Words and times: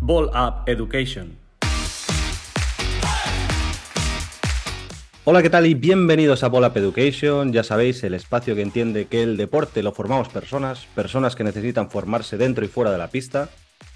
Ball 0.00 0.26
Up 0.26 0.62
Education. 0.66 1.36
Hola, 5.24 5.42
¿qué 5.42 5.50
tal? 5.50 5.66
Y 5.66 5.74
bienvenidos 5.74 6.44
a 6.44 6.48
Ball 6.48 6.62
Up 6.64 6.76
Education. 6.76 7.52
Ya 7.52 7.64
sabéis, 7.64 8.04
el 8.04 8.14
espacio 8.14 8.54
que 8.54 8.62
entiende 8.62 9.06
que 9.06 9.24
el 9.24 9.36
deporte 9.36 9.82
lo 9.82 9.90
formamos 9.90 10.28
personas, 10.28 10.86
personas 10.94 11.34
que 11.34 11.42
necesitan 11.42 11.90
formarse 11.90 12.36
dentro 12.36 12.64
y 12.64 12.68
fuera 12.68 12.92
de 12.92 12.98
la 12.98 13.08
pista, 13.08 13.48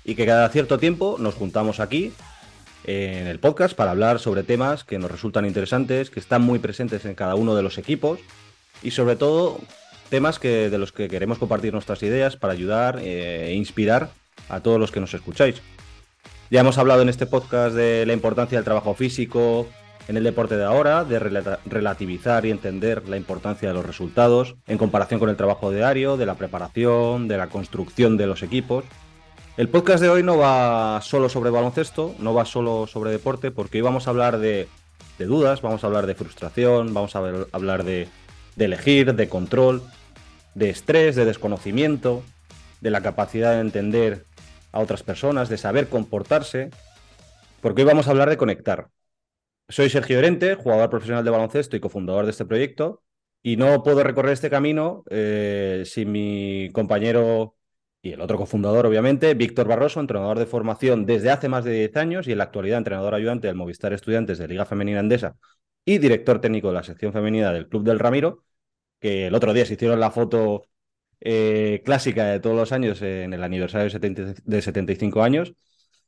y 0.04 0.16
que 0.16 0.26
cada 0.26 0.48
cierto 0.48 0.78
tiempo 0.78 1.14
nos 1.20 1.36
juntamos 1.36 1.78
aquí 1.78 2.12
en 2.82 3.28
el 3.28 3.38
podcast 3.38 3.76
para 3.76 3.92
hablar 3.92 4.18
sobre 4.18 4.42
temas 4.42 4.82
que 4.82 4.98
nos 4.98 5.10
resultan 5.10 5.46
interesantes, 5.46 6.10
que 6.10 6.18
están 6.18 6.42
muy 6.42 6.58
presentes 6.58 7.04
en 7.04 7.14
cada 7.14 7.36
uno 7.36 7.54
de 7.54 7.62
los 7.62 7.78
equipos 7.78 8.18
y 8.82 8.90
sobre 8.90 9.14
todo 9.14 9.60
temas 10.10 10.38
que, 10.38 10.68
de 10.68 10.78
los 10.78 10.92
que 10.92 11.08
queremos 11.08 11.38
compartir 11.38 11.72
nuestras 11.72 12.02
ideas 12.02 12.36
para 12.36 12.52
ayudar 12.52 12.98
eh, 13.00 13.46
e 13.48 13.54
inspirar 13.54 14.10
a 14.48 14.60
todos 14.60 14.78
los 14.78 14.90
que 14.90 15.00
nos 15.00 15.14
escucháis. 15.14 15.62
Ya 16.50 16.60
hemos 16.60 16.78
hablado 16.78 17.02
en 17.02 17.08
este 17.08 17.26
podcast 17.26 17.76
de 17.76 18.04
la 18.06 18.12
importancia 18.12 18.58
del 18.58 18.64
trabajo 18.64 18.92
físico 18.94 19.68
en 20.08 20.16
el 20.16 20.24
deporte 20.24 20.56
de 20.56 20.64
ahora, 20.64 21.04
de 21.04 21.20
relativizar 21.20 22.44
y 22.44 22.50
entender 22.50 23.08
la 23.08 23.16
importancia 23.16 23.68
de 23.68 23.74
los 23.74 23.86
resultados 23.86 24.56
en 24.66 24.76
comparación 24.76 25.20
con 25.20 25.28
el 25.28 25.36
trabajo 25.36 25.70
diario, 25.70 26.16
de 26.16 26.26
la 26.26 26.34
preparación, 26.34 27.28
de 27.28 27.36
la 27.36 27.46
construcción 27.46 28.16
de 28.16 28.26
los 28.26 28.42
equipos. 28.42 28.84
El 29.56 29.68
podcast 29.68 30.02
de 30.02 30.08
hoy 30.08 30.24
no 30.24 30.36
va 30.36 31.00
solo 31.02 31.28
sobre 31.28 31.50
baloncesto, 31.50 32.16
no 32.18 32.34
va 32.34 32.44
solo 32.44 32.88
sobre 32.88 33.12
deporte, 33.12 33.52
porque 33.52 33.78
hoy 33.78 33.82
vamos 33.82 34.08
a 34.08 34.10
hablar 34.10 34.38
de, 34.38 34.66
dudas, 35.18 35.62
vamos 35.62 35.84
a 35.84 35.86
hablar 35.86 36.06
de 36.06 36.16
frustración, 36.16 36.92
vamos 36.92 37.14
a 37.14 37.20
hablar 37.52 37.84
de 37.84 38.08
elegir, 38.58 39.14
de 39.14 39.28
control, 39.28 39.82
de 40.54 40.70
estrés, 40.70 41.16
de 41.16 41.24
desconocimiento, 41.24 42.22
de 42.80 42.90
la 42.90 43.02
capacidad 43.02 43.54
de 43.54 43.60
entender 43.60 44.24
a 44.72 44.80
otras 44.80 45.02
personas, 45.02 45.48
de 45.48 45.58
saber 45.58 45.88
comportarse, 45.88 46.70
porque 47.60 47.82
hoy 47.82 47.88
vamos 47.88 48.08
a 48.08 48.10
hablar 48.10 48.30
de 48.30 48.36
conectar. 48.36 48.88
Soy 49.68 49.90
Sergio 49.90 50.18
Herente, 50.18 50.54
jugador 50.54 50.90
profesional 50.90 51.24
de 51.24 51.30
baloncesto 51.30 51.76
y 51.76 51.80
cofundador 51.80 52.24
de 52.24 52.32
este 52.32 52.44
proyecto, 52.44 53.02
y 53.42 53.56
no 53.56 53.82
puedo 53.82 54.02
recorrer 54.02 54.32
este 54.32 54.50
camino 54.50 55.04
eh, 55.10 55.84
sin 55.86 56.12
mi 56.12 56.70
compañero 56.72 57.54
y 58.02 58.12
el 58.12 58.20
otro 58.20 58.38
cofundador, 58.38 58.86
obviamente, 58.86 59.34
Víctor 59.34 59.68
Barroso, 59.68 60.00
entrenador 60.00 60.38
de 60.38 60.46
formación 60.46 61.04
desde 61.04 61.30
hace 61.30 61.48
más 61.48 61.64
de 61.64 61.72
10 61.72 61.96
años 61.96 62.28
y 62.28 62.32
en 62.32 62.38
la 62.38 62.44
actualidad 62.44 62.78
entrenador 62.78 63.14
ayudante 63.14 63.46
del 63.46 63.56
Movistar 63.56 63.92
Estudiantes 63.92 64.38
de 64.38 64.48
Liga 64.48 64.64
Femenina 64.64 65.00
Andesa 65.00 65.36
y 65.84 65.98
director 65.98 66.40
técnico 66.40 66.68
de 66.68 66.74
la 66.74 66.82
sección 66.82 67.12
femenina 67.12 67.52
del 67.52 67.68
Club 67.68 67.84
del 67.84 67.98
Ramiro, 67.98 68.44
que 69.00 69.26
el 69.26 69.34
otro 69.34 69.52
día 69.52 69.66
se 69.66 69.74
hicieron 69.74 69.98
la 69.98 70.10
foto 70.10 70.66
eh, 71.20 71.82
clásica 71.84 72.26
de 72.26 72.40
todos 72.40 72.56
los 72.56 72.72
años 72.72 73.02
en 73.02 73.32
el 73.32 73.42
aniversario 73.42 73.88
de, 73.98 74.62
75 74.62 75.22
años. 75.22 75.54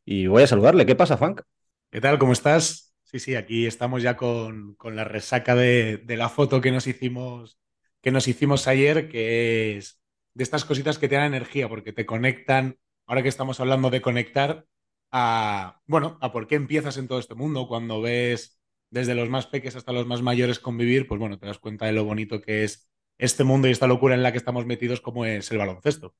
Y 0.04 0.26
voy 0.26 0.42
a 0.42 0.46
saludarle. 0.46 0.86
¿Qué 0.86 0.94
pasa, 0.94 1.16
Frank? 1.16 1.42
¿Qué 1.90 2.00
tal? 2.00 2.18
¿Cómo 2.18 2.32
estás? 2.32 2.94
Sí, 3.04 3.18
sí, 3.18 3.34
aquí 3.34 3.66
estamos 3.66 4.02
ya 4.02 4.16
con, 4.16 4.74
con 4.76 4.96
la 4.96 5.04
resaca 5.04 5.54
de, 5.54 6.02
la 6.06 6.28
foto 6.28 6.60
que 6.60 6.70
nos 6.72 6.86
hicimos 6.86 7.58
que 8.00 8.10
nos 8.10 8.26
hicimos 8.26 8.66
ayer, 8.66 9.08
que 9.08 9.76
es 9.76 10.00
de 10.34 10.42
estas 10.42 10.64
cositas 10.64 10.98
que 10.98 11.08
te 11.08 11.14
dan 11.14 11.26
energía, 11.26 11.68
porque 11.68 11.92
te 11.92 12.04
conectan, 12.04 12.78
ahora 13.06 13.22
que 13.22 13.28
estamos 13.28 13.60
hablando 13.60 13.90
de 13.90 14.02
conectar, 14.02 14.66
a, 15.12 15.80
bueno, 15.86 16.18
a 16.20 16.32
por 16.32 16.48
qué 16.48 16.56
empiezas 16.56 16.96
en 16.96 17.06
todo 17.06 17.20
este 17.20 17.36
mundo, 17.36 17.68
cuando 17.68 18.00
ves 18.00 18.60
desde 18.92 19.14
los 19.14 19.30
más 19.30 19.46
pequeños 19.46 19.76
hasta 19.76 19.92
los 19.92 20.06
más 20.06 20.20
mayores 20.20 20.60
convivir, 20.60 21.08
pues 21.08 21.18
bueno, 21.18 21.38
te 21.38 21.46
das 21.46 21.58
cuenta 21.58 21.86
de 21.86 21.92
lo 21.92 22.04
bonito 22.04 22.42
que 22.42 22.62
es 22.62 22.90
este 23.18 23.42
mundo 23.42 23.66
y 23.66 23.70
esta 23.70 23.86
locura 23.86 24.14
en 24.14 24.22
la 24.22 24.32
que 24.32 24.38
estamos 24.38 24.66
metidos 24.66 25.00
como 25.00 25.24
es 25.24 25.50
el 25.50 25.58
baloncesto. 25.58 26.14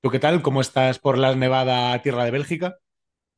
¿Tú 0.00 0.10
qué 0.10 0.20
tal? 0.20 0.40
¿Cómo 0.40 0.60
estás 0.60 1.00
por 1.00 1.18
la 1.18 1.34
nevada 1.34 2.00
tierra 2.00 2.24
de 2.24 2.30
Bélgica? 2.30 2.78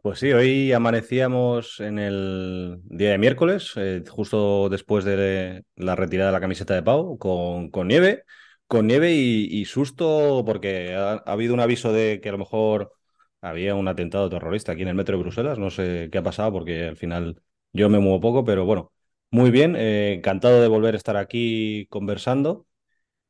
Pues 0.03 0.19
sí, 0.19 0.33
hoy 0.33 0.71
amanecíamos 0.73 1.81
en 1.81 1.99
el 1.99 2.83
día 2.85 3.13
de 3.13 3.19
miércoles, 3.19 3.73
eh, 3.77 4.05
justo 4.07 4.69
después 4.69 5.07
de 5.07 5.65
la 5.77 5.97
retirada 5.97 6.29
de 6.29 6.35
la 6.35 6.41
camiseta 6.41 6.75
de 6.75 6.83
Pau, 6.83 7.17
con, 7.17 7.71
con 7.71 7.89
nieve, 7.89 8.25
con 8.67 8.87
nieve 8.87 9.13
y, 9.13 9.65
susto 9.65 10.43
porque 10.45 10.95
ha, 10.95 11.23
habido 11.25 11.55
un 11.55 11.61
aviso 11.61 11.91
de 11.91 12.21
que 12.23 12.29
a 12.29 12.33
lo 12.33 12.39
mejor 12.39 12.93
había 13.41 13.75
un 13.75 13.89
atentado 13.89 14.29
terrorista 14.29 14.73
aquí 14.73 14.83
en 14.83 14.89
el 14.89 14.95
metro 14.95 15.17
de 15.17 15.23
Bruselas. 15.23 15.59
No 15.59 15.71
sé 15.71 16.11
qué 16.13 16.19
ha 16.19 16.23
pasado 16.23 16.53
porque 16.53 16.85
al 16.85 16.97
final 16.99 17.41
yo 17.75 17.91
me 17.91 17.99
muevo 17.99 18.21
poco, 18.21 18.45
pero 18.45 18.65
bueno, 18.65 18.93
muy 19.31 19.51
bien, 19.51 19.77
eh, 19.77 20.15
encantado 20.15 20.63
de 20.63 20.69
volver 20.69 20.95
a 20.95 20.97
estar 20.99 21.17
aquí 21.17 21.87
conversando 21.91 22.67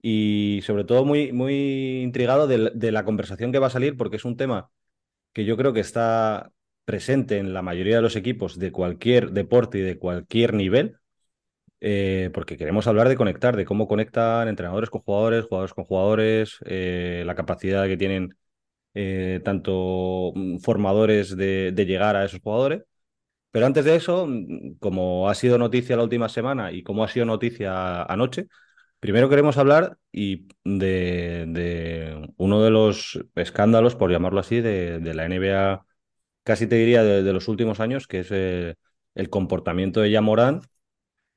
y 0.02 0.60
sobre 0.64 0.84
todo 0.84 1.04
muy, 1.04 1.32
muy 1.32 2.02
intrigado 2.02 2.46
de, 2.48 2.92
la 2.92 3.04
conversación 3.04 3.52
que 3.52 3.58
va 3.60 3.68
a 3.68 3.70
salir 3.70 3.96
porque 3.96 4.16
es 4.16 4.24
un 4.26 4.36
tema 4.36 4.70
que 5.32 5.44
yo 5.46 5.56
creo 5.56 5.72
que 5.72 5.80
está 5.80 6.52
presente 6.84 7.38
en 7.38 7.54
la 7.54 7.62
mayoría 7.62 7.96
de 7.96 8.02
los 8.02 8.16
equipos 8.16 8.58
de 8.58 8.72
cualquier 8.72 9.32
deporte 9.32 9.78
y 9.78 9.82
de 9.82 9.98
cualquier 9.98 10.54
nivel, 10.54 10.98
eh, 11.80 12.30
porque 12.34 12.56
queremos 12.58 12.86
hablar 12.86 13.08
de 13.08 13.16
conectar, 13.16 13.56
de 13.56 13.64
cómo 13.66 13.88
conectan 13.88 14.48
entrenadores 14.48 14.90
con 14.90 15.02
jugadores, 15.02 15.46
jugadores 15.46 15.74
con 15.74 15.84
jugadores, 15.84 16.58
eh, 16.66 17.24
la 17.26 17.34
capacidad 17.34 17.86
que 17.86 17.96
tienen 17.96 18.36
tanto 19.44 20.32
mm, 20.34 20.58
formadores 20.58 21.36
de, 21.36 21.72
de 21.72 21.86
llegar 21.86 22.16
a 22.16 22.24
esos 22.24 22.40
jugadores. 22.40 22.84
Pero 23.54 23.66
antes 23.66 23.84
de 23.84 23.94
eso, 23.94 24.28
como 24.80 25.28
ha 25.30 25.34
sido 25.36 25.58
noticia 25.58 25.96
la 25.96 26.02
última 26.02 26.28
semana 26.28 26.72
y 26.72 26.82
como 26.82 27.04
ha 27.04 27.08
sido 27.08 27.24
noticia 27.24 28.02
anoche, 28.02 28.48
Primero 29.04 29.28
queremos 29.28 29.58
hablar 29.58 29.98
y 30.12 30.48
de, 30.64 32.32
uno 32.38 32.62
de 32.62 32.70
los 32.70 33.20
escándalos, 33.34 33.96
por 33.96 34.10
llamarlo 34.10 34.40
así, 34.40 34.62
de, 34.62 34.98
la 35.14 35.26
NBA, 35.26 35.84
casi 36.42 36.66
te 36.66 36.76
diría 36.76 37.02
de, 37.04 37.32
los 37.34 37.48
últimos 37.48 37.80
años, 37.80 38.06
que 38.06 38.20
es 38.20 38.28
eh, 38.30 38.76
el 39.14 39.28
comportamiento 39.28 40.00
de 40.00 40.10
Yamorán 40.10 40.62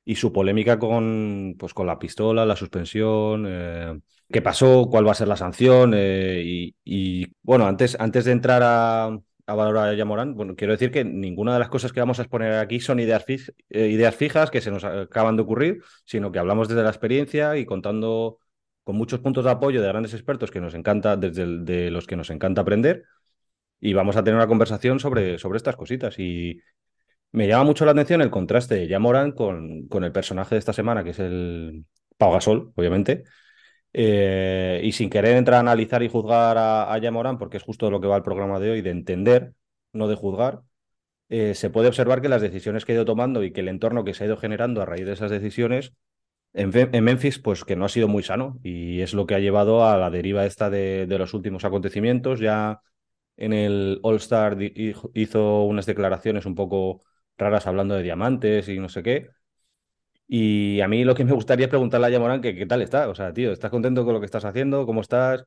y 0.06 0.14
su 0.14 0.32
polémica 0.32 0.78
con, 0.78 1.56
pues, 1.58 1.74
con 1.74 1.86
la 1.86 1.98
pistola, 1.98 2.46
la 2.46 2.56
suspensión, 2.56 3.44
eh, 3.46 4.00
qué 4.32 4.40
pasó, 4.40 4.88
cuál 4.90 5.06
va 5.06 5.12
a 5.12 5.14
ser 5.14 5.28
la 5.28 5.36
sanción. 5.36 5.92
Eh, 5.94 6.42
y, 6.42 6.76
y, 6.86 7.26
bueno, 7.42 7.66
antes, 7.66 8.00
antes 8.00 8.24
de 8.24 8.32
entrar 8.32 8.62
a, 8.64 9.18
a 9.48 9.54
valorar 9.54 9.88
a 9.88 9.94
Yamorán, 9.94 10.34
bueno, 10.34 10.54
quiero 10.54 10.74
decir 10.74 10.90
que 10.90 11.04
ninguna 11.04 11.54
de 11.54 11.58
las 11.58 11.70
cosas 11.70 11.90
que 11.90 12.00
vamos 12.00 12.18
a 12.18 12.22
exponer 12.22 12.52
aquí 12.54 12.80
son 12.80 13.00
ideas, 13.00 13.24
eh, 13.26 13.88
ideas 13.88 14.14
fijas 14.14 14.50
que 14.50 14.60
se 14.60 14.70
nos 14.70 14.84
acaban 14.84 15.36
de 15.36 15.42
ocurrir, 15.42 15.82
sino 16.04 16.30
que 16.30 16.38
hablamos 16.38 16.68
desde 16.68 16.82
la 16.82 16.90
experiencia 16.90 17.56
y 17.56 17.64
contando 17.64 18.40
con 18.84 18.96
muchos 18.96 19.20
puntos 19.20 19.46
de 19.46 19.50
apoyo 19.50 19.80
de 19.80 19.88
grandes 19.88 20.12
expertos 20.12 20.50
que 20.50 20.60
nos 20.60 20.74
encanta, 20.74 21.16
desde 21.16 21.64
de 21.64 21.90
los 21.90 22.06
que 22.06 22.14
nos 22.14 22.28
encanta 22.28 22.60
aprender, 22.60 23.04
y 23.80 23.94
vamos 23.94 24.16
a 24.16 24.22
tener 24.22 24.36
una 24.36 24.46
conversación 24.46 25.00
sobre, 25.00 25.38
sobre 25.38 25.56
estas 25.56 25.76
cositas. 25.76 26.18
Y 26.18 26.60
me 27.32 27.48
llama 27.48 27.64
mucho 27.64 27.86
la 27.86 27.92
atención 27.92 28.20
el 28.20 28.30
contraste 28.30 28.74
de 28.74 28.86
Yamorán 28.86 29.32
con, 29.32 29.88
con 29.88 30.04
el 30.04 30.12
personaje 30.12 30.56
de 30.56 30.58
esta 30.58 30.74
semana, 30.74 31.02
que 31.04 31.10
es 31.10 31.20
el 31.20 31.86
Pau 32.18 32.32
Gasol, 32.32 32.72
obviamente, 32.76 33.24
eh, 33.92 34.80
y 34.84 34.92
sin 34.92 35.10
querer 35.10 35.36
entrar 35.36 35.56
a 35.56 35.60
analizar 35.60 36.02
y 36.02 36.08
juzgar 36.08 36.58
a, 36.58 36.92
a 36.92 36.98
Yamorán, 36.98 37.38
porque 37.38 37.56
es 37.56 37.62
justo 37.62 37.90
lo 37.90 38.00
que 38.00 38.06
va 38.06 38.16
el 38.16 38.22
programa 38.22 38.60
de 38.60 38.70
hoy, 38.70 38.82
de 38.82 38.90
entender, 38.90 39.54
no 39.92 40.08
de 40.08 40.14
juzgar, 40.14 40.62
eh, 41.28 41.54
se 41.54 41.70
puede 41.70 41.88
observar 41.88 42.22
que 42.22 42.28
las 42.28 42.42
decisiones 42.42 42.84
que 42.84 42.92
ha 42.92 42.94
ido 42.96 43.04
tomando 43.04 43.42
y 43.44 43.52
que 43.52 43.60
el 43.60 43.68
entorno 43.68 44.04
que 44.04 44.14
se 44.14 44.24
ha 44.24 44.26
ido 44.26 44.36
generando 44.38 44.80
a 44.80 44.86
raíz 44.86 45.06
de 45.06 45.12
esas 45.12 45.30
decisiones 45.30 45.92
en, 46.54 46.70
Memphis, 47.04 47.38
pues 47.38 47.64
que 47.64 47.76
no 47.76 47.84
ha 47.84 47.88
sido 47.88 48.08
muy 48.08 48.22
sano 48.22 48.58
y 48.62 49.00
es 49.02 49.14
lo 49.14 49.26
que 49.26 49.34
ha 49.34 49.38
llevado 49.38 49.86
a 49.86 49.96
la 49.98 50.10
deriva 50.10 50.46
esta 50.46 50.70
de, 50.70 51.06
de 51.06 51.18
los 51.18 51.34
últimos 51.34 51.64
acontecimientos. 51.64 52.40
Ya 52.40 52.80
en 53.36 53.52
el 53.52 54.00
All 54.02 54.16
Star 54.16 54.56
hizo 54.60 55.64
unas 55.64 55.86
declaraciones 55.86 56.46
un 56.46 56.54
poco 56.54 57.02
raras 57.36 57.66
hablando 57.66 57.94
de 57.94 58.02
diamantes 58.02 58.68
y 58.68 58.78
no 58.78 58.88
sé 58.88 59.02
qué. 59.02 59.28
Y 60.28 60.80
a 60.82 60.88
mí 60.88 61.04
lo 61.04 61.14
que 61.14 61.24
me 61.24 61.32
gustaría 61.32 61.66
es 61.66 61.70
preguntarle 61.70 62.06
a 62.08 62.10
Yamorán 62.10 62.42
que 62.42 62.54
qué 62.54 62.66
tal 62.66 62.82
está. 62.82 63.08
O 63.08 63.14
sea, 63.14 63.32
tío, 63.32 63.52
¿estás 63.52 63.70
contento 63.70 64.04
con 64.04 64.14
lo 64.14 64.20
que 64.20 64.26
estás 64.26 64.44
haciendo? 64.44 64.86
¿Cómo 64.86 65.00
estás? 65.00 65.44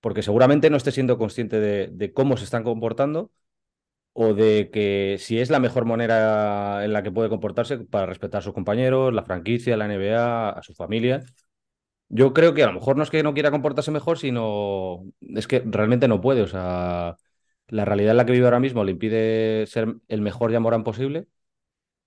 Porque 0.00 0.22
seguramente 0.22 0.70
no 0.70 0.76
estés 0.78 0.94
siendo 0.94 1.18
consciente 1.18 1.60
de, 1.60 2.12
cómo 2.14 2.36
se 2.36 2.44
están 2.44 2.64
comportando 2.64 3.30
o 4.14 4.34
de 4.34 4.70
que 4.72 5.16
si 5.20 5.40
es 5.40 5.50
la 5.50 5.60
mejor 5.60 5.86
manera 5.86 6.84
en 6.84 6.92
la 6.92 7.02
que 7.02 7.12
puede 7.12 7.28
comportarse 7.30 7.78
para 7.78 8.06
respetar 8.06 8.40
a 8.40 8.42
sus 8.42 8.54
compañeros, 8.54 9.14
la 9.14 9.24
franquicia, 9.24 9.76
la 9.76 9.86
NBA, 9.86 10.50
a 10.50 10.62
su 10.62 10.74
familia. 10.74 11.22
Yo 12.08 12.34
creo 12.34 12.54
que 12.54 12.62
a 12.64 12.66
lo 12.66 12.74
mejor 12.74 12.96
no 12.96 13.02
es 13.04 13.10
que 13.10 13.22
no 13.22 13.34
quiera 13.34 13.50
comportarse 13.50 13.90
mejor, 13.90 14.18
sino 14.18 15.04
es 15.20 15.46
que 15.48 15.62
realmente 15.66 16.08
no 16.08 16.20
puede. 16.20 16.42
O 16.42 16.48
sea, 16.48 17.16
la 17.68 17.84
realidad 17.84 18.12
en 18.12 18.16
la 18.18 18.26
que 18.26 18.32
vive 18.32 18.46
ahora 18.46 18.60
mismo 18.60 18.84
le 18.84 18.92
impide 18.92 19.66
ser 19.66 19.96
el 20.08 20.20
mejor 20.22 20.52
Yamorán 20.52 20.84
posible 20.84 21.28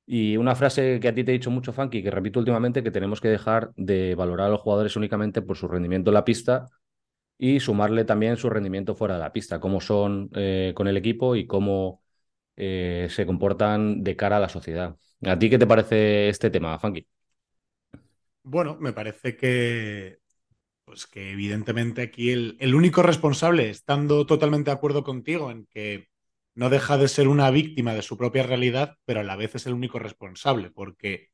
y 0.06 0.38
una 0.38 0.56
frase 0.56 1.00
que 1.00 1.07
a 1.07 1.16
ti 1.16 1.24
te 1.24 1.31
he 1.31 1.34
dicho 1.34 1.52
mucho, 1.52 1.74
Funky, 1.74 2.04
que 2.04 2.12
repito 2.12 2.40
últimamente, 2.40 2.84
que 2.84 2.92
tenemos 2.92 3.22
que 3.22 3.30
dejar 3.30 3.72
de 3.75 4.16
valorar 4.16 4.48
a 4.48 4.50
los 4.52 4.62
jugadores 4.62 4.96
únicamente 4.96 5.42
por 5.42 5.57
su 5.57 5.68
rendimiento 5.68 6.10
en 6.12 6.16
la 6.16 6.25
pista 6.25 6.68
y 7.38 7.60
sumarle 7.60 8.06
también 8.06 8.38
su 8.38 8.50
rendimiento 8.50 8.96
fuera 8.96 9.16
de 9.16 9.22
la 9.22 9.34
pista, 9.34 9.60
cómo 9.60 9.81
son 9.81 10.30
eh, 10.36 10.74
con 10.75 10.88
el 10.88 10.98
equipo 10.98 11.36
y 11.36 11.48
cómo 11.48 12.04
eh, 12.57 13.07
se 13.12 13.25
comportan 13.25 14.04
de 14.04 14.16
cara 14.18 14.38
a 14.38 14.40
la 14.42 14.50
sociedad. 14.50 14.98
¿A 15.25 15.40
ti 15.40 15.50
qué 15.50 15.60
te 15.60 15.68
parece 15.68 16.30
este 16.30 16.50
tema, 16.51 16.80
Funky? 16.80 17.08
Bueno, 18.44 18.78
me 18.80 18.94
parece 18.94 19.36
que 19.36 20.19
Pues 20.86 21.08
que 21.08 21.31
evidentemente 21.34 22.01
aquí 22.04 22.31
el, 22.31 22.58
el 22.62 22.75
único 22.75 23.04
responsable, 23.04 23.69
estando 23.69 24.25
totalmente 24.28 24.72
de 24.72 24.78
acuerdo 24.78 25.04
contigo 25.04 25.51
en 25.51 25.66
que 25.68 26.10
no 26.56 26.69
deja 26.69 26.98
de 26.98 27.07
ser 27.07 27.28
una 27.28 27.52
víctima 27.52 27.94
de 27.94 28.02
su 28.02 28.18
propia 28.18 28.44
realidad, 28.44 28.98
pero 29.06 29.19
a 29.19 29.24
la 29.24 29.36
vez 29.36 29.56
es 29.56 29.68
el 29.68 29.74
único 29.74 30.00
responsable, 30.00 30.72
porque 30.72 31.30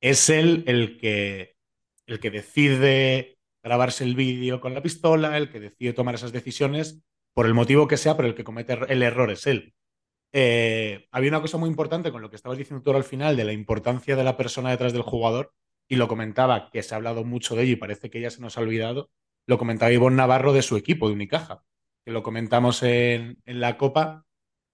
es 0.00 0.30
él 0.30 0.64
el 0.66 0.98
que, 0.98 1.56
el 2.06 2.18
que 2.18 2.30
decide 2.30 3.38
grabarse 3.62 4.04
el 4.04 4.16
vídeo 4.16 4.60
con 4.60 4.74
la 4.74 4.82
pistola, 4.82 5.36
el 5.36 5.50
que 5.50 5.60
decide 5.60 5.92
tomar 5.92 6.14
esas 6.14 6.32
decisiones, 6.32 7.02
por 7.34 7.46
el 7.46 7.54
motivo 7.54 7.86
que 7.86 7.96
sea, 7.96 8.16
pero 8.16 8.28
el 8.28 8.34
que 8.34 8.44
comete 8.44 8.78
el 8.88 9.02
error 9.02 9.30
es 9.30 9.46
él. 9.46 9.74
Eh, 10.32 11.06
había 11.10 11.30
una 11.30 11.42
cosa 11.42 11.58
muy 11.58 11.68
importante 11.68 12.10
con 12.10 12.22
lo 12.22 12.30
que 12.30 12.36
estabas 12.36 12.58
diciendo 12.58 12.82
tú 12.82 12.96
al 12.96 13.04
final 13.04 13.36
de 13.36 13.44
la 13.44 13.52
importancia 13.52 14.16
de 14.16 14.24
la 14.24 14.36
persona 14.36 14.70
detrás 14.70 14.92
del 14.92 15.02
jugador, 15.02 15.52
y 15.88 15.96
lo 15.96 16.08
comentaba, 16.08 16.70
que 16.70 16.82
se 16.82 16.94
ha 16.94 16.96
hablado 16.96 17.24
mucho 17.24 17.54
de 17.54 17.64
ello 17.64 17.72
y 17.72 17.76
parece 17.76 18.08
que 18.08 18.20
ya 18.20 18.30
se 18.30 18.40
nos 18.40 18.56
ha 18.56 18.62
olvidado, 18.62 19.10
lo 19.46 19.58
comentaba 19.58 19.92
Ivonne 19.92 20.16
Navarro 20.16 20.52
de 20.54 20.62
su 20.62 20.76
equipo, 20.76 21.08
de 21.08 21.14
Unicaja, 21.14 21.62
que 22.04 22.12
lo 22.12 22.22
comentamos 22.22 22.82
en, 22.82 23.38
en 23.44 23.60
la 23.60 23.76
Copa, 23.76 24.24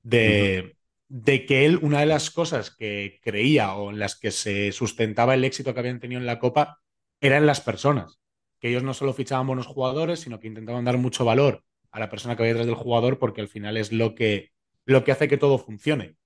de, 0.02 0.76
de, 1.08 1.46
que 1.46 1.66
él, 1.66 1.78
una 1.82 2.00
de 2.00 2.06
las 2.06 2.30
cosas 2.30 2.74
que 2.74 3.20
creía 3.22 3.74
o 3.74 3.90
en 3.90 3.98
las 3.98 4.18
que 4.18 4.30
se 4.30 4.72
sustentaba 4.72 5.34
el 5.34 5.44
éxito 5.44 5.74
que 5.74 5.80
habían 5.80 6.00
tenido 6.00 6.20
en 6.20 6.26
la 6.26 6.38
Copa, 6.38 6.80
era 7.20 7.36
en 7.36 7.46
las 7.46 7.60
personas, 7.60 8.20
que 8.60 8.68
ellos 8.68 8.82
no 8.82 8.94
solo 8.94 9.12
fichaban 9.12 9.46
buenos 9.46 9.66
jugadores, 9.66 10.20
sino 10.20 10.40
que 10.40 10.48
intentaban 10.48 10.84
dar 10.84 10.98
mucho 10.98 11.24
valor 11.24 11.64
a 11.90 12.00
la 12.00 12.10
persona 12.10 12.36
que 12.36 12.42
había 12.42 12.54
detrás 12.54 12.66
del 12.66 12.74
jugador, 12.76 13.18
porque 13.18 13.40
al 13.40 13.48
final 13.48 13.76
es 13.76 13.92
lo 13.92 14.14
que, 14.14 14.50
lo 14.84 15.04
que 15.04 15.12
hace 15.12 15.28
que 15.28 15.38
todo 15.38 15.58
funcione. 15.58 16.16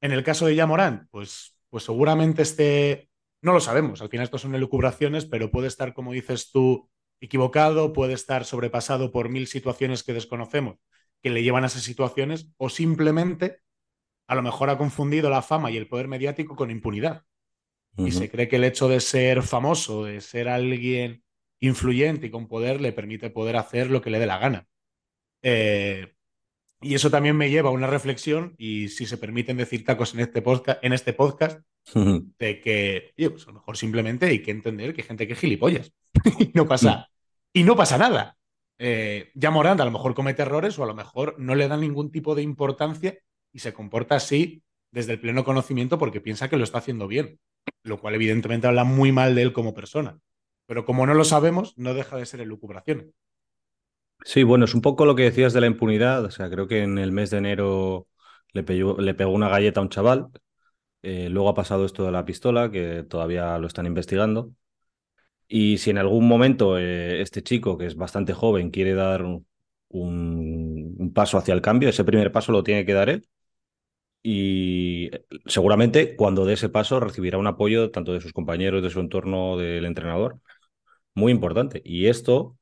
En 0.00 0.12
el 0.12 0.22
caso 0.22 0.46
de 0.46 0.54
Yamorán, 0.54 1.08
pues, 1.10 1.56
pues 1.70 1.84
seguramente 1.84 2.42
esté 2.42 3.08
no 3.40 3.52
lo 3.52 3.60
sabemos, 3.60 4.02
al 4.02 4.08
final 4.08 4.24
esto 4.24 4.38
son 4.38 4.54
elucubraciones, 4.54 5.24
pero 5.24 5.50
puede 5.50 5.68
estar, 5.68 5.94
como 5.94 6.12
dices 6.12 6.50
tú, 6.50 6.90
equivocado, 7.20 7.92
puede 7.92 8.14
estar 8.14 8.44
sobrepasado 8.44 9.12
por 9.12 9.28
mil 9.28 9.46
situaciones 9.46 10.02
que 10.02 10.12
desconocemos 10.12 10.76
que 11.22 11.30
le 11.30 11.42
llevan 11.42 11.64
a 11.64 11.68
esas 11.68 11.82
situaciones, 11.82 12.48
o 12.56 12.68
simplemente 12.68 13.60
a 14.28 14.34
lo 14.34 14.42
mejor 14.42 14.70
ha 14.70 14.78
confundido 14.78 15.30
la 15.30 15.42
fama 15.42 15.70
y 15.70 15.76
el 15.76 15.88
poder 15.88 16.08
mediático 16.08 16.54
con 16.56 16.70
impunidad. 16.70 17.24
Y 17.96 18.12
se 18.12 18.30
cree 18.30 18.46
que 18.46 18.56
el 18.56 18.64
hecho 18.64 18.88
de 18.88 19.00
ser 19.00 19.42
famoso, 19.42 20.04
de 20.04 20.20
ser 20.20 20.48
alguien 20.48 21.24
influyente 21.58 22.28
y 22.28 22.30
con 22.30 22.46
poder, 22.46 22.80
le 22.80 22.92
permite 22.92 23.28
poder 23.28 23.56
hacer 23.56 23.90
lo 23.90 24.00
que 24.00 24.10
le 24.10 24.20
dé 24.20 24.26
la 24.26 24.38
gana. 24.38 24.68
Eh, 25.42 26.14
y 26.80 26.94
eso 26.94 27.10
también 27.10 27.36
me 27.36 27.50
lleva 27.50 27.70
a 27.70 27.72
una 27.72 27.88
reflexión, 27.88 28.54
y 28.56 28.88
si 28.88 29.06
se 29.06 29.18
permiten 29.18 29.56
decir 29.56 29.84
tacos 29.84 30.14
en 30.14 30.20
este 30.20 30.42
podcast, 30.42 30.78
en 30.84 30.92
este 30.92 31.12
podcast 31.12 31.60
de 31.92 32.60
que, 32.60 33.12
pues 33.16 33.44
a 33.44 33.48
lo 33.48 33.54
mejor 33.54 33.76
simplemente 33.76 34.26
hay 34.26 34.42
que 34.42 34.52
entender 34.52 34.94
que 34.94 35.00
hay 35.00 35.08
gente 35.08 35.26
que 35.26 35.32
es 35.32 35.40
gilipollas. 35.40 35.92
y 36.38 36.52
no 36.54 36.68
pasa, 36.68 37.10
y 37.52 37.64
no 37.64 37.74
pasa 37.74 37.98
nada. 37.98 38.37
Eh, 38.78 39.30
ya 39.34 39.50
Moranda 39.50 39.82
a 39.82 39.86
lo 39.86 39.92
mejor 39.92 40.14
comete 40.14 40.42
errores 40.42 40.78
o 40.78 40.84
a 40.84 40.86
lo 40.86 40.94
mejor 40.94 41.34
no 41.38 41.54
le 41.54 41.68
da 41.68 41.76
ningún 41.76 42.10
tipo 42.10 42.34
de 42.34 42.42
importancia 42.42 43.18
y 43.52 43.58
se 43.58 43.72
comporta 43.72 44.16
así 44.16 44.62
desde 44.90 45.12
el 45.12 45.20
pleno 45.20 45.44
conocimiento 45.44 45.98
porque 45.98 46.20
piensa 46.20 46.48
que 46.48 46.56
lo 46.56 46.64
está 46.64 46.78
haciendo 46.78 47.08
bien, 47.08 47.40
lo 47.82 47.98
cual 47.98 48.14
evidentemente 48.14 48.66
habla 48.66 48.84
muy 48.84 49.12
mal 49.12 49.34
de 49.34 49.42
él 49.42 49.52
como 49.52 49.74
persona. 49.74 50.18
Pero 50.66 50.84
como 50.84 51.06
no 51.06 51.14
lo 51.14 51.24
sabemos, 51.24 51.76
no 51.76 51.94
deja 51.94 52.16
de 52.16 52.26
ser 52.26 52.40
elucubración. 52.40 53.12
Sí, 54.24 54.42
bueno, 54.42 54.64
es 54.64 54.74
un 54.74 54.82
poco 54.82 55.06
lo 55.06 55.14
que 55.14 55.22
decías 55.22 55.52
de 55.52 55.60
la 55.60 55.66
impunidad. 55.66 56.24
O 56.24 56.30
sea, 56.30 56.50
creo 56.50 56.68
que 56.68 56.82
en 56.82 56.98
el 56.98 57.12
mes 57.12 57.30
de 57.30 57.38
enero 57.38 58.08
le 58.52 58.62
pegó, 58.62 58.98
le 59.00 59.14
pegó 59.14 59.30
una 59.30 59.48
galleta 59.48 59.80
a 59.80 59.82
un 59.82 59.88
chaval. 59.88 60.28
Eh, 61.02 61.28
luego 61.30 61.48
ha 61.48 61.54
pasado 61.54 61.84
esto 61.86 62.04
de 62.04 62.12
la 62.12 62.24
pistola, 62.24 62.70
que 62.70 63.04
todavía 63.04 63.58
lo 63.58 63.66
están 63.66 63.86
investigando. 63.86 64.52
Y 65.48 65.78
si 65.78 65.90
en 65.90 65.98
algún 65.98 66.28
momento 66.28 66.78
eh, 66.78 67.22
este 67.22 67.42
chico, 67.42 67.78
que 67.78 67.86
es 67.86 67.96
bastante 67.96 68.34
joven, 68.34 68.70
quiere 68.70 68.94
dar 68.94 69.24
un, 69.88 71.12
paso 71.14 71.38
hacia 71.38 71.54
el 71.54 71.62
cambio, 71.62 71.88
ese 71.88 72.04
primer 72.04 72.32
paso 72.32 72.52
lo 72.52 72.62
tiene 72.62 72.84
que 72.84 72.92
dar 72.92 73.08
él. 73.10 73.28
Y 74.22 75.06
eh, 75.14 75.24
seguramente 75.46 76.16
cuando 76.16 76.44
dé 76.44 76.54
ese 76.54 76.68
paso 76.68 77.00
recibirá 77.00 77.38
un 77.38 77.46
apoyo 77.46 77.90
tanto 77.90 78.12
de 78.12 78.20
sus 78.20 78.32
compañeros, 78.32 78.82
de 78.82 78.90
su 78.90 79.00
entorno, 79.00 79.56
del 79.56 79.84
entrenador, 79.86 80.40
muy 81.14 81.32
importante. 81.32 81.82
Y 81.84 82.06
esto 82.08 82.58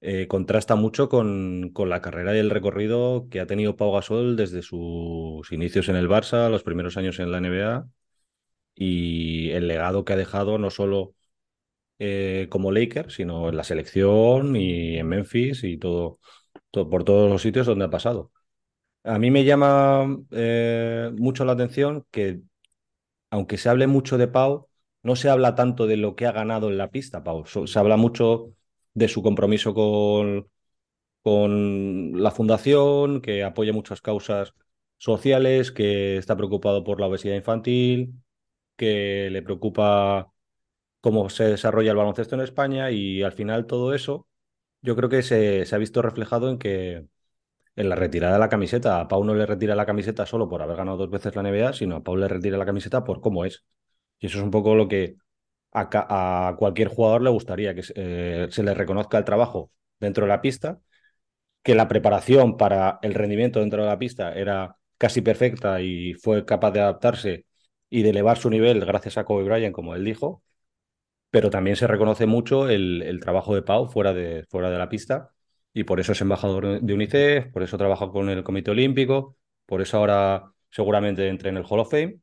eh, 0.00 0.28
contrasta 0.28 0.76
mucho 0.76 1.08
con, 1.08 1.70
con, 1.72 1.90
la 1.90 2.02
carrera 2.02 2.36
y 2.36 2.38
el 2.40 2.50
recorrido 2.50 3.28
que 3.30 3.40
ha 3.40 3.46
tenido 3.46 3.76
Pau 3.76 3.92
Gasol 3.92 4.36
desde 4.36 4.62
sus 4.62 5.50
inicios 5.52 5.88
en 5.88 5.96
el 5.96 6.08
Barça, 6.08 6.50
los 6.50 6.62
primeros 6.64 6.96
años 6.96 7.18
en 7.20 7.32
la 7.32 7.38
NBA 7.40 7.88
y 8.76 9.50
el 9.52 9.68
legado 9.68 10.04
que 10.04 10.12
ha 10.14 10.16
dejado 10.16 10.58
no 10.58 10.70
solo 10.70 11.15
eh, 11.98 12.46
como 12.50 12.72
Laker, 12.72 13.10
sino 13.10 13.48
en 13.48 13.56
la 13.56 13.64
selección 13.64 14.56
y 14.56 14.98
en 14.98 15.08
Memphis 15.08 15.64
y 15.64 15.78
todo, 15.78 16.18
por 16.70 17.04
todos 17.04 17.30
los 17.30 17.42
sitios 17.42 17.66
donde 17.66 17.86
ha 17.86 17.90
pasado. 17.90 18.32
A 19.04 19.18
mí 19.18 19.30
me 19.30 19.44
llama 19.44 20.18
eh, 20.32 21.10
mucho 21.16 21.44
la 21.44 21.52
atención 21.52 22.04
que, 22.10 22.40
aunque 23.30 23.58
se 23.58 23.68
hable 23.68 23.86
mucho 23.86 24.18
de 24.18 24.28
Pau, 24.28 24.68
no 25.02 25.16
se 25.16 25.28
habla 25.28 25.54
tanto 25.54 25.86
de 25.86 25.96
lo 25.96 26.16
que 26.16 26.26
ha 26.26 26.32
ganado 26.32 26.68
en 26.68 26.78
la 26.78 26.90
pista, 26.90 27.22
Pau. 27.22 27.44
Se 27.46 27.78
habla 27.78 27.96
mucho 27.96 28.54
de 28.94 29.08
su 29.08 29.22
compromiso 29.22 29.74
con, 29.74 30.48
con 31.22 32.22
la 32.22 32.30
fundación, 32.30 33.20
que 33.20 33.44
apoya 33.44 33.72
muchas 33.72 34.00
causas 34.00 34.54
sociales, 34.98 35.72
que 35.72 36.16
está 36.16 36.36
preocupado 36.36 36.84
por 36.84 37.00
la 37.00 37.06
obesidad 37.06 37.36
infantil, 37.36 38.14
que 38.76 39.28
le 39.30 39.42
preocupa 39.42 40.32
cómo 41.06 41.30
se 41.30 41.44
desarrolla 41.44 41.92
el 41.92 41.96
baloncesto 41.96 42.34
en 42.34 42.40
España 42.40 42.90
y 42.90 43.22
al 43.22 43.30
final 43.30 43.66
todo 43.66 43.94
eso 43.94 44.26
yo 44.82 44.96
creo 44.96 45.08
que 45.08 45.22
se, 45.22 45.64
se 45.64 45.74
ha 45.76 45.78
visto 45.78 46.02
reflejado 46.02 46.50
en 46.50 46.58
que 46.58 47.06
en 47.76 47.88
la 47.88 47.96
retirada 47.96 48.34
de 48.34 48.40
la 48.40 48.48
camiseta, 48.48 49.00
a 49.00 49.08
Pau 49.08 49.24
no 49.24 49.34
le 49.34 49.46
retira 49.46 49.76
la 49.76 49.86
camiseta 49.86 50.26
solo 50.26 50.48
por 50.48 50.62
haber 50.62 50.76
ganado 50.76 50.98
dos 50.98 51.10
veces 51.10 51.36
la 51.36 51.42
NBA, 51.42 51.74
sino 51.74 51.96
a 51.96 52.02
Pau 52.02 52.16
le 52.16 52.26
retira 52.28 52.58
la 52.58 52.66
camiseta 52.66 53.04
por 53.04 53.20
cómo 53.20 53.44
es. 53.44 53.64
Y 54.18 54.26
eso 54.26 54.38
es 54.38 54.44
un 54.44 54.50
poco 54.50 54.74
lo 54.74 54.88
que 54.88 55.16
a, 55.72 56.56
cualquier 56.58 56.88
jugador 56.88 57.22
le 57.22 57.30
gustaría 57.30 57.74
que 57.74 57.82
eh, 57.94 58.48
se 58.50 58.62
le 58.64 58.74
reconozca 58.74 59.18
el 59.18 59.24
trabajo 59.24 59.70
dentro 60.00 60.24
de 60.24 60.30
la 60.30 60.40
pista, 60.42 60.80
que 61.62 61.76
la 61.76 61.88
preparación 61.88 62.56
para 62.56 62.98
el 63.02 63.14
rendimiento 63.14 63.60
dentro 63.60 63.82
de 63.82 63.88
la 63.90 63.98
pista 63.98 64.34
era 64.34 64.76
casi 64.98 65.20
perfecta 65.22 65.80
y 65.82 66.14
fue 66.14 66.44
capaz 66.44 66.72
de 66.72 66.80
adaptarse 66.80 67.46
y 67.90 68.02
de 68.02 68.10
elevar 68.10 68.38
su 68.38 68.50
nivel 68.50 68.84
gracias 68.84 69.18
a 69.18 69.24
Kobe 69.24 69.44
Bryant, 69.44 69.74
como 69.74 69.94
él 69.94 70.04
dijo, 70.04 70.42
pero 71.30 71.50
también 71.50 71.76
se 71.76 71.86
reconoce 71.86 72.26
mucho 72.26 72.68
el, 72.68 73.18
trabajo 73.20 73.54
de 73.54 73.62
Pau 73.62 73.88
fuera 73.88 74.12
de, 74.12 74.44
fuera 74.48 74.70
de 74.70 74.78
la 74.78 74.88
pista 74.88 75.30
y 75.72 75.84
por 75.84 76.00
eso 76.00 76.12
es 76.12 76.20
embajador 76.20 76.80
de 76.80 76.94
UNICEF, 76.94 77.52
por 77.52 77.62
eso 77.62 77.78
trabaja 77.78 78.08
con 78.10 78.30
el 78.30 78.44
Comité 78.44 78.70
Olímpico, 78.70 79.36
por 79.66 79.82
eso 79.82 79.98
ahora 79.98 80.52
seguramente 80.70 81.28
entre 81.28 81.50
en 81.50 81.58
el 81.58 81.64
Hall 81.68 81.80
of 81.80 81.90
Fame 81.90 82.20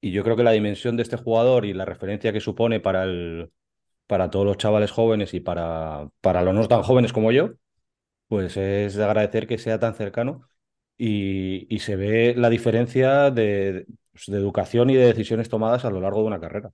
y 0.00 0.12
yo 0.12 0.22
creo 0.24 0.36
que 0.36 0.42
la 0.44 0.52
dimensión 0.52 0.96
de 0.96 1.02
este 1.02 1.16
jugador 1.16 1.64
y 1.64 1.72
la 1.72 1.86
referencia 1.86 2.32
que 2.32 2.40
supone 2.40 2.80
para, 2.80 3.04
el, 3.04 3.50
para 4.06 4.30
todos 4.30 4.46
los 4.46 4.58
chavales 4.58 4.90
jóvenes 4.90 5.34
y 5.34 5.40
para, 5.40 6.08
para 6.20 6.42
los 6.42 6.54
no 6.54 6.68
tan 6.68 6.82
jóvenes 6.82 7.12
como 7.12 7.32
yo, 7.32 7.54
pues 8.28 8.56
es 8.56 8.94
de 8.94 9.04
agradecer 9.04 9.46
que 9.46 9.58
sea 9.58 9.78
tan 9.78 9.94
cercano 9.94 10.48
y, 10.96 11.78
se 11.80 11.96
ve 11.96 12.34
la 12.36 12.50
diferencia 12.50 13.30
de, 13.30 13.86
pues, 14.12 14.26
de, 14.26 14.38
educación 14.38 14.90
y 14.90 14.94
de 14.96 15.06
decisiones 15.06 15.48
tomadas 15.48 15.84
a 15.84 15.90
lo 15.90 16.00
largo 16.00 16.20
de 16.20 16.26
una 16.26 16.40
carrera. 16.40 16.70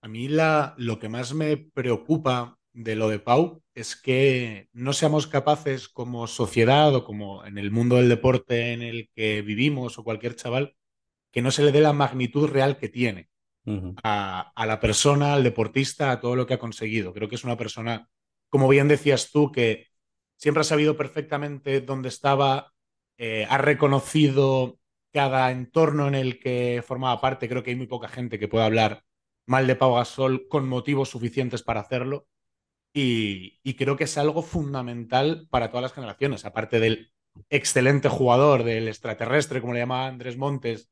A 0.00 0.08
mí 0.08 0.28
la, 0.28 0.74
lo 0.78 0.98
que 0.98 1.08
más 1.08 1.34
me 1.34 1.56
preocupa 1.56 2.58
de 2.72 2.94
lo 2.94 3.08
de 3.08 3.18
Pau 3.18 3.62
es 3.74 3.96
que 3.96 4.68
no 4.72 4.92
seamos 4.92 5.26
capaces 5.26 5.88
como 5.88 6.26
sociedad 6.26 6.94
o 6.94 7.04
como 7.04 7.44
en 7.44 7.58
el 7.58 7.70
mundo 7.70 7.96
del 7.96 8.08
deporte 8.08 8.72
en 8.72 8.82
el 8.82 9.10
que 9.14 9.42
vivimos 9.42 9.98
o 9.98 10.04
cualquier 10.04 10.36
chaval, 10.36 10.76
que 11.32 11.42
no 11.42 11.50
se 11.50 11.64
le 11.64 11.72
dé 11.72 11.80
la 11.80 11.92
magnitud 11.92 12.48
real 12.48 12.78
que 12.78 12.88
tiene 12.88 13.28
a, 14.02 14.64
la 14.66 14.80
persona, 14.80 15.34
al 15.34 15.44
deportista, 15.44 16.10
a 16.10 16.20
todo 16.20 16.36
lo 16.36 16.46
que 16.46 16.54
ha 16.54 16.58
conseguido. 16.58 17.12
Creo 17.12 17.28
que 17.28 17.34
es 17.34 17.44
una 17.44 17.56
persona, 17.56 18.08
como 18.48 18.68
bien 18.68 18.88
decías 18.88 19.30
tú, 19.30 19.52
que 19.52 19.88
siempre 20.36 20.62
ha 20.62 20.64
sabido 20.64 20.96
perfectamente 20.96 21.80
dónde 21.80 22.08
estaba, 22.08 22.72
eh, 23.18 23.46
ha 23.50 23.58
reconocido 23.58 24.78
cada 25.12 25.50
entorno 25.50 26.08
en 26.08 26.14
el 26.14 26.38
que 26.38 26.82
formaba 26.86 27.20
parte. 27.20 27.48
Creo 27.48 27.62
que 27.62 27.70
hay 27.70 27.76
muy 27.76 27.88
poca 27.88 28.08
gente 28.08 28.38
que 28.38 28.48
pueda 28.48 28.64
hablar 28.64 29.04
mal 29.48 29.66
de 29.66 29.76
Pau 29.76 29.94
Gasol 29.94 30.46
con 30.48 30.68
motivos 30.68 31.08
suficientes 31.10 31.62
para 31.62 31.80
hacerlo. 31.80 32.28
Y, 32.92 33.60
y, 33.62 33.74
creo 33.74 33.96
que 33.96 34.04
es 34.04 34.18
algo 34.18 34.42
fundamental 34.42 35.46
para 35.50 35.70
todas 35.70 35.82
las 35.82 35.92
generaciones, 35.92 36.44
aparte 36.44 36.80
del 36.80 37.12
excelente 37.50 38.08
jugador 38.08 38.64
del 38.64 38.88
extraterrestre, 38.88 39.60
como 39.60 39.74
le 39.74 39.80
llama 39.80 40.06
Andrés 40.06 40.36
Montes, 40.36 40.88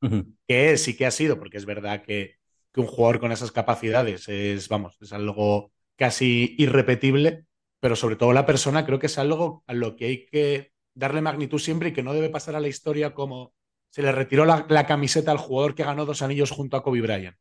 que 0.47 0.71
es 0.71 0.87
y 0.87 0.95
que 0.95 1.05
ha 1.05 1.11
sido, 1.11 1.39
porque 1.39 1.57
es 1.57 1.65
verdad 1.65 2.03
que, 2.03 2.35
que, 2.71 2.81
un 2.81 2.87
jugador 2.87 3.19
con 3.19 3.31
esas 3.31 3.51
capacidades 3.51 4.27
es, 4.29 4.69
vamos, 4.69 4.97
es 5.01 5.13
algo 5.13 5.71
casi 5.95 6.55
irrepetible, 6.57 7.45
pero 7.79 7.95
sobre 7.95 8.15
todo 8.15 8.33
la 8.33 8.45
persona 8.45 8.85
creo 8.85 8.99
que 8.99 9.07
es 9.07 9.17
algo 9.17 9.63
a 9.67 9.73
lo 9.73 9.95
que 9.95 10.05
hay 10.05 10.25
que 10.25 10.71
darle 10.93 11.21
magnitud 11.21 11.59
siempre 11.59 11.89
y 11.89 11.93
que 11.93 12.03
no 12.03 12.13
debe 12.13 12.29
pasar 12.29 12.55
a 12.55 12.59
la 12.59 12.67
historia 12.67 13.13
como 13.13 13.53
se 13.89 14.01
le 14.01 14.11
retiró 14.11 14.45
la, 14.45 14.65
la 14.69 14.85
camiseta 14.85 15.31
al 15.31 15.37
jugador 15.37 15.75
que 15.75 15.83
ganó 15.83 16.05
dos 16.05 16.21
anillos 16.21 16.51
junto 16.51 16.77
a 16.77 16.83
Kobe 16.83 17.01
Bryant. 17.01 17.37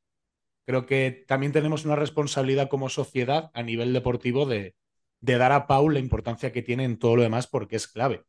Creo 0.67 0.85
que 0.85 1.25
también 1.27 1.53
tenemos 1.53 1.85
una 1.85 1.97
responsabilidad 1.97 2.69
como 2.69 2.89
sociedad 2.89 3.51
a 3.55 3.63
nivel 3.63 3.93
deportivo 3.93 4.47
de, 4.47 4.75
dar 5.21 5.53
a 5.53 5.67
Paul 5.67 5.95
la 5.95 6.01
importancia 6.01 6.53
que 6.53 6.63
tiene 6.63 6.85
en 6.85 6.99
todo 6.99 7.17
lo 7.17 7.23
demás 7.23 7.47
porque 7.47 7.77
es 7.77 7.87
clave. 7.87 8.25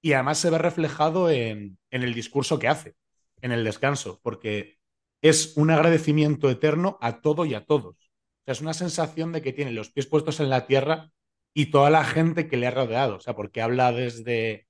Y 0.00 0.12
además 0.12 0.38
se 0.38 0.50
ve 0.50 0.58
reflejado 0.58 1.30
en, 1.30 1.78
en 1.90 2.02
el 2.02 2.14
discurso 2.14 2.58
que 2.58 2.68
hace, 2.68 2.94
en 3.40 3.52
el 3.52 3.64
descanso, 3.64 4.20
porque 4.22 4.78
es 5.22 5.56
un 5.56 5.70
agradecimiento 5.70 6.50
eterno 6.50 6.98
a 7.00 7.20
todo 7.22 7.46
y 7.46 7.54
a 7.54 7.64
todos. 7.64 7.96
O 7.96 8.44
sea, 8.44 8.52
es 8.52 8.60
una 8.60 8.74
sensación 8.74 9.32
de 9.32 9.42
que 9.42 9.52
tiene 9.52 9.72
los 9.72 9.90
pies 9.90 10.06
puestos 10.06 10.40
en 10.40 10.50
la 10.50 10.66
tierra 10.66 11.10
y 11.54 11.66
toda 11.66 11.90
la 11.90 12.04
gente 12.04 12.48
que 12.48 12.58
le 12.58 12.66
ha 12.66 12.70
rodeado. 12.70 13.16
O 13.16 13.20
sea, 13.20 13.34
porque 13.34 13.62
habla 13.62 13.92
desde 13.92 14.68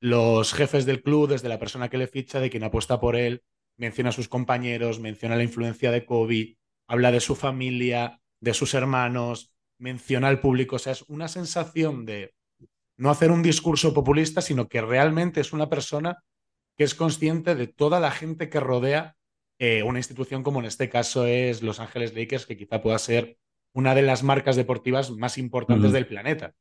los 0.00 0.52
jefes 0.52 0.86
del 0.86 1.02
club, 1.02 1.28
desde 1.28 1.48
la 1.48 1.58
persona 1.58 1.88
que 1.88 1.98
le 1.98 2.06
ficha, 2.06 2.40
de 2.40 2.50
quien 2.50 2.64
apuesta 2.64 3.00
por 3.00 3.16
él, 3.16 3.42
menciona 3.76 4.10
a 4.10 4.12
sus 4.12 4.28
compañeros, 4.28 5.00
menciona 5.00 5.36
la 5.36 5.42
influencia 5.42 5.90
de 5.90 6.04
Kobe, 6.04 6.57
habla 6.88 7.12
de 7.12 7.20
su 7.20 7.36
familia, 7.36 8.20
de 8.40 8.54
sus 8.54 8.74
hermanos, 8.74 9.52
menciona 9.78 10.28
al 10.28 10.40
público. 10.40 10.76
O 10.76 10.78
sea, 10.78 10.92
es 10.92 11.02
una 11.02 11.28
sensación 11.28 12.04
de 12.06 12.34
no 12.96 13.10
hacer 13.10 13.30
un 13.30 13.42
discurso 13.42 13.94
populista, 13.94 14.40
sino 14.40 14.68
que 14.68 14.80
realmente 14.80 15.40
es 15.40 15.52
una 15.52 15.68
persona 15.68 16.24
que 16.76 16.84
es 16.84 16.94
consciente 16.94 17.54
de 17.54 17.66
toda 17.66 18.00
la 18.00 18.10
gente 18.10 18.48
que 18.48 18.60
rodea 18.60 19.16
eh, 19.60 19.82
una 19.82 19.98
institución 19.98 20.42
como 20.42 20.60
en 20.60 20.66
este 20.66 20.88
caso 20.88 21.26
es 21.26 21.62
Los 21.62 21.80
Ángeles 21.80 22.14
Lakers, 22.14 22.46
que 22.46 22.56
quizá 22.56 22.80
pueda 22.80 22.98
ser 22.98 23.38
una 23.72 23.94
de 23.94 24.02
las 24.02 24.22
marcas 24.22 24.56
deportivas 24.56 25.10
más 25.10 25.36
importantes 25.36 25.92
del 25.92 26.06
planeta. 26.06 26.54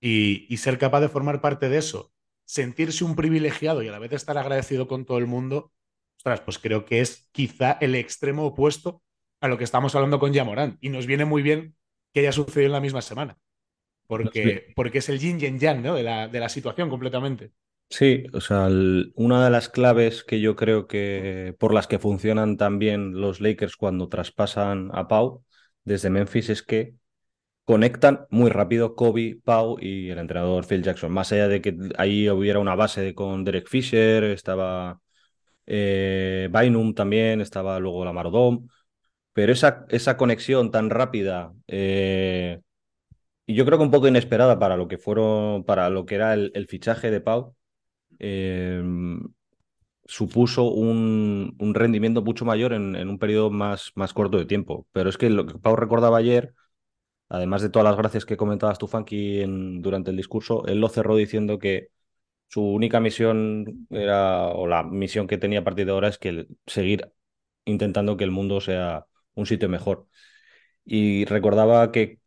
Y, 0.00 0.52
y, 0.52 0.56
ser 0.56 0.78
capaz 0.78 1.00
de 1.00 1.08
formar 1.08 1.40
parte 1.40 1.68
de 1.68 1.78
eso, 1.78 2.12
sentirse 2.44 3.04
un 3.04 3.14
privilegiado 3.14 3.84
y 3.84 3.88
a 3.88 3.92
la 3.92 4.00
vez 4.00 4.12
estar 4.12 4.36
agradecido 4.36 4.88
con 4.88 5.04
todo 5.04 5.18
el 5.18 5.28
mundo, 5.28 5.70
ostras, 6.16 6.40
pues 6.40 6.58
creo 6.58 6.84
que 6.84 7.00
es 7.00 7.28
quizá 7.30 7.78
el 7.80 7.94
extremo 7.94 8.46
opuesto 8.46 9.00
a 9.42 9.48
lo 9.48 9.58
que 9.58 9.64
estamos 9.64 9.94
hablando 9.94 10.18
con 10.18 10.32
Yamorán. 10.32 10.78
Y 10.80 10.88
nos 10.88 11.06
viene 11.06 11.26
muy 11.26 11.42
bien 11.42 11.74
que 12.14 12.20
haya 12.20 12.32
sucedido 12.32 12.66
en 12.66 12.72
la 12.72 12.80
misma 12.80 13.02
semana. 13.02 13.36
Porque, 14.06 14.72
porque 14.74 14.98
es 14.98 15.08
el 15.08 15.18
yin 15.18 15.38
y 15.38 15.58
yang 15.58 15.82
¿no? 15.82 15.94
de, 15.94 16.02
la, 16.02 16.28
de 16.28 16.40
la 16.40 16.48
situación 16.48 16.88
completamente. 16.88 17.52
Sí, 17.90 18.24
o 18.32 18.40
sea, 18.40 18.68
una 19.14 19.44
de 19.44 19.50
las 19.50 19.68
claves 19.68 20.24
que 20.24 20.40
yo 20.40 20.56
creo 20.56 20.86
que 20.86 21.54
por 21.58 21.74
las 21.74 21.86
que 21.86 21.98
funcionan 21.98 22.56
también 22.56 23.20
los 23.20 23.40
Lakers 23.40 23.76
cuando 23.76 24.08
traspasan 24.08 24.90
a 24.94 25.08
Pau 25.08 25.44
desde 25.84 26.08
Memphis 26.08 26.48
es 26.48 26.62
que 26.62 26.94
conectan 27.64 28.26
muy 28.30 28.50
rápido 28.50 28.96
Kobe, 28.96 29.40
Pau 29.44 29.78
y 29.80 30.10
el 30.10 30.18
entrenador 30.18 30.66
Phil 30.66 30.82
Jackson. 30.82 31.12
Más 31.12 31.32
allá 31.32 31.48
de 31.48 31.60
que 31.60 31.76
ahí 31.98 32.30
hubiera 32.30 32.60
una 32.60 32.74
base 32.74 33.14
con 33.14 33.44
Derek 33.44 33.68
Fisher, 33.68 34.24
estaba 34.24 35.00
eh, 35.66 36.48
Bynum 36.52 36.94
también, 36.94 37.40
estaba 37.40 37.78
luego 37.78 38.04
la 38.04 38.12
Marodom, 38.12 38.68
pero 39.32 39.52
esa, 39.52 39.86
esa 39.90 40.16
conexión 40.16 40.70
tan 40.70 40.90
rápida 40.90 41.52
eh, 41.68 42.60
y 43.46 43.54
yo 43.54 43.64
creo 43.64 43.78
que 43.78 43.84
un 43.84 43.90
poco 43.90 44.08
inesperada 44.08 44.58
para 44.58 44.76
lo 44.76 44.88
que 44.88 44.98
fueron, 44.98 45.64
para 45.64 45.90
lo 45.90 46.06
que 46.06 46.14
era 46.16 46.34
el, 46.34 46.66
fichaje 46.68 47.10
de 47.10 47.20
Pau, 47.20 47.54
eh, 48.18 48.82
supuso 50.04 50.64
un, 50.64 51.56
un, 51.58 51.74
rendimiento 51.74 52.22
mucho 52.22 52.44
mayor 52.44 52.72
en, 52.72 52.96
un 52.96 53.18
periodo 53.18 53.50
más, 53.50 53.92
más 53.94 54.12
corto 54.12 54.38
de 54.38 54.46
tiempo. 54.46 54.86
Pero 54.92 55.10
es 55.10 55.18
que 55.18 55.30
lo 55.30 55.46
que 55.46 55.58
Pau 55.58 55.76
recordaba 55.76 56.18
ayer 56.18 56.54
además 57.32 57.62
de 57.62 57.70
todas 57.70 57.84
las 57.84 57.96
gracias 57.96 58.26
que 58.26 58.36
comentabas 58.36 58.78
tú, 58.78 58.86
Funky, 58.86 59.44
durante 59.80 60.10
el 60.10 60.16
discurso, 60.18 60.66
él 60.66 60.80
lo 60.80 60.88
cerró 60.90 61.16
diciendo 61.16 61.58
que 61.58 61.88
su 62.48 62.62
única 62.62 63.00
misión 63.00 63.86
era, 63.90 64.48
o 64.48 64.66
la 64.66 64.82
misión 64.82 65.26
que 65.26 65.38
tenía 65.38 65.60
a 65.60 65.64
partir 65.64 65.86
de 65.86 65.92
ahora 65.92 66.08
es 66.08 66.18
que 66.18 66.46
seguir 66.66 67.10
intentando 67.64 68.18
que 68.18 68.24
el 68.24 68.30
mundo 68.30 68.60
sea 68.60 69.06
un 69.34 69.46
sitio 69.46 69.68
mejor. 69.68 70.06
Y 70.84 71.24
recordaba 71.26 71.92
que 71.92 72.20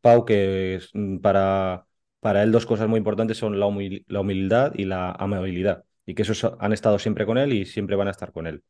Pau, 0.00 0.24
que 0.24 0.80
mm, 0.94 1.18
para, 1.18 1.86
para 2.20 2.42
él 2.42 2.52
dos 2.52 2.66
cosas 2.66 2.88
muy 2.88 2.98
importantes 2.98 3.38
son 3.38 3.60
la, 3.60 3.66
humildad 3.66 4.72
y 4.76 4.84
la 4.84 5.12
amabilidad, 5.12 5.84
y 6.06 6.14
que 6.14 6.22
esos 6.22 6.44
han 6.60 6.72
estado 6.72 6.98
siempre 6.98 7.26
con 7.26 7.38
él 7.38 7.52
y 7.52 7.66
siempre 7.66 7.96
van 7.96 8.08
a 8.08 8.12
estar 8.12 8.32
con 8.32 8.46
él. 8.46 8.64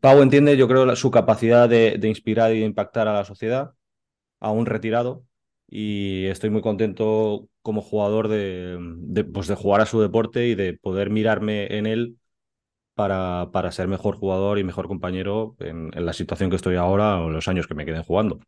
Pau 0.00 0.22
entiende, 0.22 0.56
yo 0.56 0.68
creo, 0.68 0.94
su 0.96 1.10
capacidad 1.10 1.68
de, 1.68 1.96
de 1.98 2.08
inspirar 2.08 2.52
y 2.54 2.60
de 2.60 2.66
impactar 2.66 3.08
a 3.08 3.12
la 3.12 3.24
sociedad 3.24 3.72
aún 4.40 4.66
retirado 4.66 5.24
y 5.68 6.26
estoy 6.26 6.50
muy 6.50 6.62
contento 6.62 7.48
como 7.62 7.82
jugador 7.82 8.28
de, 8.28 9.24
pues 9.32 9.48
de 9.48 9.54
jugar 9.54 9.80
a 9.82 9.86
su 9.86 10.00
deporte 10.00 10.48
y 10.48 10.54
de 10.56 10.74
poder 10.74 11.10
mirarme 11.10 11.76
en 11.78 11.86
él 11.86 12.18
para, 13.00 13.50
para 13.50 13.72
ser 13.72 13.88
mejor 13.88 14.16
jugador 14.16 14.58
y 14.58 14.64
mejor 14.64 14.86
compañero 14.86 15.56
en, 15.60 15.90
la 15.94 16.12
situación 16.12 16.50
que 16.50 16.56
estoy 16.56 16.76
ahora 16.76 17.18
o 17.18 17.28
en 17.28 17.32
los 17.32 17.48
años 17.48 17.66
que 17.66 17.74
me 17.74 17.86
queden 17.86 18.02
jugando. 18.02 18.40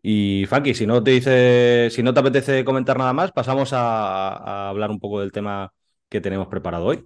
Y 0.00 0.46
Funky, 0.46 0.74
si 0.74 0.86
no 0.86 1.02
te 1.02 1.10
dice, 1.10 1.88
si 1.90 2.04
no 2.04 2.14
te 2.14 2.20
apetece 2.20 2.64
comentar 2.64 2.96
nada 2.98 3.12
más, 3.12 3.32
pasamos 3.32 3.72
a, 3.72 4.68
hablar 4.68 4.92
un 4.92 5.00
poco 5.00 5.18
del 5.20 5.32
tema 5.32 5.72
que 6.08 6.20
tenemos 6.20 6.46
preparado 6.46 6.84
hoy. 6.86 7.04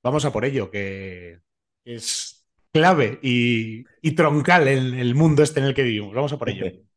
Vamos 0.00 0.24
a 0.24 0.32
por 0.32 0.44
ello, 0.44 0.70
que 0.70 1.40
es 1.84 2.46
clave 2.72 3.18
y, 3.20 3.84
troncal 4.14 4.68
en 4.68 4.94
el 4.94 5.16
mundo 5.16 5.42
este 5.42 5.58
en 5.58 5.66
el 5.66 5.74
que 5.74 5.82
vivimos. 5.82 6.14
Vamos 6.14 6.32
a 6.32 6.38
por 6.38 6.50
ello. 6.50 6.66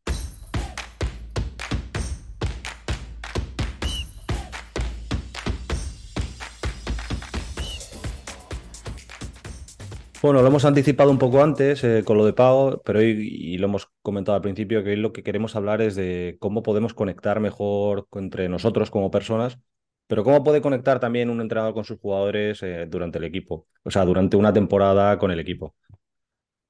Bueno, 10.25 10.41
lo 10.41 10.47
hemos 10.47 10.65
anticipado 10.65 11.11
un 11.11 11.19
poco 11.19 11.43
antes 11.43 11.83
eh, 11.83 12.01
con 12.03 12.17
lo 12.17 12.25
de 12.25 12.33
Pau, 12.33 12.81
pero 12.83 12.97
hoy, 12.97 13.11
y 13.11 13.59
lo 13.59 13.67
hemos 13.67 13.91
comentado 14.01 14.35
al 14.35 14.41
principio, 14.41 14.83
que 14.83 14.89
hoy 14.89 14.95
lo 14.95 15.13
que 15.13 15.21
queremos 15.21 15.55
hablar 15.55 15.83
es 15.83 15.93
de 15.93 16.37
cómo 16.39 16.63
podemos 16.63 16.95
conectar 16.95 17.39
mejor 17.39 18.07
entre 18.13 18.49
nosotros 18.49 18.89
como 18.89 19.11
personas 19.11 19.59
pero 20.07 20.23
¿cómo 20.23 20.43
puede 20.43 20.61
conectar 20.61 20.99
también 20.99 21.29
un 21.29 21.41
entrenador 21.41 21.75
con 21.75 21.83
sus 21.85 21.99
jugadores 21.99 22.63
eh, 22.63 22.87
durante 22.89 23.19
el 23.19 23.25
equipo? 23.25 23.67
O 23.83 23.91
sea, 23.91 24.03
durante 24.03 24.35
una 24.35 24.51
temporada 24.51 25.19
con 25.19 25.29
el 25.29 25.39
equipo. 25.39 25.75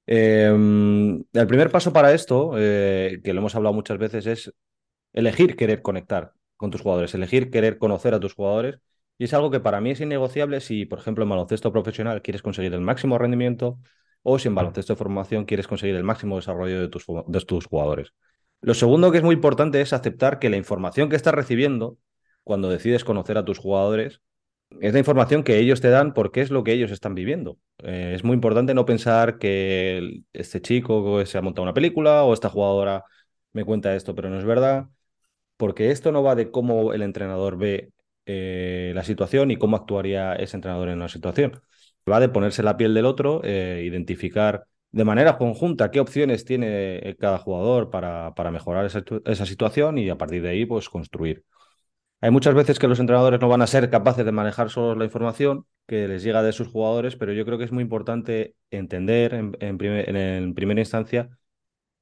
Em, 0.06 1.24
el 1.34 1.48
primer 1.48 1.72
paso 1.72 1.94
para 1.94 2.14
esto, 2.14 2.54
eh, 2.58 3.22
que 3.24 3.34
lo 3.34 3.40
hemos 3.40 3.56
hablado 3.56 3.74
muchas 3.74 3.98
veces, 3.98 4.26
es 4.28 4.54
elegir 5.14 5.56
querer 5.56 5.82
conectar 5.82 6.34
con 6.58 6.72
tus 6.72 6.82
jugadores, 6.82 7.14
elegir 7.14 7.50
querer 7.50 7.78
conocer 7.78 8.14
a 8.14 8.20
tus 8.20 8.34
jugadores. 8.34 8.80
Y 9.18 9.26
es 9.26 9.34
algo 9.34 9.52
que 9.52 9.60
para 9.60 9.82
mí 9.82 9.92
es 9.92 10.02
innegociable 10.02 10.60
si, 10.60 10.86
por 10.86 11.00
ejemplo, 11.00 11.24
en 11.24 11.30
baloncesto 11.30 11.72
profesional 11.72 12.22
quieres 12.22 12.42
conseguir 12.42 12.74
el 12.74 12.82
máximo 12.82 13.18
rendimiento 13.18 13.80
o 14.24 14.40
si 14.40 14.48
en 14.48 14.56
baloncesto 14.56 14.94
de 14.94 14.98
formación 14.98 15.46
quieres 15.46 15.68
conseguir 15.68 15.96
el 15.96 16.04
máximo 16.04 16.36
desarrollo 16.36 16.82
de 16.82 16.90
tus, 16.90 17.06
de 17.28 17.40
tus 17.42 17.66
jugadores. 17.68 18.14
Lo 18.62 18.74
segundo 18.74 19.12
que 19.12 19.20
es 19.20 19.24
muy 19.24 19.36
importante 19.36 19.80
es 19.82 19.94
aceptar 19.94 20.40
que 20.40 20.50
la 20.50 20.58
información 20.58 21.10
que 21.10 21.16
estás 21.16 21.34
recibiendo 21.34 21.98
cuando 22.46 22.70
decides 22.70 23.04
conocer 23.04 23.38
a 23.38 23.44
tus 23.44 23.58
jugadores, 23.58 24.22
es 24.82 24.94
la 24.94 25.00
información 25.00 25.44
que 25.44 25.58
ellos 25.60 25.82
te 25.82 25.90
dan 25.90 26.14
porque 26.14 26.42
es 26.42 26.52
lo 26.52 26.64
que 26.64 26.74
ellos 26.74 26.92
están 26.92 27.16
viviendo. 27.16 27.58
Eh, 27.80 28.14
es 28.16 28.24
muy 28.24 28.36
importante 28.36 28.74
no 28.74 28.86
pensar 28.86 29.40
que 29.40 30.22
este 30.32 30.62
chico 30.62 31.26
se 31.26 31.38
ha 31.38 31.42
montado 31.42 31.64
una 31.64 31.74
película 31.74 32.24
o 32.24 32.34
esta 32.34 32.50
jugadora 32.50 33.04
me 33.52 33.66
cuenta 33.66 33.96
esto, 33.96 34.16
pero 34.16 34.30
no 34.30 34.38
es 34.40 34.46
verdad, 34.46 34.90
porque 35.58 35.92
esto 35.92 36.12
no 36.12 36.24
va 36.24 36.36
de 36.36 36.52
cómo 36.52 36.94
el 36.94 37.02
entrenador 37.02 37.58
ve 37.58 37.92
eh, 38.26 38.92
la 38.96 39.04
situación 39.04 39.52
y 39.52 39.58
cómo 39.58 39.78
actuaría 39.78 40.34
ese 40.36 40.58
entrenador 40.58 40.90
en 40.90 40.98
una 40.98 41.10
situación. 41.10 41.62
Va 42.10 42.20
de 42.20 42.30
ponerse 42.30 42.64
la 42.64 42.78
piel 42.78 42.94
del 42.94 43.06
otro, 43.06 43.42
eh, 43.44 43.84
identificar 43.86 44.68
de 44.92 45.04
manera 45.04 45.38
conjunta 45.38 45.92
qué 45.92 46.00
opciones 46.00 46.46
tiene 46.46 47.16
cada 47.20 47.38
jugador 47.40 47.90
para, 47.90 48.34
para 48.36 48.52
mejorar 48.52 48.86
esa, 48.86 49.04
esa 49.26 49.46
situación 49.46 49.98
y 49.98 50.10
a 50.10 50.18
partir 50.18 50.42
de 50.42 50.50
ahí 50.50 50.66
pues 50.66 50.90
construir. 50.90 51.44
Hay 52.22 52.32
muchas 52.32 52.56
veces 52.56 52.80
que 52.80 52.88
los 52.88 53.00
entrenadores 53.00 53.40
no 53.40 53.50
van 53.50 53.62
a 53.62 53.68
ser 53.68 53.90
capaces 53.90 54.26
de 54.26 54.32
manejar 54.32 54.70
solo 54.70 54.96
la 54.96 55.06
información 55.06 55.66
que 55.86 56.08
les 56.08 56.24
llega 56.24 56.42
de 56.42 56.54
sus 56.54 56.68
jugadores, 56.68 57.16
pero 57.16 57.34
yo 57.34 57.46
creo 57.46 57.58
que 57.58 57.66
es 57.66 57.72
muy 57.72 57.84
importante 57.84 58.56
entender 58.72 59.34
en, 59.34 59.78
primera 59.78 60.82
instancia 60.82 61.30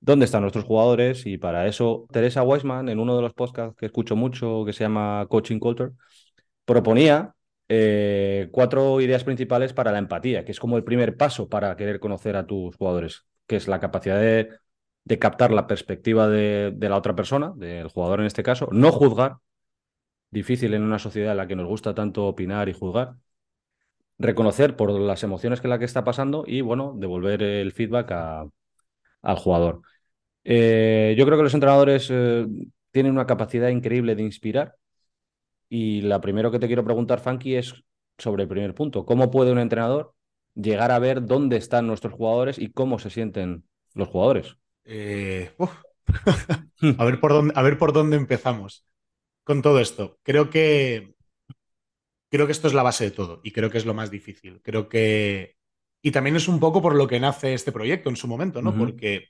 dónde 0.03 0.25
están 0.25 0.41
nuestros 0.41 0.65
jugadores 0.65 1.25
y 1.25 1.37
para 1.37 1.65
eso 1.65 2.07
Teresa 2.11 2.43
Weisman, 2.43 2.89
en 2.89 2.99
uno 2.99 3.15
de 3.15 3.21
los 3.21 3.33
podcasts 3.33 3.75
que 3.77 3.85
escucho 3.85 4.17
mucho, 4.17 4.63
que 4.65 4.73
se 4.73 4.83
llama 4.83 5.25
Coaching 5.29 5.59
Culture, 5.59 5.91
proponía 6.65 7.33
eh, 7.69 8.49
cuatro 8.51 8.99
ideas 8.99 9.23
principales 9.23 9.71
para 9.71 9.93
la 9.93 9.99
empatía, 9.99 10.43
que 10.43 10.51
es 10.51 10.59
como 10.59 10.75
el 10.77 10.83
primer 10.83 11.15
paso 11.15 11.47
para 11.47 11.75
querer 11.77 12.01
conocer 12.01 12.35
a 12.35 12.45
tus 12.45 12.75
jugadores, 12.75 13.25
que 13.47 13.55
es 13.55 13.69
la 13.69 13.79
capacidad 13.79 14.19
de, 14.19 14.49
captar 15.19 15.51
la 15.51 15.67
perspectiva 15.67 16.27
de, 16.27 16.75
la 16.79 16.97
otra 16.97 17.15
persona, 17.15 17.53
del 17.55 17.87
jugador 17.87 18.19
en 18.19 18.25
este 18.25 18.43
caso, 18.43 18.67
no 18.73 18.91
juzgar, 18.91 19.37
difícil 20.31 20.73
en 20.73 20.83
una 20.83 20.99
sociedad 20.99 21.31
en 21.31 21.37
la 21.37 21.47
que 21.47 21.55
nos 21.55 21.67
gusta 21.67 21.95
tanto 21.95 22.27
opinar 22.27 22.67
y 22.67 22.73
juzgar. 22.73 23.15
Reconocer 24.17 24.75
por 24.75 24.91
las 24.91 25.23
emociones 25.23 25.61
que 25.61 25.67
la 25.67 25.79
que 25.79 25.85
está 25.85 26.03
pasando 26.03 26.43
y, 26.45 26.61
bueno, 26.61 26.93
devolver 26.97 27.41
el 27.43 27.71
feedback 27.71 28.11
al 29.23 29.37
jugador. 29.37 29.81
Eh, 30.43 31.15
yo 31.17 31.25
creo 31.25 31.37
que 31.37 31.43
los 31.43 31.53
entrenadores 31.53 32.09
eh, 32.11 32.45
tienen 32.91 33.13
una 33.13 33.25
capacidad 33.25 33.69
increíble 33.69 34.15
de 34.15 34.23
inspirar. 34.23 34.75
Y 35.69 36.01
la 36.01 36.21
primero 36.21 36.51
que 36.51 36.59
te 36.59 36.67
quiero 36.67 36.85
preguntar, 36.85 37.19
Funky, 37.19 37.55
es 37.55 37.73
sobre 38.17 38.43
el 38.43 38.49
primer 38.49 38.75
punto. 38.75 39.05
¿Cómo 39.05 39.31
puede 39.31 39.51
un 39.51 39.59
entrenador 39.59 40.13
llegar 40.53 40.91
a 40.91 40.99
ver 40.99 41.25
dónde 41.25 41.57
están 41.57 41.87
nuestros 41.87 42.13
jugadores 42.13 42.59
y 42.59 42.71
cómo 42.71 42.99
se 42.99 43.09
sienten 43.09 43.63
los 43.95 44.07
jugadores? 44.07 44.57
Eh, 44.85 45.51
A 46.97 47.05
ver 47.05 47.19
por 47.19 47.31
dónde, 47.31 47.53
a 47.55 47.61
ver 47.61 47.77
por 47.77 47.93
dónde 47.93 48.17
empezamos 48.17 48.85
con 49.43 49.61
todo 49.61 49.79
esto. 49.79 50.19
Creo 50.23 50.49
que, 50.49 51.15
creo 52.29 52.45
que 52.45 52.51
esto 52.51 52.67
es 52.67 52.73
la 52.73 52.83
base 52.83 53.05
de 53.05 53.11
todo 53.11 53.41
y 53.43 53.51
creo 53.51 53.69
que 53.69 53.77
es 53.77 53.85
lo 53.85 53.93
más 53.93 54.11
difícil. 54.11 54.61
Creo 54.63 54.89
que... 54.89 55.55
Y 56.05 56.11
también 56.11 56.35
es 56.35 56.49
un 56.49 56.59
poco 56.59 56.81
por 56.81 56.95
lo 56.95 57.07
que 57.07 57.19
nace 57.19 57.53
este 57.53 57.71
proyecto 57.71 58.09
en 58.09 58.17
su 58.17 58.27
momento, 58.27 58.61
¿no? 58.61 58.75
Porque 58.77 59.29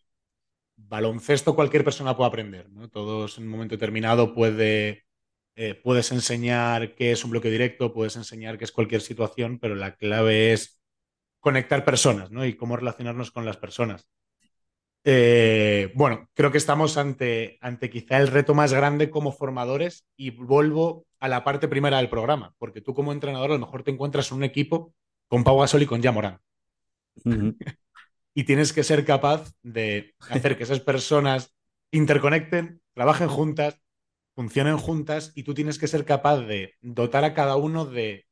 baloncesto 0.76 1.56
cualquier 1.56 1.84
persona 1.84 2.18
puede 2.18 2.30
aprender, 2.30 2.68
¿no? 2.72 2.90
Todos 2.90 3.38
en 3.38 3.44
un 3.44 3.52
momento 3.52 3.76
determinado 3.76 4.34
puede, 4.34 5.06
eh, 5.56 5.76
puedes 5.76 6.12
enseñar 6.12 6.96
qué 6.96 7.12
es 7.12 7.24
un 7.24 7.30
bloque 7.30 7.52
directo, 7.52 7.94
puedes 7.94 8.16
enseñar 8.16 8.58
qué 8.58 8.64
es 8.64 8.72
cualquier 8.72 9.02
situación, 9.02 9.60
pero 9.60 9.76
la 9.76 9.96
clave 9.96 10.52
es 10.52 10.82
conectar 11.40 11.86
personas, 11.86 12.32
¿no? 12.32 12.44
Y 12.44 12.56
cómo 12.56 12.76
relacionarnos 12.76 13.30
con 13.30 13.46
las 13.46 13.58
personas. 13.58 14.10
Eh, 15.04 15.92
bueno, 15.94 16.28
creo 16.34 16.52
que 16.52 16.58
estamos 16.58 16.98
ante, 16.98 17.60
ante 17.62 17.92
quizá 17.92 18.18
el 18.18 18.30
reto 18.30 18.56
más 18.56 18.74
grande 18.74 19.12
como 19.12 19.32
formadores 19.32 20.08
y 20.18 20.32
vuelvo 20.32 21.06
a 21.20 21.28
la 21.28 21.44
parte 21.44 21.68
primera 21.68 21.98
del 21.98 22.10
programa, 22.10 22.56
porque 22.58 22.82
tú 22.82 22.96
como 22.96 23.12
entrenador 23.12 23.52
a 23.52 23.54
lo 23.54 23.60
mejor 23.60 23.84
te 23.84 23.92
encuentras 23.92 24.32
en 24.32 24.38
un 24.38 24.44
equipo 24.44 24.96
con 25.28 25.44
Pau 25.44 25.60
Gasol 25.60 25.84
y 25.84 25.86
con 25.86 26.02
Y 28.36 28.46
tienes 28.46 28.74
que 28.74 28.84
ser 28.84 29.06
capaz 29.06 29.54
de 29.62 30.16
hacer 30.18 30.58
que 30.58 30.64
esas 30.64 30.80
personas 30.80 31.56
interconecten, 31.92 32.82
trabajen 32.96 33.28
juntas, 33.28 33.80
funcionen 34.36 34.78
juntas 34.78 35.32
y 35.36 35.44
tú 35.44 35.54
tienes 35.54 35.78
que 35.78 35.88
ser 35.88 36.04
capaz 36.04 36.40
de 36.40 36.74
dotar 36.82 37.26
a 37.26 37.36
cada 37.36 37.56
uno 37.58 37.86
de 37.86 38.26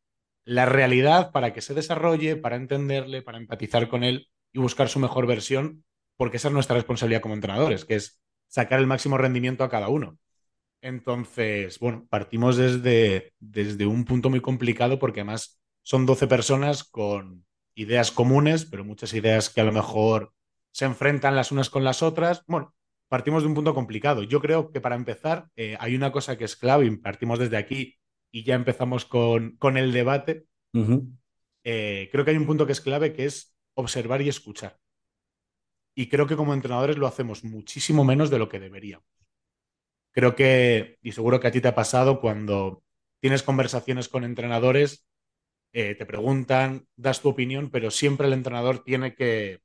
la 0.43 0.65
realidad 0.65 1.31
para 1.31 1.53
que 1.53 1.61
se 1.61 1.75
desarrolle, 1.75 2.35
para 2.35 2.55
entenderle, 2.55 3.21
para 3.21 3.37
empatizar 3.37 3.89
con 3.89 4.03
él 4.03 4.27
y 4.51 4.59
buscar 4.59 4.89
su 4.89 4.99
mejor 4.99 5.27
versión, 5.27 5.83
porque 6.17 6.37
esa 6.37 6.47
es 6.47 6.53
nuestra 6.53 6.75
responsabilidad 6.75 7.21
como 7.21 7.35
entrenadores, 7.35 7.85
que 7.85 7.95
es 7.95 8.19
sacar 8.47 8.79
el 8.79 8.87
máximo 8.87 9.17
rendimiento 9.17 9.63
a 9.63 9.69
cada 9.69 9.89
uno. 9.89 10.17
Entonces, 10.81 11.77
bueno, 11.77 12.07
partimos 12.09 12.57
desde, 12.57 13.33
desde 13.39 13.85
un 13.85 14.03
punto 14.03 14.31
muy 14.31 14.41
complicado 14.41 14.97
porque 14.97 15.19
además 15.21 15.61
son 15.83 16.07
12 16.07 16.27
personas 16.27 16.83
con 16.83 17.45
ideas 17.75 18.11
comunes, 18.11 18.65
pero 18.65 18.83
muchas 18.83 19.13
ideas 19.13 19.49
que 19.49 19.61
a 19.61 19.65
lo 19.65 19.71
mejor 19.71 20.33
se 20.71 20.85
enfrentan 20.85 21.35
las 21.35 21.51
unas 21.51 21.69
con 21.69 21.83
las 21.83 22.01
otras. 22.01 22.43
Bueno, 22.47 22.73
partimos 23.09 23.43
de 23.43 23.49
un 23.49 23.55
punto 23.55 23.73
complicado. 23.73 24.23
Yo 24.23 24.41
creo 24.41 24.71
que 24.71 24.81
para 24.81 24.95
empezar 24.95 25.49
eh, 25.55 25.75
hay 25.79 25.95
una 25.95 26.11
cosa 26.11 26.37
que 26.37 26.45
es 26.45 26.55
clave 26.55 26.85
y 26.85 26.95
partimos 26.97 27.39
desde 27.39 27.57
aquí 27.57 27.97
y 28.31 28.43
ya 28.43 28.55
empezamos 28.55 29.05
con, 29.05 29.57
con 29.57 29.77
el 29.77 29.91
debate. 29.91 30.45
Eh, 31.63 32.09
creo 32.11 32.25
que 32.25 32.31
hay 32.31 32.37
un 32.37 32.47
punto 32.47 32.65
que 32.65 32.71
es 32.71 32.81
clave 32.81 33.13
que 33.13 33.25
es 33.25 33.55
observar 33.73 34.21
y 34.21 34.29
escuchar. 34.29 34.79
Y 35.93 36.07
creo 36.07 36.25
que 36.25 36.37
como 36.37 36.53
entrenadores 36.53 36.97
lo 36.97 37.07
hacemos 37.07 37.43
muchísimo 37.43 38.03
menos 38.03 38.29
de 38.29 38.39
lo 38.39 38.47
que 38.47 38.59
deberíamos. 38.59 39.05
Creo 40.11 40.35
que, 40.35 40.97
y 41.01 41.11
seguro 41.11 41.39
que 41.39 41.47
a 41.47 41.51
ti 41.51 41.61
te 41.61 41.67
ha 41.67 41.75
pasado 41.75 42.19
cuando 42.19 42.83
tienes 43.19 43.43
conversaciones 43.43 44.09
con 44.09 44.23
entrenadores, 44.23 45.05
eh, 45.73 45.95
te 45.95 46.05
preguntan, 46.05 46.87
das 46.95 47.21
tu 47.21 47.29
opinión, 47.29 47.69
pero 47.69 47.91
siempre 47.91 48.27
el 48.27 48.33
entrenador 48.33 48.83
tiene 48.83 49.15
que, 49.15 49.61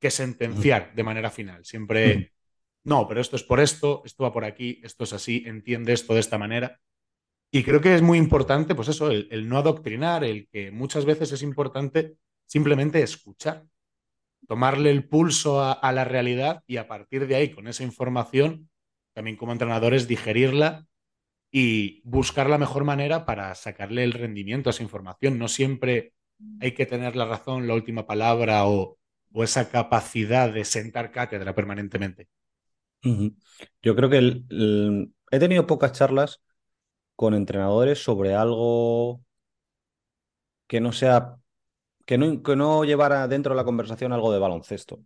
que 0.00 0.10
sentenciar 0.10 0.94
de 0.94 1.02
manera 1.02 1.30
final. 1.30 1.64
Siempre, 1.64 2.32
no, 2.84 3.06
pero 3.08 3.20
esto 3.20 3.36
es 3.36 3.42
por 3.42 3.60
esto, 3.60 4.02
esto 4.04 4.24
va 4.24 4.32
por 4.32 4.44
aquí, 4.44 4.80
esto 4.82 5.04
es 5.04 5.12
así, 5.12 5.44
entiende 5.46 5.92
esto 5.92 6.14
de 6.14 6.20
esta 6.20 6.38
manera. 6.38 6.80
Y 7.50 7.62
creo 7.62 7.80
que 7.80 7.94
es 7.94 8.02
muy 8.02 8.18
importante, 8.18 8.74
pues 8.74 8.88
eso, 8.88 9.10
el, 9.10 9.28
el 9.30 9.48
no 9.48 9.58
adoctrinar, 9.58 10.24
el 10.24 10.48
que 10.48 10.72
muchas 10.72 11.04
veces 11.04 11.30
es 11.30 11.42
importante 11.42 12.16
simplemente 12.46 13.00
escuchar, 13.00 13.64
tomarle 14.48 14.90
el 14.90 15.08
pulso 15.08 15.60
a, 15.60 15.72
a 15.72 15.92
la 15.92 16.04
realidad 16.04 16.62
y 16.66 16.78
a 16.78 16.88
partir 16.88 17.26
de 17.26 17.36
ahí, 17.36 17.50
con 17.50 17.68
esa 17.68 17.84
información, 17.84 18.68
también 19.14 19.36
como 19.36 19.52
entrenadores, 19.52 20.08
digerirla 20.08 20.86
y 21.56 22.00
buscar 22.04 22.50
la 22.50 22.58
mejor 22.58 22.82
manera 22.82 23.24
para 23.24 23.54
sacarle 23.54 24.02
el 24.02 24.12
rendimiento 24.12 24.68
a 24.68 24.72
esa 24.72 24.82
información. 24.82 25.38
No 25.38 25.46
siempre 25.46 26.12
hay 26.58 26.72
que 26.72 26.84
tener 26.84 27.14
la 27.14 27.26
razón, 27.26 27.68
la 27.68 27.74
última 27.74 28.08
palabra 28.08 28.66
o, 28.66 28.98
o 29.32 29.44
esa 29.44 29.70
capacidad 29.70 30.52
de 30.52 30.64
sentar 30.64 31.12
cátedra 31.12 31.54
permanentemente. 31.54 32.26
Yo 33.82 33.94
creo 33.94 34.10
que 34.10 34.42
he 35.30 35.38
tenido 35.38 35.66
pocas 35.66 35.92
charlas 35.92 36.42
con 37.16 37.34
entrenadores 37.34 38.02
sobre 38.02 38.34
algo 38.34 39.22
que 40.66 40.80
no 40.80 40.92
sea, 40.92 41.36
que 42.06 42.18
no, 42.18 42.42
que 42.42 42.56
no 42.56 42.84
llevara 42.84 43.28
dentro 43.28 43.54
de 43.54 43.58
la 43.58 43.64
conversación 43.64 44.12
algo 44.12 44.32
de 44.32 44.38
baloncesto. 44.40 45.00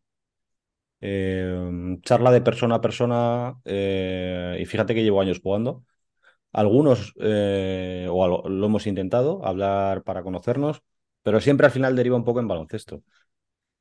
Eh, 1.01 1.99
charla 2.03 2.31
de 2.33 2.41
persona 2.41 2.77
a 2.77 2.81
persona, 2.81 3.61
eh, 3.65 4.59
y 4.61 4.67
fíjate 4.67 4.95
que 4.95 5.03
llevo 5.03 5.21
años 5.21 5.41
jugando. 5.41 5.85
Algunos, 6.53 7.15
eh, 7.21 8.09
o 8.11 8.27
lo, 8.49 8.67
hemos 8.67 8.87
intentado, 8.87 9.45
hablar 9.45 10.03
para 10.03 10.23
conocernos, 10.23 10.83
pero 11.23 11.41
siempre 11.41 11.67
al 11.67 11.73
final 11.73 11.95
deriva 11.97 12.17
un 12.17 12.25
poco 12.25 12.41
en 12.41 12.49
baloncesto. 12.49 13.03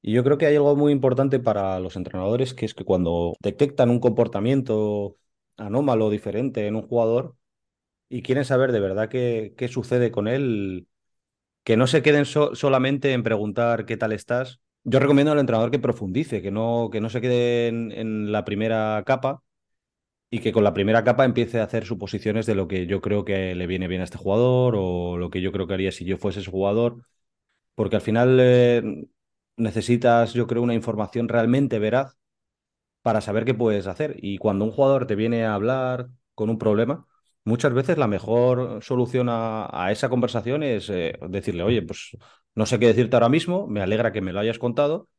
Y 0.02 0.14
yo 0.14 0.24
creo 0.24 0.38
que 0.38 0.46
hay 0.48 0.56
algo 0.56 0.76
muy 0.76 0.92
importante 0.94 1.40
para 1.40 1.80
los 1.80 1.96
entrenadores, 1.96 2.54
que 2.54 2.66
es 2.66 2.74
que 2.74 2.86
cuando 2.86 3.36
detectan 3.42 3.90
un 3.90 4.00
comportamiento 4.00 5.18
anómalo, 5.58 6.10
diferente 6.10 6.68
en 6.68 6.76
un 6.76 6.88
jugador, 6.88 7.36
y 8.10 8.22
quieren 8.24 8.46
saber 8.46 8.72
de 8.72 8.80
verdad 8.82 9.10
qué, 9.10 9.54
qué 9.58 9.68
sucede 9.70 10.12
con 10.12 10.28
él, 10.28 10.88
que 11.64 11.78
no 11.78 11.88
se 11.88 12.02
queden 12.04 12.26
so- 12.26 12.56
solamente 12.56 13.14
en 13.14 13.24
preguntar 13.24 13.86
qué 13.86 13.98
tal 13.98 14.14
estás. 14.14 14.62
Yo 14.84 15.00
recomiendo 15.00 15.32
al 15.34 15.40
entrenador 15.40 15.72
que 15.72 15.80
profundice, 15.80 16.42
que 16.42 16.52
no, 16.52 16.90
que 16.92 17.02
no 17.02 17.10
se 17.10 17.22
quede 17.22 17.68
en 17.70 18.32
la 18.32 18.46
primera 18.46 19.04
capa 19.06 19.44
y 20.30 20.40
que 20.40 20.52
con 20.52 20.64
la 20.64 20.74
primera 20.74 21.04
capa 21.04 21.26
empiece 21.26 21.60
a 21.60 21.64
hacer 21.64 21.86
suposiciones 21.86 22.46
de 22.46 22.56
lo 22.56 22.68
que 22.68 22.86
yo 22.88 23.02
creo 23.02 23.26
que 23.26 23.56
le 23.56 23.68
viene 23.68 23.88
bien 23.88 24.02
a 24.02 24.04
este 24.04 24.18
jugador 24.18 24.76
o 24.78 25.18
lo 25.18 25.30
que 25.30 25.42
yo 25.42 25.52
creo 25.52 25.68
que 25.68 25.74
haría 25.76 25.92
si 25.92 26.06
yo 26.06 26.18
fuese 26.18 26.42
ese 26.42 26.52
jugador, 26.52 27.04
porque 27.76 27.98
al 27.98 28.02
final 28.02 28.38
eh, 28.42 28.84
necesitas, 29.58 30.34
yo 30.34 30.48
creo, 30.48 30.64
una 30.64 30.74
información 30.76 31.28
realmente 31.30 31.80
veraz 31.80 32.18
para 33.02 33.22
saber 33.22 33.46
qué 33.46 33.54
puedes 33.54 33.88
hacer. 33.88 34.18
Y 34.22 34.38
cuando 34.38 34.66
un 34.66 34.72
jugador 34.72 35.08
te 35.08 35.16
viene 35.16 35.46
a 35.46 35.54
hablar 35.56 36.10
con 36.36 36.50
un 36.50 36.58
problema, 36.58 37.08
muchas 37.46 37.74
veces 37.74 37.98
la 37.98 38.08
mejor 38.08 38.84
solución 38.84 39.28
a, 39.30 39.90
esa 39.92 40.10
conversación 40.10 40.64
es 40.64 40.90
eh, 40.90 41.18
decirle, 41.30 41.64
oye, 41.64 41.82
pues 41.82 42.18
no 42.56 42.66
sé 42.66 42.80
qué 42.80 42.88
decirte 42.88 43.16
ahora 43.16 43.30
mismo, 43.30 43.68
me 43.68 43.82
alegra 43.82 44.12
que 44.12 44.22
me 44.22 44.34
lo 44.34 44.40
hayas 44.40 44.60
contado 44.60 45.10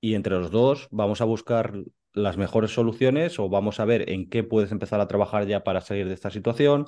y 0.00 0.14
entre 0.14 0.34
los 0.38 0.50
dos 0.50 0.88
vamos 0.90 1.20
a 1.20 1.24
buscar 1.24 1.74
las 2.14 2.36
mejores 2.36 2.72
soluciones 2.72 3.38
o 3.38 3.48
vamos 3.48 3.80
a 3.80 3.84
ver 3.84 4.10
en 4.10 4.28
qué 4.28 4.44
puedes 4.44 4.72
empezar 4.72 5.00
a 5.00 5.08
trabajar 5.08 5.46
ya 5.46 5.64
para 5.64 5.80
salir 5.80 6.08
de 6.08 6.14
esta 6.14 6.30
situación. 6.30 6.86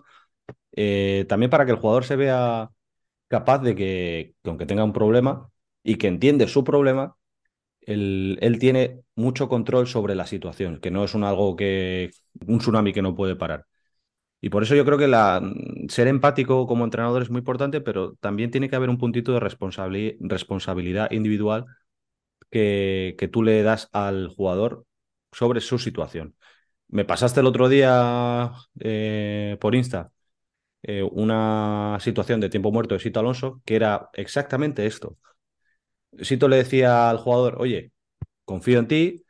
Eh, 0.72 1.26
también 1.28 1.50
para 1.50 1.64
que 1.66 1.72
el 1.72 1.78
jugador 1.78 2.04
se 2.04 2.16
vea 2.16 2.70
capaz 3.28 3.60
de 3.60 3.76
que, 3.76 4.34
que 4.42 4.50
aunque 4.50 4.66
tenga 4.66 4.84
un 4.84 4.92
problema 4.92 5.50
y 5.84 5.96
que 5.96 6.08
entiende 6.08 6.48
su 6.48 6.64
problema, 6.64 7.16
él, 7.82 8.58
tiene 8.60 9.00
mucho 9.16 9.48
control 9.48 9.86
sobre 9.86 10.14
la 10.14 10.26
situación, 10.26 10.78
que 10.80 10.90
no 10.90 11.04
es 11.04 11.14
un 11.14 11.24
algo 11.24 11.56
que, 11.56 12.10
un 12.46 12.58
tsunami 12.58 12.92
que 12.92 13.02
no 13.02 13.14
puede 13.14 13.36
parar. 13.36 13.66
Y 14.40 14.50
por 14.50 14.62
eso 14.64 14.74
yo 14.74 14.84
creo 14.84 14.98
que 14.98 15.08
la, 15.08 15.42
ser 15.88 16.08
empático 16.08 16.66
como 16.66 16.84
entrenador 16.84 17.22
es 17.22 17.30
muy 17.30 17.40
importante, 17.40 17.80
pero 17.80 18.14
también 18.20 18.50
tiene 18.50 18.68
que 18.70 18.76
haber 18.76 18.90
un 18.90 18.98
puntito 18.98 19.32
de 19.32 19.40
responsabili- 19.40 20.16
responsabilidad 20.20 21.10
individual 21.12 21.66
que, 22.50 23.16
que 23.18 23.28
tú 23.28 23.42
le 23.42 23.62
das 23.62 23.88
al 23.92 24.28
jugador 24.28 24.84
sobre 25.32 25.60
su 25.60 25.78
situación. 25.78 26.36
Me 26.88 27.04
pasaste 27.04 27.40
el 27.40 27.46
otro 27.46 27.68
día 27.68 28.52
eh, 28.80 29.56
por 29.60 29.74
Insta 29.74 30.12
eh, 30.82 31.02
una 31.02 31.98
situación 32.00 32.40
de 32.40 32.50
tiempo 32.50 32.72
muerto 32.72 32.94
de 32.94 33.00
Sito 33.00 33.20
Alonso 33.20 33.62
que 33.64 33.76
era 33.76 34.10
exactamente 34.14 34.86
esto. 34.86 35.18
Sito 36.20 36.48
le 36.48 36.56
decía 36.56 37.10
al 37.10 37.18
jugador, 37.18 37.56
oye, 37.58 37.92
confío 38.44 38.78
en 38.80 38.88
ti, 38.88 39.24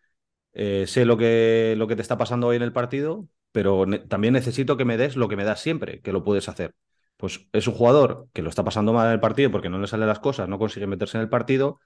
eh, 0.55 0.87
sé 0.89 1.05
lo 1.07 1.17
que, 1.19 1.75
lo 1.79 1.89
que 1.89 1.97
te 1.97 2.03
está 2.03 2.19
pasando 2.19 2.49
hoy 2.49 2.57
en 2.57 2.63
el 2.63 2.73
partido, 2.73 3.29
pero 3.53 3.87
también 4.09 4.35
necesito 4.35 4.77
que 4.77 4.85
me 4.85 4.97
des 4.97 5.17
lo 5.17 5.29
que 5.29 5.37
me 5.37 5.45
das 5.45 5.61
siempre, 5.61 6.01
que 6.03 6.13
lo 6.13 6.25
puedes 6.25 6.49
hacer. 6.49 6.75
Pues 7.17 7.49
es 7.53 7.69
un 7.69 7.75
jugador 7.75 8.29
que 8.33 8.43
lo 8.43 8.51
está 8.51 8.65
pasando 8.65 8.93
mal 8.93 9.09
en 9.09 9.15
el 9.15 9.21
partido 9.21 9.51
porque 9.51 9.69
no 9.71 9.79
le 9.79 9.87
salen 9.87 10.09
las 10.09 10.21
cosas, 10.21 10.49
no 10.49 10.59
consigue 10.59 10.87
meterse 10.87 11.19
en 11.19 11.23
el 11.23 11.29
partido. 11.31 11.81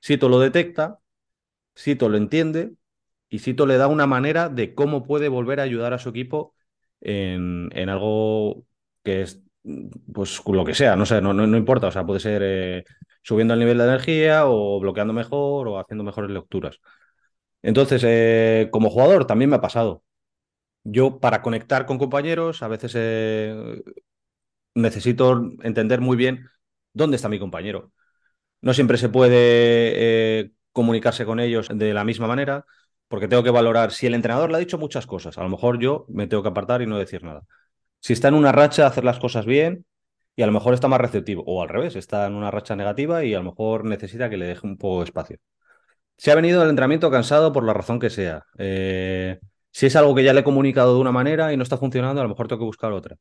Sito 0.00 0.28
lo 0.28 0.40
detecta, 0.40 1.00
Sito 1.74 2.08
lo 2.08 2.16
entiende 2.18 2.74
y 3.28 3.40
Sito 3.40 3.66
le 3.66 3.76
da 3.76 3.88
una 3.88 4.06
manera 4.06 4.48
de 4.48 4.74
cómo 4.74 5.04
puede 5.04 5.28
volver 5.28 5.60
a 5.60 5.64
ayudar 5.64 5.92
a 5.92 5.98
su 5.98 6.08
equipo 6.10 6.54
en, 7.00 7.70
en 7.72 7.88
algo 7.88 8.64
que 9.02 9.22
es, 9.22 9.42
pues 10.12 10.40
lo 10.46 10.64
que 10.64 10.74
sea, 10.74 10.96
no 10.96 11.06
sé, 11.06 11.20
no, 11.20 11.32
no, 11.32 11.46
no 11.46 11.56
importa, 11.56 11.88
o 11.88 11.92
sea, 11.92 12.06
puede 12.06 12.20
ser 12.20 12.42
eh, 12.44 12.84
subiendo 13.22 13.54
el 13.54 13.60
nivel 13.60 13.78
de 13.78 13.84
energía 13.84 14.46
o 14.46 14.80
bloqueando 14.80 15.12
mejor 15.12 15.68
o 15.68 15.78
haciendo 15.78 16.04
mejores 16.04 16.30
lecturas. 16.30 16.78
Entonces, 17.62 18.02
eh, 18.06 18.68
como 18.72 18.90
jugador 18.90 19.26
también 19.26 19.50
me 19.50 19.56
ha 19.56 19.60
pasado. 19.60 20.04
Yo 20.84 21.20
para 21.20 21.42
conectar 21.42 21.86
con 21.86 21.98
compañeros 21.98 22.62
a 22.62 22.68
veces 22.68 22.92
eh, 22.96 23.82
necesito 24.74 25.52
entender 25.62 26.00
muy 26.00 26.16
bien 26.16 26.48
dónde 26.92 27.16
está 27.16 27.28
mi 27.28 27.38
compañero. 27.38 27.92
No 28.60 28.74
siempre 28.74 28.98
se 28.98 29.08
puede 29.08 30.52
comunicarse 30.72 31.26
con 31.26 31.40
ellos 31.40 31.68
de 31.72 31.94
la 31.94 32.04
misma 32.04 32.26
manera. 32.28 32.66
Porque 33.08 33.28
tengo 33.28 33.42
que 33.42 33.50
valorar 33.50 33.92
si 33.92 34.06
el 34.06 34.14
entrenador 34.14 34.50
le 34.50 34.56
ha 34.56 34.60
dicho 34.60 34.78
muchas 34.78 35.06
cosas. 35.06 35.38
A 35.38 35.42
lo 35.42 35.48
mejor 35.48 35.78
yo 35.78 36.06
me 36.08 36.26
tengo 36.26 36.42
que 36.42 36.48
apartar 36.48 36.82
y 36.82 36.86
no 36.86 36.98
decir 36.98 37.22
nada. 37.22 37.42
Si 38.00 38.12
está 38.12 38.28
en 38.28 38.34
una 38.34 38.52
racha, 38.52 38.86
hacer 38.86 39.04
las 39.04 39.18
cosas 39.18 39.46
bien 39.46 39.86
y 40.36 40.42
a 40.42 40.46
lo 40.46 40.52
mejor 40.52 40.74
está 40.74 40.88
más 40.88 41.00
receptivo. 41.00 41.44
O 41.46 41.62
al 41.62 41.68
revés, 41.68 41.96
está 41.96 42.26
en 42.26 42.34
una 42.34 42.50
racha 42.50 42.76
negativa 42.76 43.24
y 43.24 43.34
a 43.34 43.38
lo 43.38 43.44
mejor 43.44 43.84
necesita 43.84 44.30
que 44.30 44.36
le 44.36 44.46
deje 44.46 44.66
un 44.66 44.78
poco 44.78 45.00
de 45.00 45.04
espacio. 45.04 45.38
Si 46.18 46.30
ha 46.30 46.34
venido 46.34 46.60
del 46.60 46.70
entrenamiento 46.70 47.10
cansado 47.10 47.52
por 47.52 47.64
la 47.64 47.74
razón 47.74 48.00
que 48.00 48.10
sea. 48.10 48.44
Eh, 48.58 49.38
si 49.70 49.86
es 49.86 49.96
algo 49.96 50.14
que 50.14 50.24
ya 50.24 50.32
le 50.32 50.40
he 50.40 50.44
comunicado 50.44 50.94
de 50.94 51.00
una 51.00 51.12
manera 51.12 51.52
y 51.52 51.56
no 51.56 51.62
está 51.62 51.78
funcionando, 51.78 52.20
a 52.20 52.24
lo 52.24 52.30
mejor 52.30 52.48
tengo 52.48 52.60
que 52.60 52.66
buscar 52.66 52.92
otra. 52.92 53.16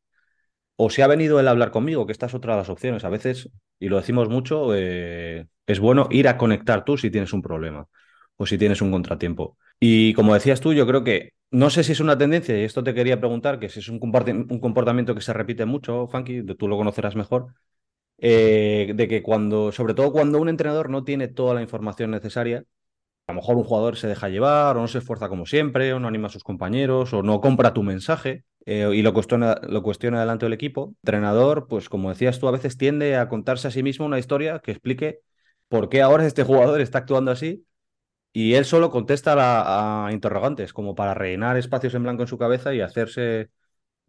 O 0.77 0.89
si 0.89 1.01
ha 1.01 1.07
venido 1.07 1.39
a 1.39 1.49
hablar 1.49 1.71
conmigo, 1.71 2.05
que 2.05 2.11
esta 2.11 2.27
es 2.27 2.33
otra 2.33 2.53
de 2.53 2.59
las 2.61 2.69
opciones. 2.69 3.03
A 3.05 3.09
veces, 3.09 3.49
y 3.79 3.89
lo 3.89 3.97
decimos 3.97 4.29
mucho, 4.29 4.75
eh, 4.75 5.47
es 5.67 5.79
bueno 5.79 6.07
ir 6.11 6.27
a 6.27 6.37
conectar 6.37 6.85
tú 6.85 6.97
si 6.97 7.11
tienes 7.11 7.33
un 7.33 7.41
problema 7.41 7.87
o 8.37 8.45
si 8.45 8.57
tienes 8.57 8.81
un 8.81 8.91
contratiempo. 8.91 9.57
Y 9.79 10.13
como 10.13 10.33
decías 10.33 10.61
tú, 10.61 10.73
yo 10.73 10.87
creo 10.87 11.03
que 11.03 11.33
no 11.51 11.69
sé 11.69 11.83
si 11.83 11.93
es 11.93 11.99
una 11.99 12.17
tendencia, 12.17 12.59
y 12.59 12.63
esto 12.63 12.83
te 12.83 12.93
quería 12.93 13.19
preguntar, 13.19 13.59
que 13.59 13.69
si 13.69 13.79
es 13.79 13.89
un, 13.89 13.99
comportamiento 13.99 15.15
que 15.15 15.21
se 15.21 15.33
repite 15.33 15.65
mucho, 15.65 16.07
Funky, 16.07 16.43
tú 16.43 16.67
lo 16.67 16.77
conocerás 16.77 17.15
mejor, 17.15 17.53
eh, 18.17 18.93
de 18.95 19.07
que 19.07 19.21
cuando, 19.23 19.71
sobre 19.71 19.93
todo 19.93 20.11
cuando 20.11 20.39
un 20.39 20.49
entrenador 20.49 20.89
no 20.89 21.03
tiene 21.03 21.27
toda 21.27 21.53
la 21.53 21.61
información 21.61 22.11
necesaria, 22.11 22.65
a 23.27 23.33
lo 23.33 23.37
mejor 23.37 23.57
un 23.57 23.63
jugador 23.63 23.97
se 23.97 24.07
deja 24.07 24.29
llevar 24.29 24.77
o 24.77 24.81
no 24.81 24.87
se 24.87 24.99
esfuerza 24.99 25.29
como 25.29 25.45
siempre, 25.45 25.93
o 25.93 25.99
no 25.99 26.07
anima 26.07 26.27
a 26.27 26.31
sus 26.31 26.43
compañeros, 26.43 27.13
o 27.13 27.23
no 27.23 27.41
compra 27.41 27.73
tu 27.73 27.83
mensaje 27.83 28.43
eh, 28.65 28.89
y 28.93 29.01
lo 29.01 29.13
cuestiona, 29.13 29.59
lo 29.67 29.81
cuestiona 29.83 30.19
delante 30.19 30.45
del 30.45 30.53
equipo. 30.53 30.95
Entrenador, 31.03 31.67
pues 31.67 31.89
como 31.89 32.09
decías 32.09 32.39
tú, 32.39 32.47
a 32.47 32.51
veces 32.51 32.77
tiende 32.77 33.15
a 33.17 33.27
contarse 33.29 33.67
a 33.67 33.71
sí 33.71 33.83
mismo 33.83 34.05
una 34.05 34.19
historia 34.19 34.59
que 34.59 34.71
explique 34.71 35.21
por 35.67 35.89
qué 35.89 36.01
ahora 36.01 36.25
este 36.25 36.43
jugador 36.43 36.81
está 36.81 36.99
actuando 36.99 37.31
así 37.31 37.65
y 38.35 38.55
él 38.55 38.65
solo 38.65 38.91
contesta 38.91 39.33
a, 40.07 40.11
interrogantes, 40.11 40.73
como 40.73 40.93
para 40.93 41.13
rellenar 41.13 41.55
espacios 41.55 41.95
en 41.95 42.03
blanco 42.03 42.23
en 42.23 42.27
su 42.27 42.37
cabeza 42.37 42.73
y 42.73 42.81
hacerse, 42.81 43.49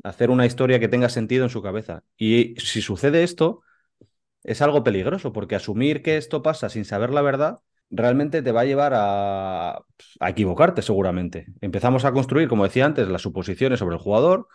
hacer 0.03 0.31
una 0.31 0.47
historia 0.47 0.81
que 0.81 0.89
tenga 0.89 1.09
sentido 1.11 1.45
en 1.45 1.51
su 1.51 1.63
cabeza. 1.63 2.03
Y 2.17 2.57
si 2.59 2.83
sucede 2.83 3.23
esto, 3.23 3.63
es 4.43 4.63
algo 4.63 4.83
peligroso, 4.85 5.33
porque 5.33 5.55
asumir 5.55 6.03
que 6.03 6.17
esto 6.17 6.43
pasa 6.43 6.69
sin 6.71 6.85
saber 6.85 7.11
la 7.11 7.23
verdad 7.23 7.61
realmente 7.91 8.43
te 8.43 8.51
va 8.51 8.63
a 8.63 8.65
llevar 8.65 8.95
a, 8.97 9.77
a 10.21 10.31
equivocarte 10.31 10.83
seguramente. 10.83 11.47
Empezamos 11.61 12.05
a 12.05 12.13
construir, 12.13 12.49
como 12.49 12.65
decía 12.65 12.85
antes, 12.87 13.09
las 13.09 13.23
suposiciones 13.23 13.79
sobre 13.79 13.95
el 13.95 14.03
jugador 14.03 14.49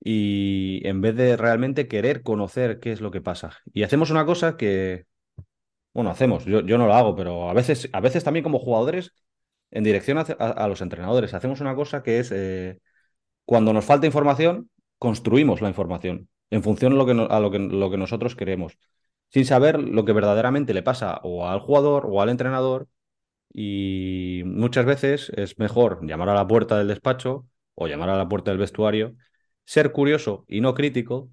y 0.00 0.82
en 0.84 1.00
vez 1.00 1.14
de 1.14 1.36
realmente 1.36 1.86
querer 1.86 2.24
conocer 2.24 2.80
qué 2.80 2.90
es 2.90 3.00
lo 3.00 3.12
que 3.12 3.20
pasa. 3.20 3.58
Y 3.72 3.84
hacemos 3.84 4.10
una 4.10 4.26
cosa 4.26 4.56
que, 4.56 5.06
bueno, 5.96 6.10
hacemos, 6.10 6.44
yo, 6.44 6.62
no 6.62 6.86
lo 6.86 6.94
hago, 6.94 7.16
pero 7.16 7.48
a 7.48 7.54
veces, 7.54 7.88
a 7.90 8.00
veces 8.00 8.22
también 8.22 8.44
como 8.44 8.58
jugadores, 8.58 9.14
en 9.70 9.82
dirección 9.82 10.18
a, 10.18 10.68
los 10.68 10.82
entrenadores, 10.82 11.32
hacemos 11.32 11.62
una 11.62 11.74
cosa 11.74 12.02
que 12.02 12.18
es, 12.18 12.30
eh, 12.32 12.80
cuando 13.46 13.72
nos 13.72 13.86
falta 13.86 14.06
información, 14.06 14.70
construimos 14.98 15.62
la 15.62 15.68
información 15.68 16.28
en 16.50 16.62
función 16.62 16.92
a 16.92 17.40
lo 17.40 17.50
que 17.90 17.96
nosotros 17.96 18.36
queremos, 18.36 18.78
sin 19.30 19.46
saber 19.46 19.80
lo 19.80 20.04
que 20.04 20.12
verdaderamente 20.12 20.74
le 20.74 20.82
pasa 20.82 21.18
o 21.22 21.48
al 21.48 21.60
jugador 21.60 22.06
o 22.10 22.20
al 22.20 22.28
entrenador. 22.28 22.88
Y 23.52 24.42
muchas 24.44 24.84
veces 24.84 25.30
es 25.36 25.58
mejor 25.58 26.06
llamar 26.06 26.28
a 26.28 26.34
la 26.34 26.46
puerta 26.46 26.76
del 26.78 26.88
despacho 26.88 27.46
o 27.74 27.86
llamar 27.88 28.10
a 28.10 28.18
la 28.18 28.28
puerta 28.28 28.50
del 28.50 28.58
vestuario, 28.58 29.14
ser 29.64 29.92
curioso 29.92 30.44
y 30.48 30.60
no 30.60 30.74
crítico. 30.74 31.30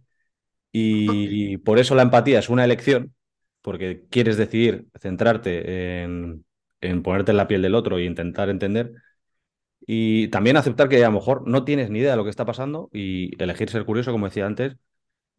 y 0.72 1.58
por 1.58 1.80
eso 1.80 1.96
la 1.96 2.04
empatía 2.04 2.40
es 2.40 2.50
una 2.50 2.66
elección 2.66 3.14
porque 3.64 4.04
quieres 4.12 4.38
decidir 4.38 4.86
centrarte 5.00 6.04
en, 6.04 6.44
ponerte 7.02 7.32
en 7.32 7.38
la 7.38 7.48
piel 7.48 7.64
del 7.64 7.74
otro 7.74 7.98
e 7.98 8.04
intentar 8.04 8.50
entender. 8.50 8.92
Y 9.86 10.28
también 10.28 10.58
aceptar 10.58 10.90
que 10.90 11.04
a 11.04 11.08
lo 11.08 11.16
mejor 11.16 11.48
no 11.48 11.66
tienes 11.66 11.90
ni 11.90 12.00
idea 12.00 12.12
de 12.12 12.18
lo 12.18 12.24
que 12.24 12.30
está 12.30 12.46
pasando 12.46 12.90
y 12.94 13.42
elegir 13.42 13.70
ser 13.70 13.86
curioso, 13.86 14.12
como 14.12 14.28
decía 14.28 14.46
antes, 14.46 14.76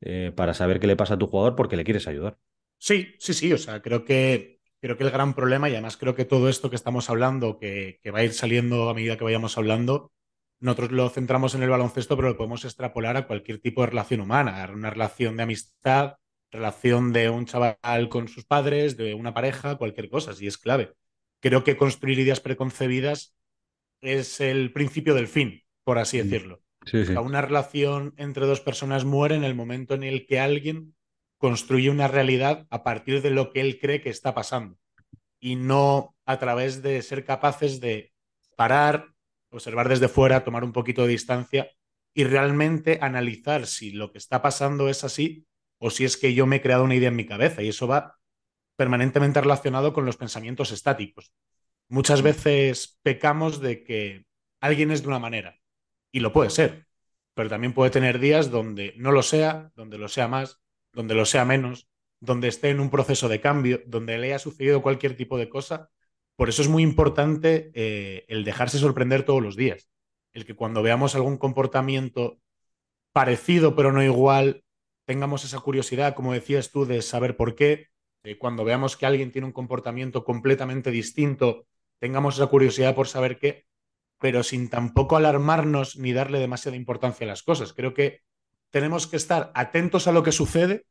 eh, 0.00 0.32
para 0.34 0.54
saber 0.54 0.80
qué 0.80 0.86
le 0.86 0.96
pasa 0.96 1.14
a 1.14 1.18
tu 1.18 1.26
jugador 1.26 1.54
porque 1.54 1.76
le 1.76 1.84
quieres 1.84 2.08
ayudar. 2.08 2.38
Sí, 2.78 3.14
sí, 3.18 3.34
sí. 3.34 3.52
O 3.52 3.58
sea, 3.58 3.80
creo 3.82 4.04
que, 4.04 4.60
creo 4.80 4.96
que 4.96 5.04
el 5.04 5.10
gran 5.10 5.34
problema, 5.34 5.68
y 5.68 5.72
además 5.72 5.96
creo 5.96 6.14
que 6.14 6.24
todo 6.24 6.48
esto 6.48 6.70
que 6.70 6.76
estamos 6.76 7.08
hablando, 7.10 7.58
que, 7.58 8.00
que 8.02 8.10
va 8.10 8.20
a 8.20 8.24
ir 8.24 8.32
saliendo 8.32 8.88
a 8.88 8.94
medida 8.94 9.16
que 9.18 9.24
vayamos 9.24 9.56
hablando, 9.58 10.12
nosotros 10.60 10.92
lo 10.92 11.10
centramos 11.10 11.54
en 11.54 11.62
el 11.62 11.68
baloncesto, 11.68 12.16
pero 12.16 12.28
lo 12.28 12.36
podemos 12.38 12.64
extrapolar 12.64 13.18
a 13.18 13.26
cualquier 13.26 13.60
tipo 13.60 13.82
de 13.82 13.88
relación 13.88 14.20
humana, 14.20 14.66
una 14.72 14.88
relación 14.88 15.36
de 15.36 15.42
amistad, 15.42 16.14
relación 16.54 17.12
de 17.12 17.28
un 17.30 17.46
chaval 17.46 18.08
con 18.08 18.28
sus 18.28 18.44
padres, 18.44 18.96
de 18.96 19.14
una 19.14 19.34
pareja, 19.34 19.76
cualquier 19.76 20.08
cosa, 20.08 20.34
si 20.34 20.46
es 20.46 20.56
clave. 20.56 20.94
Creo 21.40 21.64
que 21.64 21.76
construir 21.76 22.20
ideas 22.20 22.40
preconcebidas 22.40 23.34
es 24.00 24.40
el 24.40 24.72
principio 24.72 25.14
del 25.14 25.26
fin, 25.26 25.62
por 25.82 25.98
así 25.98 26.18
decirlo. 26.18 26.62
Una 27.20 27.40
relación 27.40 28.14
entre 28.18 28.46
dos 28.46 28.60
personas 28.60 29.04
muere 29.04 29.34
en 29.34 29.44
el 29.44 29.54
momento 29.54 29.94
en 29.94 30.04
el 30.04 30.26
que 30.26 30.38
alguien 30.38 30.94
construye 31.38 31.90
una 31.90 32.08
realidad 32.08 32.66
a 32.70 32.84
partir 32.84 33.20
de 33.20 33.30
lo 33.30 33.52
que 33.52 33.60
él 33.60 33.78
cree 33.80 34.00
que 34.00 34.10
está 34.10 34.34
pasando 34.34 34.78
y 35.40 35.56
no 35.56 36.14
a 36.24 36.38
través 36.38 36.82
de 36.82 37.02
ser 37.02 37.24
capaces 37.24 37.80
de 37.80 38.12
parar, 38.56 39.08
observar 39.50 39.88
desde 39.88 40.08
fuera, 40.08 40.44
tomar 40.44 40.62
un 40.62 40.72
poquito 40.72 41.02
de 41.02 41.08
distancia 41.08 41.70
y 42.14 42.24
realmente 42.24 42.98
analizar 43.02 43.66
si 43.66 43.90
lo 43.90 44.12
que 44.12 44.18
está 44.18 44.40
pasando 44.40 44.88
es 44.88 45.02
así 45.04 45.46
o 45.84 45.90
si 45.90 46.06
es 46.06 46.16
que 46.16 46.32
yo 46.32 46.46
me 46.46 46.56
he 46.56 46.62
creado 46.62 46.82
una 46.82 46.94
idea 46.94 47.10
en 47.10 47.16
mi 47.16 47.26
cabeza 47.26 47.62
y 47.62 47.68
eso 47.68 47.86
va 47.86 48.16
permanentemente 48.74 49.38
relacionado 49.38 49.92
con 49.92 50.06
los 50.06 50.16
pensamientos 50.16 50.72
estáticos. 50.72 51.34
Muchas 51.90 52.22
veces 52.22 52.98
pecamos 53.02 53.60
de 53.60 53.84
que 53.84 54.24
alguien 54.62 54.90
es 54.90 55.02
de 55.02 55.08
una 55.08 55.18
manera 55.18 55.60
y 56.10 56.20
lo 56.20 56.32
puede 56.32 56.48
ser, 56.48 56.86
pero 57.34 57.50
también 57.50 57.74
puede 57.74 57.90
tener 57.90 58.18
días 58.18 58.50
donde 58.50 58.94
no 58.96 59.12
lo 59.12 59.22
sea, 59.22 59.72
donde 59.74 59.98
lo 59.98 60.08
sea 60.08 60.26
más, 60.26 60.62
donde 60.94 61.14
lo 61.14 61.26
sea 61.26 61.44
menos, 61.44 61.86
donde 62.18 62.48
esté 62.48 62.70
en 62.70 62.80
un 62.80 62.88
proceso 62.88 63.28
de 63.28 63.42
cambio, 63.42 63.82
donde 63.84 64.16
le 64.16 64.28
haya 64.28 64.38
sucedido 64.38 64.80
cualquier 64.80 65.18
tipo 65.18 65.36
de 65.36 65.50
cosa. 65.50 65.90
Por 66.34 66.48
eso 66.48 66.62
es 66.62 66.68
muy 66.68 66.82
importante 66.82 67.72
eh, 67.74 68.24
el 68.28 68.44
dejarse 68.44 68.78
sorprender 68.78 69.24
todos 69.24 69.42
los 69.42 69.54
días. 69.54 69.90
El 70.32 70.46
que 70.46 70.54
cuando 70.54 70.82
veamos 70.82 71.14
algún 71.14 71.36
comportamiento 71.36 72.38
parecido 73.12 73.76
pero 73.76 73.92
no 73.92 74.02
igual 74.02 74.63
tengamos 75.04 75.44
esa 75.44 75.60
curiosidad, 75.60 76.14
como 76.14 76.32
decías 76.32 76.70
tú, 76.70 76.86
de 76.86 77.02
saber 77.02 77.36
por 77.36 77.54
qué. 77.54 77.88
cuando 78.38 78.64
veamos 78.64 78.96
que 78.96 79.04
alguien 79.04 79.32
tiene 79.32 79.46
un 79.46 79.52
comportamiento 79.52 80.24
completamente 80.24 80.90
distinto, 80.90 81.66
tengamos 81.98 82.36
esa 82.36 82.46
curiosidad 82.46 82.94
por 82.94 83.06
saber 83.06 83.38
qué, 83.38 83.66
pero 84.18 84.42
sin 84.42 84.70
tampoco 84.70 85.16
alarmarnos 85.16 85.96
ni 85.96 86.12
darle 86.12 86.38
demasiada 86.38 86.76
importancia 86.76 87.26
a 87.26 87.28
las 87.28 87.42
cosas. 87.42 87.74
Creo 87.74 87.92
que 87.92 88.22
tenemos 88.70 89.06
que 89.06 89.16
estar 89.16 89.52
atentos 89.54 90.06
a 90.06 90.12
lo 90.12 90.22
que 90.22 90.32
sucede, 90.32 90.86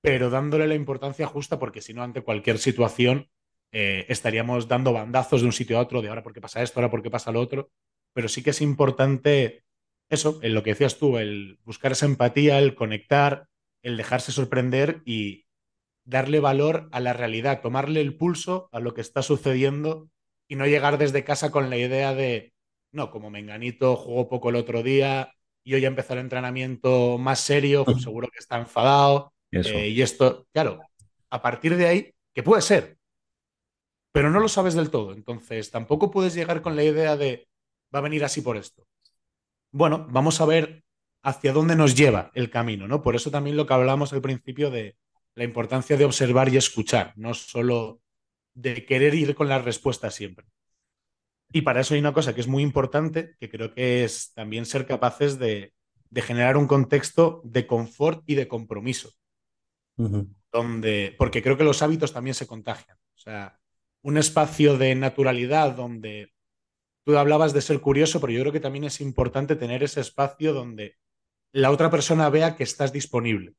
pero 0.00 0.30
dándole 0.30 0.66
la 0.66 0.74
importancia 0.74 1.26
justa, 1.26 1.58
porque 1.58 1.80
si 1.80 1.94
no, 1.94 2.02
ante 2.02 2.22
cualquier 2.22 2.58
situación 2.58 3.30
eh, 3.70 4.04
estaríamos 4.08 4.68
dando 4.68 4.92
bandazos 4.92 5.40
de 5.40 5.46
un 5.46 5.52
sitio 5.52 5.78
a 5.78 5.80
otro, 5.80 6.02
de 6.02 6.08
ahora 6.08 6.22
por 6.22 6.32
qué 6.32 6.40
pasa 6.40 6.62
esto, 6.62 6.80
ahora 6.80 6.90
por 6.90 7.02
qué 7.02 7.10
pasa 7.10 7.32
lo 7.32 7.40
otro. 7.40 7.70
Pero 8.12 8.28
sí 8.28 8.42
que 8.42 8.50
es 8.50 8.60
importante 8.60 9.64
eso, 10.12 10.38
en 10.42 10.54
lo 10.54 10.62
que 10.62 10.70
decías 10.70 10.98
tú, 10.98 11.18
el 11.18 11.58
buscar 11.64 11.92
esa 11.92 12.06
empatía, 12.06 12.58
el 12.58 12.74
conectar, 12.74 13.48
el 13.82 13.96
dejarse 13.96 14.30
sorprender 14.30 15.02
y 15.04 15.46
darle 16.04 16.40
valor 16.40 16.88
a 16.92 17.00
la 17.00 17.12
realidad, 17.12 17.60
tomarle 17.60 18.00
el 18.00 18.16
pulso 18.16 18.68
a 18.72 18.80
lo 18.80 18.94
que 18.94 19.00
está 19.00 19.22
sucediendo 19.22 20.10
y 20.48 20.56
no 20.56 20.66
llegar 20.66 20.98
desde 20.98 21.24
casa 21.24 21.50
con 21.50 21.70
la 21.70 21.78
idea 21.78 22.14
de, 22.14 22.52
no, 22.92 23.10
como 23.10 23.30
Menganito 23.30 23.96
jugó 23.96 24.28
poco 24.28 24.50
el 24.50 24.56
otro 24.56 24.82
día 24.82 25.32
y 25.64 25.74
hoy 25.74 25.84
ha 25.84 25.88
empezado 25.88 26.14
el 26.14 26.26
entrenamiento 26.26 27.16
más 27.18 27.40
serio, 27.40 27.84
pues 27.84 28.02
seguro 28.02 28.28
que 28.28 28.38
está 28.38 28.58
enfadado. 28.58 29.32
Eh, 29.50 29.88
y 29.88 30.02
esto, 30.02 30.46
claro, 30.52 30.80
a 31.30 31.40
partir 31.40 31.76
de 31.76 31.86
ahí, 31.86 32.10
que 32.34 32.42
puede 32.42 32.62
ser, 32.62 32.96
pero 34.12 34.30
no 34.30 34.40
lo 34.40 34.48
sabes 34.48 34.74
del 34.74 34.90
todo. 34.90 35.12
Entonces, 35.12 35.70
tampoco 35.70 36.10
puedes 36.10 36.34
llegar 36.34 36.60
con 36.62 36.76
la 36.76 36.84
idea 36.84 37.16
de, 37.16 37.48
va 37.94 38.00
a 38.00 38.02
venir 38.02 38.24
así 38.24 38.40
por 38.40 38.56
esto 38.56 38.86
bueno, 39.72 40.06
vamos 40.10 40.40
a 40.40 40.46
ver 40.46 40.84
hacia 41.22 41.52
dónde 41.52 41.76
nos 41.76 41.94
lleva 41.94 42.30
el 42.34 42.50
camino, 42.50 42.86
¿no? 42.86 43.02
Por 43.02 43.16
eso 43.16 43.30
también 43.30 43.56
lo 43.56 43.66
que 43.66 43.74
hablamos 43.74 44.12
al 44.12 44.20
principio 44.20 44.70
de 44.70 44.96
la 45.34 45.44
importancia 45.44 45.96
de 45.96 46.04
observar 46.04 46.48
y 46.48 46.56
escuchar, 46.56 47.14
no 47.16 47.34
solo 47.34 48.00
de 48.54 48.84
querer 48.84 49.14
ir 49.14 49.34
con 49.34 49.48
las 49.48 49.64
respuestas 49.64 50.14
siempre. 50.14 50.46
Y 51.52 51.62
para 51.62 51.80
eso 51.80 51.94
hay 51.94 52.00
una 52.00 52.12
cosa 52.12 52.34
que 52.34 52.40
es 52.40 52.48
muy 52.48 52.62
importante, 52.62 53.34
que 53.38 53.48
creo 53.48 53.74
que 53.74 54.04
es 54.04 54.32
también 54.34 54.66
ser 54.66 54.86
capaces 54.86 55.38
de, 55.38 55.72
generar 56.14 56.56
un 56.56 56.66
contexto 56.66 57.40
de 57.44 57.66
confort 57.66 58.22
y 58.26 58.34
de 58.34 58.48
compromiso. 58.48 59.12
donde, 59.96 61.14
porque 61.16 61.42
creo 61.42 61.56
que 61.56 61.64
los 61.64 61.80
hábitos 61.82 62.12
también 62.12 62.34
se 62.34 62.46
contagian. 62.46 62.98
O 63.14 63.18
sea, 63.18 63.58
un 64.02 64.18
espacio 64.18 64.76
de 64.76 64.94
naturalidad 64.94 65.74
donde 65.74 66.31
Tú 67.04 67.16
hablabas 67.16 67.52
de 67.52 67.60
ser 67.60 67.80
curioso, 67.80 68.20
pero 68.20 68.32
yo 68.32 68.40
creo 68.40 68.52
que 68.52 68.60
también 68.60 68.84
es 68.84 69.00
importante 69.00 69.56
tener 69.56 69.82
ese 69.82 70.00
espacio 70.00 70.52
donde 70.52 70.96
la 71.52 71.70
otra 71.70 71.90
persona 71.90 72.28
vea 72.30 72.56
que 72.56 72.62
estás 72.62 72.92
disponible. 72.92 73.54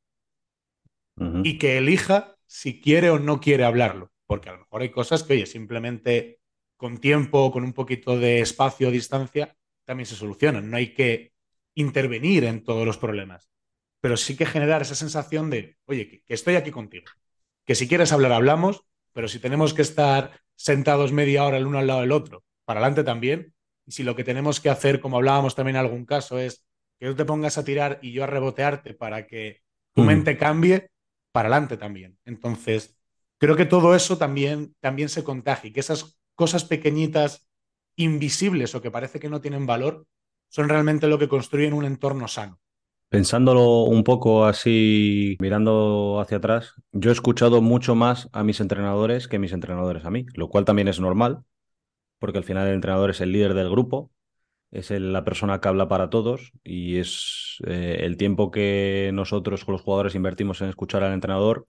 Y 1.44 1.60
que 1.60 1.78
elija 1.78 2.36
si 2.48 2.82
quiere 2.82 3.12
o 3.12 3.20
no 3.20 3.40
quiere 3.40 3.66
hablarlo, 3.66 4.12
porque 4.26 4.50
a 4.50 4.54
lo 4.54 4.60
mejor 4.60 4.82
hay 4.82 4.90
cosas 4.90 5.24
que, 5.24 5.34
oye, 5.34 5.46
simplemente 5.46 6.40
con 6.76 6.98
tiempo, 6.98 7.52
con 7.52 7.64
un 7.64 7.74
poquito 7.74 8.18
de 8.18 8.42
espacio 8.42 8.88
o 8.88 8.92
distancia, 8.92 9.56
también 9.86 10.08
se 10.08 10.16
solucionan. 10.16 10.70
No 10.72 10.78
hay 10.78 10.94
que 10.94 11.34
intervenir 11.76 12.46
en 12.46 12.64
todos 12.64 12.86
los 12.86 12.98
problemas, 12.98 13.52
pero 14.02 14.18
sí 14.18 14.36
que 14.36 14.46
generar 14.46 14.82
esa 14.82 14.96
sensación 14.96 15.50
de, 15.50 15.78
oye, 15.86 16.08
que, 16.08 16.24
que 16.24 16.34
estoy 16.34 16.56
aquí 16.56 16.72
contigo, 16.72 17.06
que 17.66 17.76
si 17.76 17.88
quieres 17.88 18.12
hablar, 18.12 18.32
hablamos, 18.32 18.86
pero 19.14 19.28
si 19.28 19.40
tenemos 19.40 19.74
que 19.74 19.84
estar 19.84 20.42
sentados 20.56 21.12
media 21.12 21.46
hora 21.46 21.58
el 21.58 21.68
uno 21.68 21.80
al 21.80 21.88
lado 21.88 22.02
del 22.02 22.12
otro, 22.12 22.44
para 22.66 22.80
adelante 22.80 23.04
también, 23.04 23.54
y 23.86 23.92
si 23.92 24.04
lo 24.04 24.16
que 24.16 24.24
tenemos 24.24 24.60
que 24.60 24.70
hacer, 24.70 25.00
como 25.00 25.18
hablábamos 25.18 25.56
también 25.56 25.76
en 25.76 25.82
algún 25.82 26.06
caso, 26.06 26.40
es 26.40 26.66
que 27.00 27.08
tú 27.08 27.16
te 27.16 27.26
pongas 27.26 27.58
a 27.58 27.64
tirar 27.66 28.00
y 28.02 28.12
yo 28.14 28.24
a 28.24 28.28
rebotearte 28.28 28.94
para 28.94 29.28
que 29.28 29.62
tu 29.94 30.04
mente 30.04 30.38
cambie, 30.38 30.90
para 31.32 31.50
adelante 31.50 31.78
también. 31.78 32.18
Entonces, 32.26 32.96
creo 33.38 33.56
que 33.56 33.66
todo 33.66 33.96
eso 33.96 34.18
también, 34.18 34.76
también 34.80 35.10
se 35.10 35.24
contagia 35.24 35.70
y 35.70 35.74
que 35.74 35.82
esas 35.82 36.18
cosas 36.36 36.64
pequeñitas, 36.64 37.48
invisibles 37.96 38.74
o 38.74 38.82
que 38.82 38.90
parece 38.90 39.20
que 39.20 39.30
no 39.30 39.42
tienen 39.42 39.66
valor, 39.66 40.06
son 40.50 40.70
realmente 40.70 41.08
lo 41.08 41.20
que 41.20 41.28
construyen 41.28 41.74
un 41.74 41.86
entorno 41.86 42.28
sano. 42.28 42.60
Pensándolo 43.10 43.84
un 43.84 44.04
poco 44.04 44.46
así, 44.46 45.38
mirando 45.40 46.20
hacia 46.20 46.38
atrás, 46.38 46.74
yo 46.92 47.12
he 47.12 47.14
escuchado 47.14 47.62
mucho 47.62 47.94
más 47.94 48.30
a 48.34 48.44
mis 48.44 48.60
entrenadores 48.60 49.28
que 49.28 49.38
mis 49.38 49.52
entrenadores 49.52 50.06
a 50.06 50.10
mí, 50.10 50.26
lo 50.34 50.50
cual 50.50 50.66
también 50.66 50.88
es 50.88 51.00
normal, 51.00 51.44
porque 52.24 52.38
al 52.38 52.46
final 52.46 52.70
el 52.70 52.76
entrenador 52.76 53.10
es 53.10 53.20
el 53.20 53.34
líder 53.34 53.54
del 53.54 53.70
grupo, 53.70 54.10
es 54.72 54.92
la 54.92 55.26
persona 55.26 55.60
que 55.60 55.68
habla 55.68 55.90
para 55.90 56.10
todos 56.10 56.54
y 56.64 56.96
es 56.96 57.58
eh, 57.68 57.98
el 58.00 58.16
tiempo 58.16 58.50
que 58.50 59.12
nosotros 59.14 59.66
con 59.66 59.74
los 59.74 59.82
jugadores 59.82 60.16
invertimos 60.16 60.62
en 60.62 60.70
escuchar 60.70 61.04
al 61.04 61.12
entrenador 61.12 61.68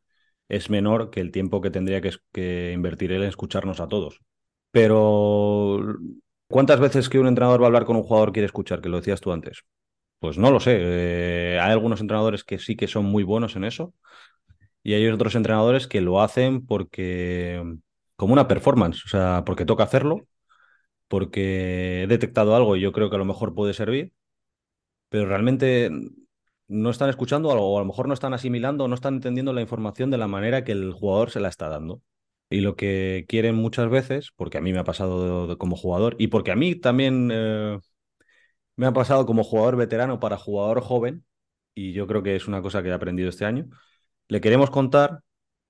es 0.49 0.71
menor 0.71 1.11
que 1.11 1.19
el 1.19 1.33
tiempo 1.33 1.61
que 1.61 1.71
tendría 1.71 2.01
que, 2.01 2.71
invertir 2.73 3.11
él 3.11 3.25
en 3.25 3.31
escucharnos 3.31 3.81
a 3.81 3.89
todos. 3.89 4.21
Pero, 4.71 5.81
¿cuántas 6.47 6.79
veces 6.79 7.09
que 7.09 7.19
un 7.19 7.27
entrenador 7.27 7.61
va 7.61 7.65
a 7.65 7.67
hablar 7.67 7.85
con 7.85 7.97
un 7.97 8.05
jugador 8.05 8.31
quiere 8.31 8.47
escuchar? 8.47 8.81
Que 8.81 8.89
lo 8.89 8.99
decías 8.99 9.21
tú 9.21 9.33
antes. 9.33 9.65
Pues 10.21 10.39
no 10.39 10.53
lo 10.53 10.61
sé. 10.61 10.79
Eh, 10.79 11.59
hay 11.61 11.73
algunos 11.73 12.01
entrenadores 12.01 12.45
que 12.45 12.61
sí 12.61 12.77
que 12.77 12.87
son 12.87 13.07
muy 13.07 13.25
buenos 13.25 13.57
en 13.57 13.65
eso 13.65 13.93
y 14.85 14.95
hay 14.95 15.09
otros 15.09 15.35
entrenadores 15.35 15.89
que 15.89 16.01
lo 16.01 16.23
hacen 16.23 16.65
porque 16.65 17.61
como 18.15 18.35
una 18.35 18.47
performance, 18.47 19.05
o 19.05 19.09
sea, 19.09 19.43
porque 19.45 19.65
toca 19.65 19.83
hacerlo, 19.83 20.29
porque 21.09 22.03
he 22.05 22.07
detectado 22.07 22.57
algo 22.57 22.77
y 22.77 22.81
yo 22.81 22.93
creo 22.93 23.11
que 23.11 23.17
a 23.17 23.19
lo 23.19 23.25
mejor 23.25 23.55
puede 23.55 23.75
servir, 23.75 24.13
pero 25.09 25.27
realmente 25.27 25.91
no 26.69 26.91
están 26.91 27.11
escuchando 27.11 27.51
o 27.51 27.77
a 27.79 27.81
lo 27.81 27.87
mejor 27.87 28.09
no 28.09 28.15
están 28.15 28.35
asimilando 28.35 28.89
no 28.89 28.95
están 28.95 29.15
entendiendo 29.15 29.53
la 29.53 29.61
información 29.61 30.11
de 30.11 30.19
la 30.19 30.29
manera 30.29 30.65
que 30.65 30.73
el 30.73 30.93
jugador 30.93 31.31
se 31.31 31.41
la 31.41 31.49
está 31.49 31.69
dando. 31.69 32.03
Y 32.51 32.61
lo 32.61 32.77
que 32.77 33.25
quieren 33.29 33.57
muchas 33.57 33.89
veces, 33.91 34.31
porque 34.37 34.59
a 34.59 34.61
mí 34.61 34.73
me 34.73 34.79
ha 34.79 34.85
pasado 34.85 35.59
como 35.59 35.77
jugador 35.77 36.17
y 36.19 36.29
porque 36.29 36.53
a 36.53 36.57
mí 36.57 36.75
también 36.77 37.31
eh, 37.33 37.79
me 38.77 38.87
ha 38.87 38.93
pasado 38.93 39.27
como 39.27 39.45
jugador 39.45 39.77
veterano 39.77 40.21
para 40.21 40.37
jugador 40.37 40.81
joven, 40.81 41.25
y 41.75 41.93
yo 41.93 42.07
creo 42.07 42.23
que 42.23 42.37
es 42.37 42.49
una 42.49 42.63
cosa 42.63 42.83
que 42.83 42.89
he 42.91 42.93
aprendido 42.93 43.29
este 43.29 43.45
año, 43.45 43.67
le 44.29 44.41
queremos 44.41 44.71
contar, 44.71 45.21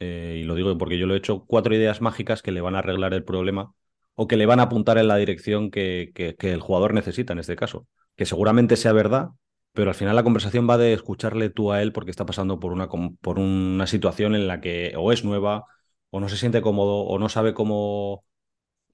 eh, 0.00 0.38
y 0.42 0.44
lo 0.44 0.54
digo 0.54 0.76
porque 0.78 0.98
yo 0.98 1.06
lo 1.06 1.14
he 1.14 1.18
hecho, 1.18 1.44
cuatro 1.46 1.74
ideas 1.74 2.00
mágicas 2.00 2.42
que 2.42 2.52
le 2.52 2.60
van 2.60 2.76
a 2.76 2.80
arreglar 2.80 3.14
el 3.14 3.24
problema 3.24 3.74
o 4.14 4.26
que 4.26 4.36
le 4.36 4.46
van 4.46 4.60
a 4.60 4.64
apuntar 4.64 4.98
en 4.98 5.08
la 5.08 5.16
dirección 5.16 5.70
que, 5.70 6.12
el 6.38 6.60
jugador 6.60 6.94
necesita 6.94 7.32
en 7.32 7.40
este 7.40 7.56
caso. 7.56 7.86
Que 8.16 8.26
seguramente 8.26 8.76
sea 8.76 8.92
verdad, 8.92 9.30
pero 9.72 9.90
al 9.90 9.96
final 9.96 10.16
la 10.16 10.22
conversación 10.22 10.68
va 10.68 10.78
de 10.78 10.92
escucharle 10.92 11.50
tú 11.50 11.72
a 11.72 11.82
él 11.82 11.92
porque 11.92 12.10
está 12.10 12.26
pasando 12.26 12.60
por 12.60 12.72
una, 12.72 12.88
por 12.88 13.38
una 13.38 13.86
situación 13.86 14.34
en 14.34 14.46
la 14.46 14.60
que 14.60 14.94
o 14.96 15.12
es 15.12 15.24
nueva 15.24 15.64
o 16.10 16.20
no 16.20 16.28
se 16.28 16.36
siente 16.36 16.62
cómodo, 16.62 17.00
o 17.02 17.18
no 17.18 17.28
sabe 17.28 17.54
cómo, 17.54 18.24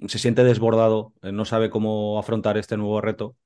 se 0.09 0.19
siente 0.19 0.45
desbordado, 0.45 1.13
eh, 1.23 1.33
no 1.33 1.45
sabe 1.45 1.71
cómo 1.71 2.19
afrontar 2.19 2.57
este 2.57 2.77
nuevo 2.77 3.01
reto. 3.01 3.37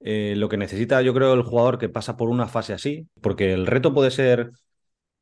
Eh, 0.00 0.34
lo 0.36 0.48
que 0.48 0.56
necesita, 0.56 1.02
yo 1.02 1.14
creo, 1.14 1.34
el 1.34 1.42
jugador 1.42 1.78
que 1.78 1.88
pasa 1.88 2.16
por 2.16 2.28
una 2.28 2.48
fase 2.48 2.72
así, 2.72 3.08
porque 3.20 3.52
el 3.52 3.66
reto 3.66 3.94
puede 3.94 4.10
ser 4.10 4.50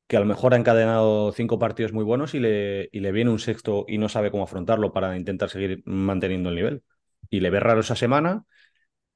que 0.07 0.17
a 0.17 0.21
lo 0.21 0.27
mejor 0.27 0.55
ha 0.55 0.57
encadenado 0.57 1.33
cinco 1.33 1.59
partidos 1.59 1.93
muy 1.93 2.05
buenos 2.05 2.35
y 2.35 2.41
le, 2.41 2.89
y 2.93 3.01
le 3.01 3.13
viene 3.13 3.31
un 3.31 3.39
sexto 3.39 3.85
y 3.89 3.99
no 3.99 4.09
sabe 4.09 4.31
cómo 4.31 4.45
afrontarlo 4.45 4.93
para 4.93 5.17
intentar 5.17 5.51
seguir 5.51 5.83
manteniendo 5.85 6.51
el 6.51 6.55
nivel. 6.57 6.83
Y 7.29 7.41
le 7.41 7.51
ve 7.51 7.61
raro 7.61 7.81
esa 7.81 7.97
semana 7.97 8.45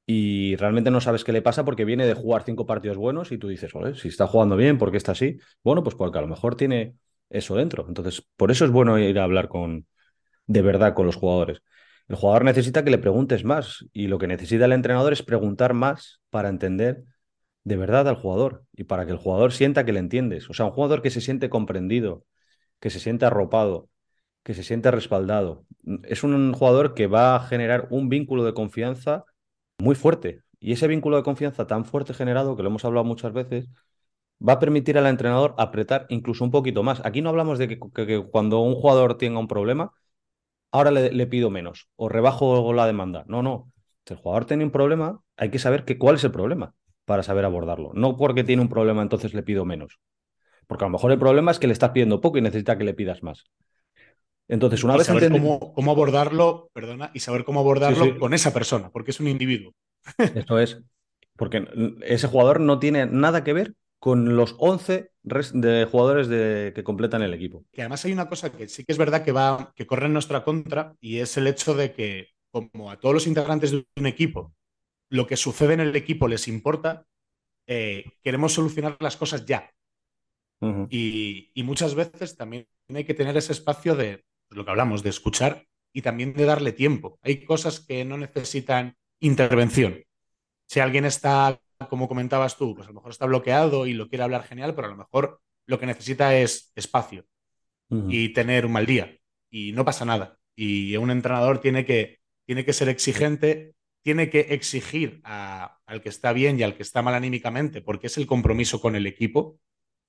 y 0.07 0.57
realmente 0.57 0.91
no 0.91 1.01
sabes 1.01 1.23
qué 1.25 1.33
le 1.33 1.43
pasa 1.43 1.65
porque 1.65 1.85
viene 1.85 2.07
de 2.07 2.15
jugar 2.15 2.43
cinco 2.45 2.67
partidos 2.67 2.97
buenos 2.97 3.31
y 3.33 3.39
tú 3.39 3.49
dices, 3.49 3.73
si 3.95 4.09
está 4.09 4.27
jugando 4.27 4.57
bien, 4.57 4.79
¿por 4.79 4.91
qué 4.91 4.97
está 4.97 5.13
así? 5.13 5.39
Bueno, 5.63 5.85
pues 5.85 5.95
porque 5.95 6.19
a 6.19 6.23
lo 6.23 6.29
mejor 6.29 6.57
tiene 6.57 6.97
eso 7.29 7.55
dentro. 7.55 7.87
Entonces, 7.87 8.27
por 8.37 8.51
eso 8.51 8.65
es 8.65 8.73
bueno 8.73 8.99
ir 8.99 9.19
a 9.21 9.25
hablar 9.25 9.49
con, 9.49 9.87
de 10.47 10.63
verdad 10.63 10.95
con 10.95 11.07
los 11.07 11.17
jugadores. 11.17 11.63
El 12.09 12.17
jugador 12.17 12.45
necesita 12.45 12.83
que 12.85 12.91
le 12.91 12.99
preguntes 12.99 13.45
más 13.45 13.87
y 13.93 14.09
lo 14.09 14.19
que 14.19 14.27
necesita 14.27 14.65
el 14.65 14.73
entrenador 14.73 15.13
es 15.13 15.23
preguntar 15.23 15.75
más 15.75 16.21
para 16.31 16.49
entender 16.49 17.05
de 17.65 17.77
verdad 17.77 18.09
al 18.09 18.17
jugador 18.17 18.65
y 18.75 18.85
para 18.85 19.07
que 19.07 19.13
el 19.13 19.19
jugador 19.19 19.53
sienta 19.53 19.85
que 19.85 19.93
le 19.93 20.01
entiendes. 20.01 20.49
O 20.51 20.55
sea, 20.55 20.67
un 20.67 20.73
jugador 20.73 21.03
que 21.03 21.11
se 21.11 21.21
siente 21.21 21.51
comprendido, 21.51 22.25
que 22.81 22.91
se 22.91 23.01
siente 23.01 23.27
arropado, 23.27 23.89
que 24.43 24.55
se 24.55 24.63
siente 24.63 24.91
respaldado. 24.91 25.67
Es 26.05 26.25
un 26.25 26.53
jugador 26.55 26.95
que 26.95 27.07
va 27.07 27.37
a 27.37 27.41
generar 27.41 27.89
un 27.91 28.09
vínculo 28.09 28.45
de 28.45 28.55
confianza 28.55 29.25
muy 29.79 29.95
fuerte. 29.95 30.43
Y 30.61 30.73
ese 30.73 30.89
vínculo 30.89 31.17
de 31.17 31.23
confianza 31.23 31.67
tan 31.67 31.85
fuerte 31.85 32.15
generado, 32.15 32.57
que 32.57 32.63
lo 32.63 32.69
hemos 32.71 32.85
hablado 32.85 33.05
muchas 33.05 33.33
veces, 33.33 33.69
va 34.47 34.55
a 34.55 34.59
permitir 34.61 34.99
al 34.99 35.07
entrenador 35.07 35.55
apretar 35.59 36.07
incluso 36.11 36.45
un 36.45 36.51
poquito 36.51 36.83
más. 36.83 37.03
Aquí 37.05 37.23
no 37.23 37.31
hablamos 37.31 37.59
de 37.59 37.69
que, 37.69 37.79
cuando 38.31 38.61
un 38.61 38.75
jugador 38.75 39.19
tenga 39.19 39.39
un 39.39 39.49
problema, 39.49 39.93
ahora 40.73 40.91
le, 40.91 41.27
pido 41.27 41.51
menos 41.51 41.89
o 41.97 42.09
rebajo 42.09 42.73
la 42.73 42.87
demanda. 42.87 43.25
No, 43.29 43.43
no. 43.43 43.73
Si 44.07 44.15
el 44.15 44.21
jugador 44.21 44.47
tiene 44.47 44.65
un 44.65 44.71
problema, 44.71 45.21
hay 45.37 45.51
que 45.51 45.59
saber 45.59 45.85
que, 45.85 45.99
cuál 45.99 46.17
es 46.17 46.25
el 46.25 46.33
problema 46.33 46.75
para 47.05 47.23
saber 47.23 47.45
abordarlo. 47.45 47.93
No 47.95 48.17
porque 48.17 48.45
tiene 48.45 48.63
un 48.63 48.69
problema, 48.69 49.03
entonces 49.03 49.35
le 49.35 49.43
pido 49.43 49.65
menos. 49.65 49.99
Porque 50.67 50.85
a 50.85 50.89
lo 50.89 50.93
mejor 50.93 51.13
el 51.13 51.19
problema 51.19 51.51
es 51.51 51.59
que 51.59 51.67
le 51.67 51.73
estás 51.73 51.91
pidiendo 51.91 52.21
poco 52.21 52.39
y 52.39 52.43
necesita 52.43 52.79
que 52.79 52.85
le 52.85 52.95
pidas 52.95 53.23
más. 53.23 53.45
Entonces, 54.49 54.83
una 54.83 54.97
vez 54.97 55.07
saber 55.07 55.31
cómo, 55.31 55.73
cómo, 55.73 55.91
abordarlo, 55.93 56.71
perdona, 56.73 57.11
y 57.15 57.21
saber 57.21 57.45
cómo 57.45 57.61
abordarlo 57.61 58.19
con 58.19 58.35
esa 58.35 58.53
persona, 58.53 58.91
porque 58.91 59.13
es 59.13 59.21
un 59.21 59.29
individuo. 59.29 59.75
Eso 60.35 60.59
es. 60.59 60.81
Porque 61.37 61.67
ese 62.03 62.27
jugador 62.27 62.61
no 62.61 62.79
tiene 62.79 63.07
nada 63.07 63.45
que 63.45 63.53
ver 63.53 63.75
con 64.01 64.37
los 64.37 64.57
11 64.59 65.13
de 65.23 65.89
jugadores 65.91 66.29
de, 66.29 66.73
que 66.75 66.83
completan 66.83 67.23
el 67.23 67.35
equipo. 67.35 67.65
Que 67.73 67.83
además 67.83 68.05
hay 68.05 68.13
una 68.13 68.29
cosa 68.29 68.51
que 68.51 68.67
sí 68.67 68.85
que 68.85 68.93
es 68.93 68.99
verdad 68.99 69.23
que 69.23 69.33
va 69.33 69.73
que 69.77 69.87
corre 69.87 70.07
en 70.07 70.15
nuestra 70.15 70.43
contra 70.43 70.95
y 71.01 71.19
es 71.19 71.37
el 71.37 71.47
hecho 71.47 71.75
de 71.75 71.93
que 71.93 72.29
como 72.51 72.91
a 72.91 72.99
todos 72.99 73.15
los 73.15 73.27
integrantes 73.27 73.71
de 73.71 73.85
un 73.97 74.07
equipo 74.07 74.55
lo 75.11 75.27
que 75.27 75.37
sucede 75.37 75.75
en 75.75 75.81
el 75.81 75.95
equipo 75.95 76.29
les 76.29 76.49
importa, 76.49 77.07
eh, 77.67 78.05
queremos 78.23 78.55
solucionar 78.55 78.97
las 79.01 79.17
cosas 79.17 79.45
ya. 79.45 79.71
y, 80.91 81.51
y, 81.55 81.63
muchas 81.63 81.95
veces 81.95 82.37
también 82.37 82.67
hay 82.95 83.05
que 83.05 83.15
tener 83.15 83.37
ese 83.37 83.53
espacio 83.53 83.95
de 83.95 84.25
pues, 84.49 84.57
lo 84.57 84.65
que 84.65 84.71
hablamos, 84.71 85.03
de 85.03 85.11
escuchar 85.11 85.67
y 85.93 86.03
también 86.03 86.33
de 86.33 86.45
darle 86.45 86.73
tiempo. 86.73 87.19
Hay 87.23 87.45
cosas 87.45 87.81
que 87.81 88.05
no 88.05 88.17
necesitan 88.17 88.97
intervención. 89.21 90.05
Si 90.67 90.81
alguien 90.81 91.05
está 91.05 91.61
como 91.89 92.09
comentabas 92.09 92.57
tú, 92.57 92.75
pues 92.75 92.87
a 92.87 92.91
lo 92.91 92.95
mejor 92.95 93.11
está 93.11 93.27
bloqueado 93.27 93.87
y 93.87 93.95
lo 93.95 94.09
quiere 94.09 94.25
hablar 94.25 94.45
genial, 94.45 94.75
pero 94.75 94.89
a 94.89 94.91
lo 94.91 94.97
mejor 94.97 95.41
lo 95.67 95.79
que 95.79 95.87
necesita 95.87 96.37
es 96.37 96.73
espacio 96.75 97.25
y 98.09 98.33
tener 98.33 98.67
un 98.67 98.73
mal 98.73 98.87
día. 98.87 99.19
Y 99.51 99.73
no 99.73 99.85
pasa 99.85 100.05
nada. 100.05 100.39
Y 100.55 100.97
un 100.97 101.11
entrenador 101.11 101.61
tiene 101.61 101.85
que, 101.85 102.21
tiene 102.47 102.65
que 102.65 102.73
ser 102.73 102.89
exigente, 102.89 103.75
tiene 104.03 104.31
que 104.31 104.41
exigir 104.51 105.21
al 105.25 106.01
que 106.03 106.09
está 106.09 106.33
bien 106.33 106.59
y 106.59 106.63
al 106.63 106.75
que 106.75 106.83
está 106.83 107.03
mal 107.03 107.15
anímicamente, 107.15 107.83
porque 107.83 108.07
es 108.07 108.17
el 108.17 108.27
compromiso 108.27 108.81
con 108.81 108.97
el 108.97 109.07
equipo, 109.07 109.59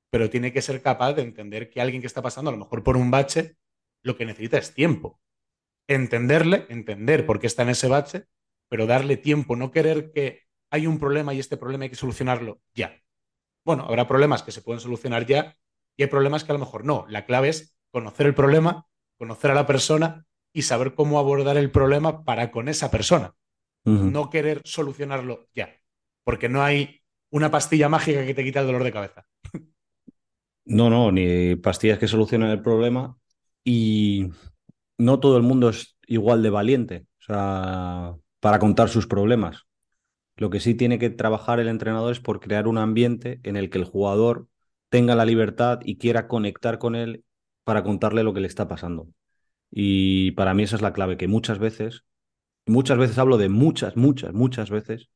pero 0.09 0.29
tiene 0.29 0.53
que 0.53 0.61
ser 0.61 0.81
capaz 0.81 1.13
de 1.13 1.23
entender 1.23 1.69
que 1.69 1.81
alguien 1.81 2.01
que 2.01 2.07
está 2.07 2.21
pasando 2.21 2.49
a 2.49 2.53
lo 2.53 2.59
mejor 2.59 2.83
por 2.83 2.97
un 2.97 3.11
bache, 3.11 3.57
lo 4.03 4.15
que 4.15 4.25
necesita 4.25 4.57
es 4.57 4.73
tiempo. 4.73 5.19
Entenderle, 5.87 6.65
entender 6.69 7.25
por 7.25 7.39
qué 7.39 7.47
está 7.47 7.63
en 7.63 7.69
ese 7.69 7.87
bache, 7.87 8.25
pero 8.69 8.87
darle 8.87 9.17
tiempo, 9.17 9.55
no 9.55 9.71
querer 9.71 10.11
que 10.11 10.43
hay 10.69 10.87
un 10.87 10.99
problema 10.99 11.33
y 11.33 11.39
este 11.39 11.57
problema 11.57 11.83
hay 11.83 11.89
que 11.89 11.95
solucionarlo 11.95 12.61
ya. 12.73 13.01
Bueno, 13.65 13.83
habrá 13.83 14.07
problemas 14.07 14.43
que 14.43 14.51
se 14.51 14.61
pueden 14.61 14.79
solucionar 14.79 15.25
ya 15.25 15.57
y 15.97 16.03
hay 16.03 16.09
problemas 16.09 16.43
que 16.43 16.51
a 16.51 16.53
lo 16.53 16.59
mejor 16.59 16.85
no. 16.85 17.05
La 17.09 17.25
clave 17.25 17.49
es 17.49 17.75
conocer 17.91 18.25
el 18.25 18.33
problema, 18.33 18.87
conocer 19.17 19.51
a 19.51 19.55
la 19.55 19.67
persona 19.67 20.25
y 20.53 20.63
saber 20.63 20.95
cómo 20.95 21.19
abordar 21.19 21.57
el 21.57 21.71
problema 21.71 22.23
para 22.23 22.51
con 22.51 22.69
esa 22.69 22.89
persona. 22.89 23.35
No 23.85 24.29
querer 24.29 24.61
solucionarlo 24.63 25.47
ya, 25.55 25.69
porque 26.23 26.49
no 26.49 26.61
hay 26.61 27.01
una 27.29 27.49
pastilla 27.49 27.89
mágica 27.89 28.25
que 28.25 28.33
te 28.33 28.43
quita 28.43 28.61
el 28.61 28.67
dolor 28.67 28.83
de 28.83 28.91
cabeza. 28.91 29.25
No, 30.65 30.89
no, 30.89 31.11
ni 31.11 31.55
pastillas 31.55 31.99
que 31.99 32.07
solucionen 32.07 32.49
el 32.49 32.61
problema 32.61 33.17
y 33.63 34.29
no 34.97 35.19
todo 35.19 35.37
el 35.37 35.43
mundo 35.43 35.69
es 35.69 35.97
igual 36.07 36.43
de 36.43 36.49
valiente, 36.49 37.07
o 37.19 37.23
sea, 37.23 38.15
para 38.39 38.59
contar 38.59 38.89
sus 38.89 39.07
problemas. 39.07 39.65
Lo 40.37 40.49
que 40.49 40.59
sí 40.59 40.75
tiene 40.75 40.99
que 40.99 41.09
trabajar 41.09 41.59
el 41.59 41.67
entrenador 41.67 42.11
es 42.11 42.19
por 42.19 42.39
crear 42.39 42.67
un 42.67 42.77
ambiente 42.77 43.39
en 43.43 43.57
el 43.57 43.69
que 43.69 43.79
el 43.79 43.85
jugador 43.85 44.47
tenga 44.89 45.15
la 45.15 45.25
libertad 45.25 45.79
y 45.83 45.97
quiera 45.97 46.27
conectar 46.27 46.79
con 46.79 46.95
él 46.95 47.23
para 47.63 47.83
contarle 47.83 48.23
lo 48.23 48.33
que 48.33 48.41
le 48.41 48.47
está 48.47 48.67
pasando. 48.67 49.07
Y 49.71 50.31
para 50.31 50.53
mí 50.53 50.63
esa 50.63 50.75
es 50.75 50.81
la 50.81 50.93
clave, 50.93 51.17
que 51.17 51.27
muchas 51.27 51.59
veces, 51.59 52.03
muchas 52.65 52.97
veces 52.97 53.17
hablo 53.17 53.37
de 53.37 53.49
muchas, 53.49 53.95
muchas, 53.97 54.33
muchas 54.33 54.69
veces, 54.69 55.09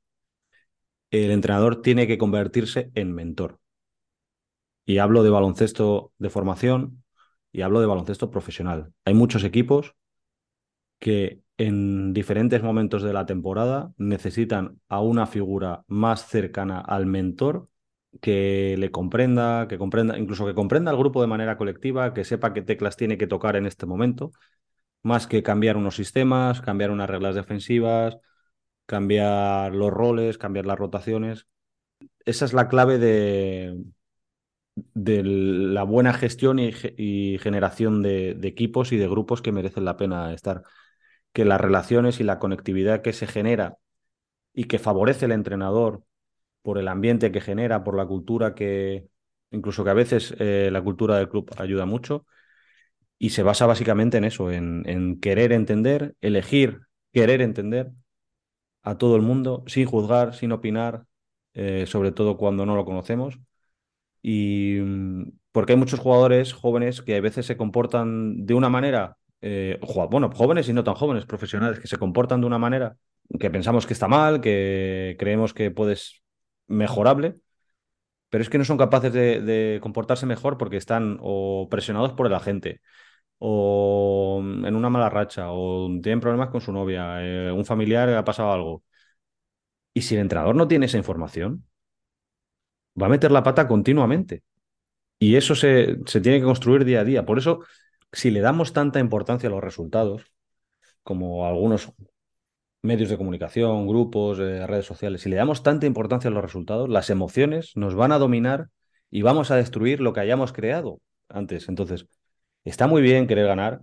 el 1.11 1.31
entrenador 1.31 1.81
tiene 1.81 2.07
que 2.07 2.17
convertirse 2.17 2.91
en 2.95 3.13
mentor. 3.13 3.59
Y 4.85 4.99
hablo 4.99 5.23
de 5.23 5.29
baloncesto 5.29 6.13
de 6.17 6.29
formación 6.29 7.03
y 7.51 7.61
hablo 7.61 7.79
de 7.79 7.87
baloncesto 7.87 8.29
profesional. 8.29 8.93
Hay 9.05 9.13
muchos 9.13 9.43
equipos 9.43 9.95
que 10.99 11.41
en 11.57 12.13
diferentes 12.13 12.61
momentos 12.63 13.03
de 13.03 13.13
la 13.13 13.25
temporada 13.25 13.93
necesitan 13.97 14.79
a 14.89 15.01
una 15.01 15.27
figura 15.27 15.83
más 15.87 16.27
cercana 16.27 16.79
al 16.79 17.05
mentor 17.05 17.69
que 18.21 18.75
le 18.77 18.91
comprenda, 18.91 19.67
que 19.67 19.77
comprenda, 19.77 20.17
incluso 20.17 20.45
que 20.45 20.55
comprenda 20.55 20.91
al 20.91 20.97
grupo 20.97 21.21
de 21.21 21.27
manera 21.27 21.57
colectiva, 21.57 22.13
que 22.13 22.23
sepa 22.23 22.53
qué 22.53 22.61
teclas 22.61 22.97
tiene 22.97 23.17
que 23.17 23.27
tocar 23.27 23.55
en 23.55 23.65
este 23.65 23.85
momento, 23.85 24.31
más 25.05 25.27
que 25.27 25.43
cambiar 25.43 25.77
unos 25.77 25.95
sistemas, 25.95 26.61
cambiar 26.61 26.89
unas 26.89 27.07
reglas 27.09 27.35
defensivas, 27.35 28.17
cambiar 28.87 29.73
los 29.75 29.91
roles, 29.91 30.39
cambiar 30.39 30.65
las 30.65 30.79
rotaciones. 30.79 31.47
Esa 32.25 32.45
es 32.45 32.53
la 32.53 32.67
clave 32.69 32.97
de, 32.97 33.77
de 34.75 35.23
la 35.23 35.83
buena 35.83 36.13
gestión 36.13 36.57
y, 36.59 37.37
generación 37.39 38.01
de, 38.01 38.31
equipos 38.43 38.91
y 38.91 38.97
de 38.97 39.07
grupos 39.07 39.43
que 39.43 39.51
merecen 39.51 39.85
la 39.85 39.95
pena 39.95 40.33
estar. 40.33 40.63
Que 41.33 41.45
las 41.45 41.61
relaciones 41.61 42.19
y 42.19 42.23
la 42.23 42.39
conectividad 42.39 43.03
que 43.03 43.13
se 43.13 43.27
genera 43.27 43.77
y 44.53 44.65
que 44.65 44.79
favorece 44.79 45.25
el 45.25 45.33
entrenador 45.33 46.03
por 46.63 46.79
el 46.79 46.87
ambiente 46.87 47.31
que 47.31 47.41
genera, 47.41 47.83
por 47.83 47.95
la 47.97 48.07
cultura 48.07 48.55
que, 48.55 49.07
incluso 49.51 49.83
que 49.83 49.91
a 49.91 49.93
veces 49.93 50.35
eh, 50.39 50.69
la 50.71 50.81
cultura 50.81 51.17
del 51.17 51.29
club 51.29 51.51
ayuda 51.57 51.85
mucho, 51.85 52.25
y 53.17 53.29
se 53.31 53.43
basa 53.43 53.65
básicamente 53.65 54.17
en 54.17 54.25
eso, 54.25 54.51
en, 54.51 55.19
querer 55.21 55.51
entender, 55.53 56.15
elegir, 56.21 56.81
querer 57.13 57.41
entender 57.41 57.91
a 58.83 58.97
todo 58.97 59.15
el 59.15 59.21
mundo 59.21 59.63
sin 59.67 59.85
juzgar, 59.85 60.35
sin 60.35 60.51
opinar, 60.51 61.05
eh, 61.53 61.85
sobre 61.87 62.11
todo 62.11 62.37
cuando 62.37 62.65
no 62.65 62.75
lo 62.75 62.85
conocemos. 62.85 63.39
Y 64.21 64.79
mm, 64.81 65.31
porque 65.51 65.73
hay 65.73 65.79
muchos 65.79 65.99
jugadores 65.99 66.53
jóvenes 66.53 67.01
que 67.01 67.15
a 67.15 67.21
veces 67.21 67.45
se 67.45 67.57
comportan 67.57 68.45
de 68.45 68.53
una 68.53 68.69
manera, 68.69 69.17
eh, 69.41 69.79
bueno, 70.11 70.31
jóvenes 70.31 70.67
y 70.69 70.73
no 70.73 70.83
tan 70.83 70.95
jóvenes, 70.95 71.25
profesionales, 71.25 71.79
que 71.79 71.87
se 71.87 71.97
comportan 71.97 72.41
de 72.41 72.47
una 72.47 72.59
manera 72.59 72.97
que 73.39 73.49
pensamos 73.49 73.87
que 73.87 73.93
está 73.93 74.07
mal, 74.07 74.41
que 74.41 75.15
creemos 75.19 75.53
que 75.53 75.71
puedes 75.71 76.23
mejorable, 76.67 77.35
pero 78.29 78.41
es 78.41 78.49
que 78.49 78.57
no 78.57 78.65
son 78.65 78.77
capaces 78.77 79.13
de, 79.13 79.79
comportarse 79.81 80.25
mejor 80.25 80.57
porque 80.57 80.77
están 80.77 81.19
presionados 81.69 82.13
por 82.13 82.27
el 82.27 82.33
agente, 82.33 82.81
o 83.39 84.41
en 84.43 84.75
una 84.75 84.89
mala 84.89 85.09
racha, 85.09 85.51
o 85.51 85.87
tienen 86.01 86.19
problemas 86.21 86.49
con 86.49 86.61
su 86.61 86.71
novia, 86.71 87.23
eh, 87.23 87.51
un 87.51 87.65
familiar 87.65 88.09
ha 88.09 88.23
pasado 88.25 88.51
algo. 88.51 88.83
Y 89.93 90.01
si 90.01 90.15
el 90.15 90.21
entrenador 90.21 90.55
no 90.55 90.67
tiene 90.67 90.85
esa 90.87 90.97
información, 90.97 91.65
va 93.01 93.07
a 93.07 93.09
meter 93.09 93.31
la 93.31 93.43
pata 93.43 93.67
continuamente. 93.67 94.43
Y 95.19 95.35
eso 95.35 95.55
se, 95.55 95.97
se 96.05 96.21
tiene 96.21 96.39
que 96.39 96.45
construir 96.45 96.85
día 96.85 97.01
a 97.01 97.03
día. 97.05 97.25
Por 97.25 97.37
eso, 97.37 97.61
si 98.11 98.31
le 98.31 98.41
damos 98.41 98.73
tanta 98.73 98.99
importancia 98.99 99.47
a 99.49 99.51
los 99.51 99.63
resultados, 99.63 100.33
como 101.03 101.47
algunos 101.47 101.93
medios 102.81 103.09
de 103.09 103.17
comunicación, 103.17 103.87
grupos, 103.87 104.39
eh, 104.39 104.65
redes 104.67 104.85
sociales, 104.85 105.21
si 105.21 105.29
le 105.29 105.37
damos 105.37 105.63
tanta 105.63 105.85
importancia 105.85 106.29
a 106.29 106.33
los 106.33 106.43
resultados, 106.43 106.89
las 106.89 107.09
emociones 107.09 107.73
nos 107.75 107.95
van 107.95 108.11
a 108.11 108.19
dominar 108.19 108.69
y 109.11 109.21
vamos 109.21 109.51
a 109.51 109.55
destruir 109.55 110.01
lo 110.01 110.13
que 110.13 110.21
hayamos 110.21 110.53
creado 110.53 110.99
antes. 111.29 111.69
Entonces, 111.69 112.07
está 112.65 112.87
muy 112.87 113.01
bien 113.01 113.27
querer 113.27 113.47
ganar, 113.47 113.81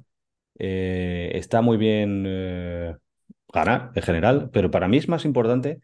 eh, 0.58 1.32
está 1.34 1.62
muy 1.62 1.76
bien 1.78 2.24
eh, 2.26 2.96
ganar 3.52 3.92
en 3.94 4.02
general, 4.02 4.50
pero 4.52 4.70
para 4.70 4.88
mí 4.88 4.98
es 4.98 5.08
más 5.08 5.24
importante 5.24 5.80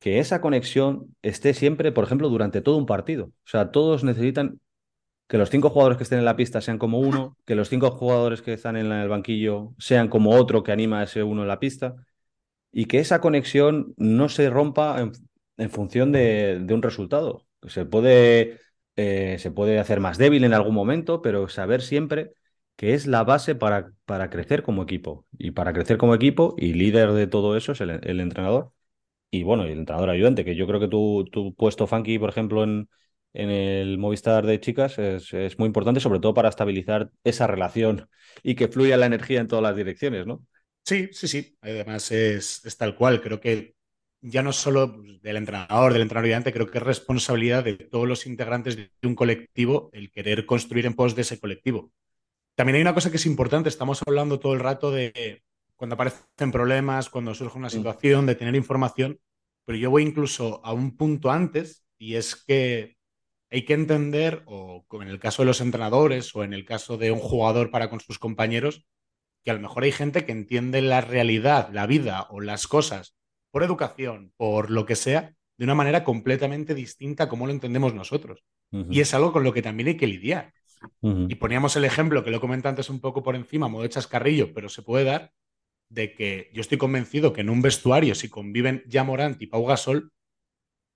que 0.00 0.18
esa 0.18 0.40
conexión 0.40 1.16
esté 1.22 1.54
siempre, 1.54 1.92
por 1.92 2.04
ejemplo, 2.04 2.28
durante 2.28 2.62
todo 2.62 2.76
un 2.78 2.86
partido. 2.86 3.26
O 3.26 3.48
sea, 3.48 3.70
todos 3.70 4.04
necesitan 4.04 4.60
que 5.28 5.38
los 5.38 5.50
cinco 5.50 5.70
jugadores 5.70 5.96
que 5.98 6.04
estén 6.04 6.18
en 6.18 6.24
la 6.24 6.36
pista 6.36 6.60
sean 6.60 6.78
como 6.78 6.98
uno, 6.98 7.36
que 7.46 7.54
los 7.54 7.68
cinco 7.68 7.90
jugadores 7.92 8.42
que 8.42 8.52
están 8.54 8.76
en 8.76 8.90
el 8.90 9.08
banquillo 9.08 9.74
sean 9.78 10.08
como 10.08 10.30
otro 10.30 10.64
que 10.64 10.72
anima 10.72 11.00
a 11.00 11.04
ese 11.04 11.22
uno 11.22 11.42
en 11.42 11.48
la 11.48 11.60
pista 11.60 11.94
y 12.72 12.86
que 12.86 12.98
esa 12.98 13.20
conexión 13.20 13.94
no 13.96 14.28
se 14.28 14.50
rompa 14.50 15.00
en, 15.56 15.70
función 15.70 16.12
de, 16.12 16.66
un 16.70 16.82
resultado. 16.82 17.46
Se 17.68 17.84
puede, 17.84 18.58
eh, 18.96 19.36
se 19.38 19.50
puede 19.50 19.78
hacer 19.78 20.00
más 20.00 20.18
débil 20.18 20.44
en 20.44 20.54
algún 20.54 20.74
momento, 20.74 21.22
pero 21.22 21.48
saber 21.48 21.82
siempre 21.82 22.32
que 22.76 22.94
es 22.94 23.06
la 23.06 23.24
base 23.24 23.54
para, 23.54 23.92
para 24.06 24.30
crecer 24.30 24.62
como 24.62 24.82
equipo. 24.82 25.26
Y 25.38 25.50
para 25.52 25.72
crecer 25.72 25.98
como 25.98 26.14
equipo, 26.14 26.54
y 26.58 26.72
líder 26.72 27.12
de 27.12 27.26
todo 27.26 27.56
eso 27.56 27.72
es 27.72 27.80
el, 27.82 28.20
entrenador. 28.20 28.72
Y 29.30 29.42
bueno, 29.44 29.64
el 29.64 29.72
entrenador 29.72 30.10
ayudante, 30.10 30.44
que 30.44 30.56
yo 30.56 30.66
creo 30.66 30.80
que 30.80 30.88
tu, 30.88 31.54
puesto 31.56 31.86
funky, 31.86 32.18
por 32.18 32.30
ejemplo, 32.30 32.64
en, 32.64 32.88
en 33.34 33.50
el 33.50 33.98
Movistar 33.98 34.46
de 34.46 34.60
chicas 34.60 34.98
es, 34.98 35.32
es, 35.34 35.58
muy 35.58 35.66
importante, 35.66 36.00
sobre 36.00 36.20
todo 36.20 36.34
para 36.34 36.48
estabilizar 36.48 37.10
esa 37.24 37.46
relación 37.46 38.08
y 38.42 38.54
que 38.54 38.68
fluya 38.68 38.96
la 38.96 39.06
energía 39.06 39.40
en 39.40 39.48
todas 39.48 39.62
las 39.62 39.76
direcciones, 39.76 40.26
¿no? 40.26 40.44
Sí, 40.84 41.08
sí, 41.12 41.28
sí. 41.28 41.56
Además 41.60 42.10
es, 42.10 42.62
tal 42.78 42.96
cual. 42.96 43.20
Creo 43.20 43.40
que 43.40 43.74
ya 44.22 44.42
no 44.42 44.52
solo 44.52 45.02
del 45.22 45.36
entrenador, 45.36 45.92
del 45.92 46.02
entrenador 46.02 46.26
ayudante, 46.26 46.52
creo 46.52 46.70
que 46.70 46.78
es 46.78 46.84
responsabilidad 46.84 47.64
de 47.64 47.76
todos 47.76 48.06
los 48.06 48.26
integrantes 48.26 48.76
de 48.76 48.90
un 49.02 49.14
colectivo 49.14 49.90
el 49.92 50.10
querer 50.10 50.46
construir 50.46 50.86
en 50.86 50.94
pos 50.94 51.14
de 51.14 51.22
ese 51.22 51.40
colectivo. 51.40 51.92
También 52.54 52.76
hay 52.76 52.82
una 52.82 52.94
cosa 52.94 53.10
que 53.10 53.16
es 53.16 53.26
importante, 53.26 53.68
estamos 53.68 54.02
hablando 54.06 54.38
todo 54.38 54.52
el 54.52 54.60
rato 54.60 54.90
de 54.90 55.42
cuando 55.76 55.94
aparecen 55.94 56.52
problemas, 56.52 57.08
cuando 57.08 57.34
surge 57.34 57.56
una 57.56 57.70
situación, 57.70 58.26
de 58.26 58.34
tener 58.34 58.54
información, 58.54 59.18
pero 59.64 59.78
yo 59.78 59.90
voy 59.90 60.02
incluso 60.02 60.60
a 60.64 60.74
un 60.74 60.96
punto 60.96 61.30
antes 61.30 61.86
y 61.96 62.16
es 62.16 62.36
que 62.36 62.98
hay 63.50 63.64
que 63.64 63.72
entender, 63.72 64.42
o 64.46 64.84
en 65.00 65.08
el 65.08 65.18
caso 65.18 65.42
de 65.42 65.46
los 65.46 65.60
entrenadores 65.60 66.36
o 66.36 66.44
en 66.44 66.52
el 66.52 66.64
caso 66.66 66.98
de 66.98 67.10
un 67.10 67.18
jugador 67.18 67.70
para 67.70 67.88
con 67.88 68.00
sus 68.00 68.18
compañeros, 68.18 68.86
que 69.42 69.50
a 69.50 69.54
lo 69.54 69.60
mejor 69.60 69.84
hay 69.84 69.92
gente 69.92 70.26
que 70.26 70.32
entiende 70.32 70.82
la 70.82 71.00
realidad, 71.00 71.70
la 71.72 71.86
vida 71.86 72.26
o 72.30 72.40
las 72.40 72.66
cosas 72.66 73.16
por 73.50 73.62
educación, 73.62 74.32
por 74.36 74.70
lo 74.70 74.86
que 74.86 74.96
sea, 74.96 75.34
de 75.58 75.64
una 75.64 75.74
manera 75.74 76.04
completamente 76.04 76.74
distinta 76.74 77.24
a 77.24 77.28
como 77.28 77.46
lo 77.46 77.52
entendemos 77.52 77.94
nosotros. 77.94 78.44
Y 78.88 79.00
es 79.00 79.14
algo 79.14 79.32
con 79.32 79.42
lo 79.42 79.52
que 79.52 79.62
también 79.62 79.88
hay 79.88 79.96
que 79.96 80.06
lidiar. 80.06 80.52
Y 81.02 81.34
poníamos 81.34 81.76
el 81.76 81.84
ejemplo, 81.84 82.24
que 82.24 82.30
lo 82.30 82.40
comenté 82.40 82.68
antes 82.68 82.88
un 82.88 83.00
poco 83.00 83.22
por 83.22 83.36
encima, 83.36 83.68
modo 83.68 83.82
de 83.82 83.90
chascarrillo, 83.90 84.54
pero 84.54 84.68
se 84.68 84.82
puede 84.82 85.04
dar, 85.04 85.32
de 85.90 86.14
que 86.14 86.50
yo 86.54 86.60
estoy 86.60 86.78
convencido 86.78 87.32
que 87.32 87.42
en 87.42 87.50
un 87.50 87.60
vestuario, 87.60 88.14
si 88.14 88.28
conviven 88.28 88.82
ya 88.86 89.04
Morant 89.04 89.42
y 89.42 89.48
Pau 89.48 89.66
Gasol, 89.66 90.12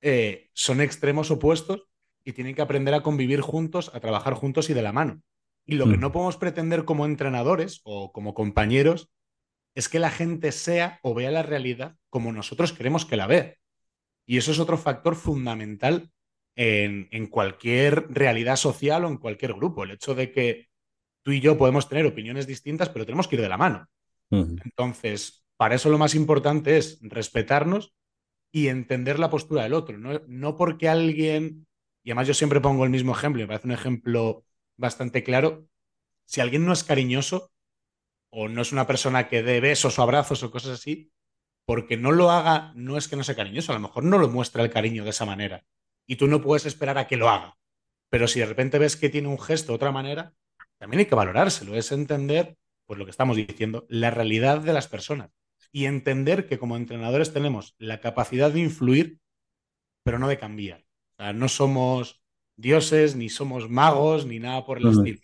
eh, 0.00 0.50
son 0.54 0.80
extremos 0.80 1.30
opuestos 1.30 1.88
y 2.24 2.32
tienen 2.32 2.54
que 2.54 2.62
aprender 2.62 2.94
a 2.94 3.02
convivir 3.02 3.40
juntos, 3.40 3.90
a 3.92 4.00
trabajar 4.00 4.34
juntos 4.34 4.70
y 4.70 4.74
de 4.74 4.82
la 4.82 4.92
mano. 4.92 5.20
Y 5.66 5.76
lo 5.76 5.88
que 5.88 5.96
no 5.96 6.12
podemos 6.12 6.36
pretender 6.36 6.84
como 6.84 7.06
entrenadores 7.06 7.80
o 7.84 8.12
como 8.12 8.34
compañeros 8.34 9.10
es 9.74 9.88
que 9.88 9.98
la 9.98 10.10
gente 10.10 10.52
sea 10.52 10.98
o 11.02 11.14
vea 11.14 11.30
la 11.30 11.42
realidad 11.42 11.96
como 12.10 12.32
nosotros 12.32 12.72
queremos 12.72 13.04
que 13.04 13.16
la 13.16 13.26
vea. 13.26 13.56
Y 14.26 14.38
eso 14.38 14.52
es 14.52 14.58
otro 14.58 14.78
factor 14.78 15.16
fundamental 15.16 16.10
en, 16.56 17.26
cualquier 17.26 18.06
realidad 18.10 18.56
social 18.56 19.04
o 19.04 19.08
en 19.08 19.18
cualquier 19.18 19.54
grupo. 19.54 19.84
El 19.84 19.90
hecho 19.90 20.14
de 20.14 20.30
que 20.30 20.68
tú 21.22 21.32
y 21.32 21.40
yo 21.40 21.58
podemos 21.58 21.88
tener 21.88 22.06
opiniones 22.06 22.46
distintas, 22.46 22.88
pero 22.88 23.04
tenemos 23.04 23.28
que 23.28 23.36
ir 23.36 23.42
de 23.42 23.48
la 23.48 23.56
mano. 23.56 23.88
Entonces, 24.30 25.44
para 25.56 25.74
eso 25.74 25.90
lo 25.90 25.98
más 25.98 26.14
importante 26.14 26.76
es 26.76 26.98
respetarnos 27.02 27.94
y 28.52 28.68
entender 28.68 29.18
la 29.18 29.30
postura 29.30 29.64
del 29.64 29.74
otro. 29.74 29.98
No, 29.98 30.20
no 30.26 30.56
porque 30.56 30.88
alguien, 30.88 31.66
y 32.02 32.10
además 32.10 32.28
yo 32.28 32.34
siempre 32.34 32.60
pongo 32.60 32.84
el 32.84 32.90
mismo 32.90 33.12
ejemplo, 33.12 33.42
me 33.42 33.46
parece 33.46 33.66
un 33.66 33.72
ejemplo 33.72 34.44
bastante 34.76 35.22
claro. 35.22 35.66
Si 36.26 36.40
alguien 36.40 36.64
no 36.64 36.72
es 36.72 36.84
cariñoso 36.84 37.52
o 38.36 38.48
no 38.48 38.62
es 38.62 38.72
una 38.72 38.86
persona 38.86 39.28
que 39.28 39.42
dé 39.42 39.60
besos 39.60 39.98
o 39.98 40.02
abrazos 40.02 40.42
o 40.42 40.50
cosas 40.50 40.72
así, 40.72 41.12
porque 41.66 41.96
no 41.96 42.12
lo 42.12 42.30
haga, 42.30 42.72
no 42.74 42.96
es 42.96 43.08
que 43.08 43.16
no 43.16 43.24
sea 43.24 43.36
cariñoso, 43.36 43.72
a 43.72 43.76
lo 43.76 43.80
mejor 43.80 44.04
no 44.04 44.18
lo 44.18 44.28
muestra 44.28 44.62
el 44.62 44.70
cariño 44.70 45.04
de 45.04 45.10
esa 45.10 45.24
manera. 45.24 45.64
Y 46.06 46.16
tú 46.16 46.26
no 46.26 46.42
puedes 46.42 46.66
esperar 46.66 46.98
a 46.98 47.06
que 47.06 47.16
lo 47.16 47.30
haga. 47.30 47.56
Pero 48.10 48.28
si 48.28 48.40
de 48.40 48.46
repente 48.46 48.78
ves 48.78 48.96
que 48.96 49.08
tiene 49.08 49.28
un 49.28 49.38
gesto 49.38 49.72
de 49.72 49.76
otra 49.76 49.92
manera, 49.92 50.34
también 50.78 51.00
hay 51.00 51.06
que 51.06 51.14
valorárselo, 51.14 51.76
es 51.76 51.92
entender, 51.92 52.56
pues 52.86 52.98
lo 52.98 53.04
que 53.04 53.12
estamos 53.12 53.36
diciendo, 53.36 53.86
la 53.88 54.10
realidad 54.10 54.60
de 54.60 54.72
las 54.72 54.88
personas. 54.88 55.30
Y 55.72 55.86
entender 55.86 56.46
que 56.46 56.58
como 56.58 56.76
entrenadores 56.76 57.32
tenemos 57.32 57.74
la 57.78 58.00
capacidad 58.00 58.50
de 58.50 58.60
influir, 58.60 59.20
pero 60.02 60.18
no 60.18 60.28
de 60.28 60.38
cambiar. 60.38 60.84
O 61.14 61.22
sea, 61.22 61.32
no 61.32 61.48
somos 61.48 62.22
dioses, 62.56 63.16
ni 63.16 63.28
somos 63.28 63.70
magos, 63.70 64.26
ni 64.26 64.38
nada 64.38 64.66
por 64.66 64.78
el 64.78 64.88
estilo. 64.88 65.20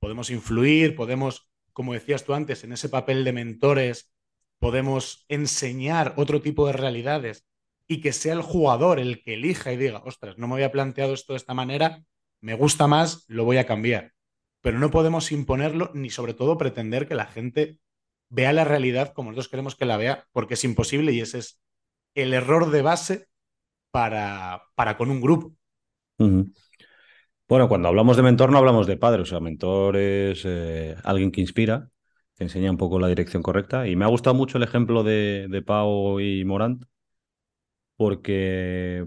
Podemos 0.00 0.30
influir, 0.30 0.96
podemos, 0.96 1.51
como 1.72 1.94
decías 1.94 2.24
tú 2.24 2.34
antes, 2.34 2.64
en 2.64 2.72
ese 2.72 2.88
papel 2.88 3.24
de 3.24 3.32
mentores, 3.32 4.12
podemos 4.58 5.24
enseñar 5.28 6.14
otro 6.16 6.40
tipo 6.40 6.66
de 6.66 6.72
realidades 6.72 7.46
y 7.88 8.00
que 8.00 8.12
sea 8.12 8.34
el 8.34 8.42
jugador 8.42 8.98
el 8.98 9.22
que 9.22 9.34
elija 9.34 9.72
y 9.72 9.76
diga, 9.76 10.02
ostras, 10.04 10.38
no 10.38 10.46
me 10.48 10.54
había 10.54 10.72
planteado 10.72 11.14
esto 11.14 11.32
de 11.32 11.38
esta 11.38 11.54
manera, 11.54 12.04
me 12.40 12.54
gusta 12.54 12.86
más, 12.86 13.24
lo 13.28 13.44
voy 13.44 13.58
a 13.58 13.66
cambiar. 13.66 14.12
pero 14.60 14.78
no 14.78 14.90
podemos 14.90 15.32
imponerlo 15.32 15.90
ni 15.92 16.08
sobre 16.10 16.34
todo 16.34 16.56
pretender 16.56 17.08
que 17.08 17.16
la 17.16 17.26
gente 17.26 17.78
vea 18.30 18.52
la 18.52 18.64
realidad 18.64 19.12
como 19.12 19.30
nosotros 19.30 19.48
queremos 19.48 19.74
que 19.74 19.84
la 19.84 19.96
vea, 19.96 20.26
porque 20.32 20.54
es 20.54 20.64
imposible 20.64 21.12
y 21.12 21.20
ese 21.20 21.38
es 21.38 21.60
el 22.14 22.32
error 22.32 22.70
de 22.70 22.82
base 22.82 23.28
para, 23.90 24.62
para 24.74 24.96
con 24.96 25.10
un 25.10 25.20
grupo. 25.20 25.52
Bueno, 27.52 27.68
cuando 27.68 27.88
hablamos 27.88 28.16
de 28.16 28.22
mentor 28.22 28.50
no 28.50 28.56
hablamos 28.56 28.86
de 28.86 28.96
padre, 28.96 29.20
o 29.22 29.24
sea, 29.26 29.38
mentor 29.38 29.96
es 29.98 30.42
eh, 30.46 30.96
alguien 31.04 31.30
que 31.30 31.42
inspira, 31.42 31.90
que 32.34 32.44
enseña 32.44 32.70
un 32.70 32.78
poco 32.78 32.98
la 32.98 33.08
dirección 33.08 33.42
correcta. 33.42 33.86
Y 33.86 33.94
me 33.94 34.06
ha 34.06 34.08
gustado 34.08 34.32
mucho 34.34 34.56
el 34.56 34.64
ejemplo 34.64 35.02
de, 35.04 35.48
de 35.50 35.60
Pau 35.60 36.18
y 36.18 36.46
Morant, 36.46 36.84
porque 37.96 39.04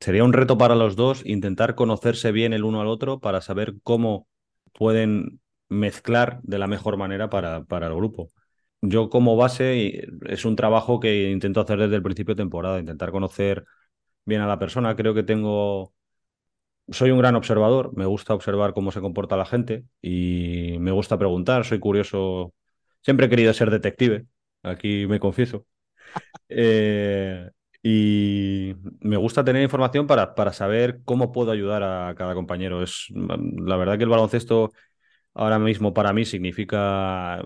sería 0.00 0.22
un 0.24 0.32
reto 0.32 0.56
para 0.58 0.76
los 0.76 0.94
dos 0.96 1.24
intentar 1.26 1.74
conocerse 1.74 2.30
bien 2.32 2.52
el 2.52 2.64
uno 2.64 2.80
al 2.80 2.86
otro 2.86 3.18
para 3.20 3.40
saber 3.40 3.74
cómo 3.82 4.28
pueden 4.72 5.40
mezclar 5.68 6.40
de 6.44 6.58
la 6.58 6.68
mejor 6.68 6.96
manera 6.98 7.28
para, 7.30 7.64
para 7.64 7.88
el 7.88 7.94
grupo. 7.96 8.28
Yo 8.80 9.10
como 9.10 9.36
base 9.36 10.06
es 10.26 10.44
un 10.44 10.54
trabajo 10.54 11.00
que 11.00 11.30
intento 11.32 11.60
hacer 11.60 11.80
desde 11.80 11.96
el 11.96 12.02
principio 12.02 12.36
de 12.36 12.42
temporada, 12.42 12.78
intentar 12.78 13.10
conocer 13.10 13.64
bien 14.24 14.40
a 14.42 14.46
la 14.46 14.58
persona. 14.60 14.94
Creo 14.96 15.14
que 15.14 15.24
tengo 15.24 15.94
soy 16.90 17.10
un 17.10 17.18
gran 17.18 17.36
observador, 17.36 17.92
me 17.96 18.06
gusta 18.06 18.34
observar 18.34 18.74
cómo 18.74 18.92
se 18.92 19.00
comporta 19.00 19.36
la 19.36 19.44
gente 19.46 19.84
y 20.02 20.76
me 20.80 20.90
gusta 20.92 21.18
preguntar, 21.18 21.64
soy 21.64 21.78
curioso. 21.80 22.54
Siempre 23.02 23.26
he 23.26 23.28
querido 23.28 23.52
ser 23.54 23.70
detective, 23.70 24.26
aquí 24.62 25.06
me 25.06 25.20
confieso. 25.20 25.66
Eh, 26.50 27.50
y 27.82 28.74
me 29.00 29.16
gusta 29.16 29.44
tener 29.44 29.62
información 29.62 30.06
para, 30.06 30.34
para 30.34 30.52
saber 30.52 31.00
cómo 31.04 31.32
puedo 31.32 31.50
ayudar 31.52 31.82
a 31.82 32.14
cada 32.16 32.34
compañero. 32.34 32.82
Es, 32.82 33.06
la 33.14 33.76
verdad 33.76 33.98
que 33.98 34.04
el 34.04 34.10
baloncesto 34.10 34.72
ahora 35.34 35.58
mismo 35.58 35.94
para 35.94 36.12
mí 36.12 36.24
significa 36.24 37.42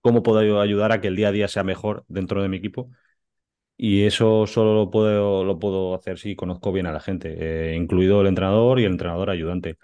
cómo 0.00 0.22
puedo 0.22 0.60
ayudar 0.60 0.92
a 0.92 1.00
que 1.00 1.08
el 1.08 1.16
día 1.16 1.28
a 1.28 1.32
día 1.32 1.48
sea 1.48 1.64
mejor 1.64 2.04
dentro 2.08 2.42
de 2.42 2.48
mi 2.48 2.56
equipo. 2.58 2.90
Y 3.82 4.04
eso 4.04 4.46
solo 4.46 4.74
lo 4.74 4.90
puedo, 4.90 5.94
hacer 5.94 6.18
si 6.18 6.36
conozco 6.36 6.70
bien 6.70 6.86
a 6.86 6.92
la 6.92 7.00
gente, 7.00 7.72
eh, 7.72 7.76
incluido 7.76 8.20
el 8.20 8.26
entrenador 8.26 8.78
y 8.78 8.84
el 8.84 8.92
entrenador 8.92 9.30
ayudante. 9.30 9.78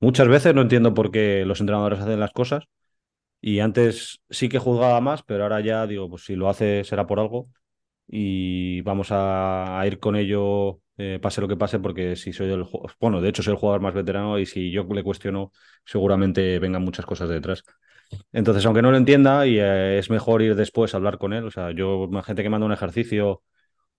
Muchas 0.00 0.28
veces 0.28 0.54
no 0.54 0.62
entiendo 0.62 0.94
por 0.94 1.10
qué 1.10 1.44
los 1.46 1.60
entrenadores 1.60 2.00
hacen 2.00 2.18
las 2.20 2.32
cosas 2.32 2.64
y 3.40 3.60
antes 3.60 4.22
sí 4.30 4.48
que 4.48 4.58
juzgaba 4.58 5.00
más, 5.02 5.22
pero 5.24 5.44
ahora 5.44 5.60
ya 5.60 5.86
digo, 5.86 6.08
pues 6.10 6.24
si 6.24 6.36
lo 6.36 6.48
hace 6.50 6.84
será 6.84 7.06
por 7.06 7.20
algo 7.20 7.48
y 8.08 8.82
vamos 8.82 9.08
a, 9.12 9.82
ir 9.86 10.00
con 10.00 10.16
ello, 10.16 10.80
eh, 10.98 11.18
pase 11.22 11.40
lo 11.42 11.48
que 11.48 11.56
pase, 11.56 11.80
porque 11.80 12.16
si 12.16 12.32
soy 12.32 12.52
el, 12.52 12.66
bueno, 13.00 13.20
de 13.20 13.30
hecho 13.30 13.42
soy 13.42 13.54
el 13.54 13.60
jugador 13.60 13.82
más 13.82 13.94
veterano 13.94 14.38
y 14.38 14.46
si 14.46 14.70
yo 14.72 14.84
le 14.84 15.04
cuestiono, 15.04 15.52
seguramente 15.84 16.58
vengan 16.60 16.84
muchas 16.84 17.06
cosas 17.06 17.28
detrás. 17.30 17.64
Entonces, 18.32 18.64
aunque 18.66 18.82
no 18.82 18.90
lo 18.90 18.96
entienda, 18.96 19.46
y 19.46 19.58
eh, 19.58 19.98
es 19.98 20.10
mejor 20.10 20.42
ir 20.42 20.54
después 20.56 20.94
a 20.94 20.96
hablar 20.98 21.18
con 21.18 21.32
él. 21.32 21.44
O 21.46 21.50
sea, 21.50 21.70
yo, 21.72 22.08
gente 22.24 22.42
que 22.42 22.50
manda 22.50 22.66
un 22.66 22.72
ejercicio 22.72 23.42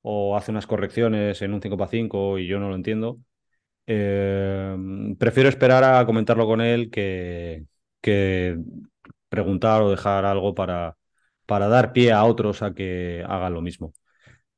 o 0.01 0.37
hace 0.37 0.51
unas 0.51 0.67
correcciones 0.67 1.41
en 1.41 1.53
un 1.53 1.61
5x5 1.61 2.39
y 2.39 2.47
yo 2.47 2.59
no 2.59 2.69
lo 2.69 2.75
entiendo, 2.75 3.19
eh, 3.87 4.75
prefiero 5.19 5.49
esperar 5.49 5.83
a 5.83 6.05
comentarlo 6.05 6.45
con 6.47 6.61
él 6.61 6.89
que, 6.91 7.65
que 8.01 8.57
preguntar 9.29 9.81
o 9.81 9.89
dejar 9.91 10.25
algo 10.25 10.53
para, 10.55 10.97
para 11.45 11.67
dar 11.67 11.93
pie 11.93 12.11
a 12.11 12.23
otros 12.25 12.61
a 12.61 12.73
que 12.73 13.23
hagan 13.27 13.53
lo 13.53 13.61
mismo. 13.61 13.93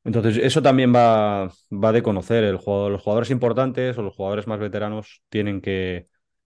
Entonces, 0.03 0.37
eso 0.37 0.61
también 0.61 0.93
va, 0.95 1.49
va 1.71 1.91
de 1.91 2.03
conocer. 2.03 2.43
El 2.43 2.57
jugador, 2.57 2.91
los 2.91 3.01
jugadores 3.01 3.31
importantes 3.31 3.97
o 3.97 4.03
los 4.03 4.15
jugadores 4.15 4.47
más 4.47 4.59
veteranos 4.59 5.23
tienen 5.29 5.61
que 5.61 6.05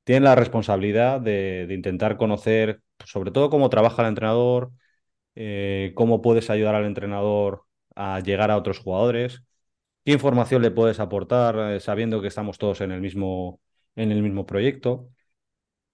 tienen 0.10 0.24
la 0.24 0.34
responsabilidad 0.34 1.22
de, 1.22 1.68
intentar 1.70 2.18
conocer, 2.18 2.82
sobre 3.06 3.30
todo, 3.30 3.52
cómo 3.52 3.70
trabaja 3.70 4.02
el 4.02 4.08
entrenador, 4.08 4.72
eh, 5.36 5.94
cómo 5.96 6.22
puedes 6.24 6.50
ayudar 6.50 6.74
al 6.74 6.86
entrenador 6.86 7.66
a 7.96 8.20
llegar 8.20 8.50
a 8.50 8.58
otros 8.58 8.80
jugadores, 8.80 9.44
qué 10.06 10.14
información 10.14 10.64
le 10.64 10.72
puedes 10.72 11.00
aportar 11.00 11.76
eh, 11.76 11.80
sabiendo 11.80 12.22
que 12.22 12.28
estamos 12.30 12.58
todos 12.58 12.82
en 12.82 12.92
el 12.92 13.02
mismo, 13.02 13.62
proyecto. 14.48 15.10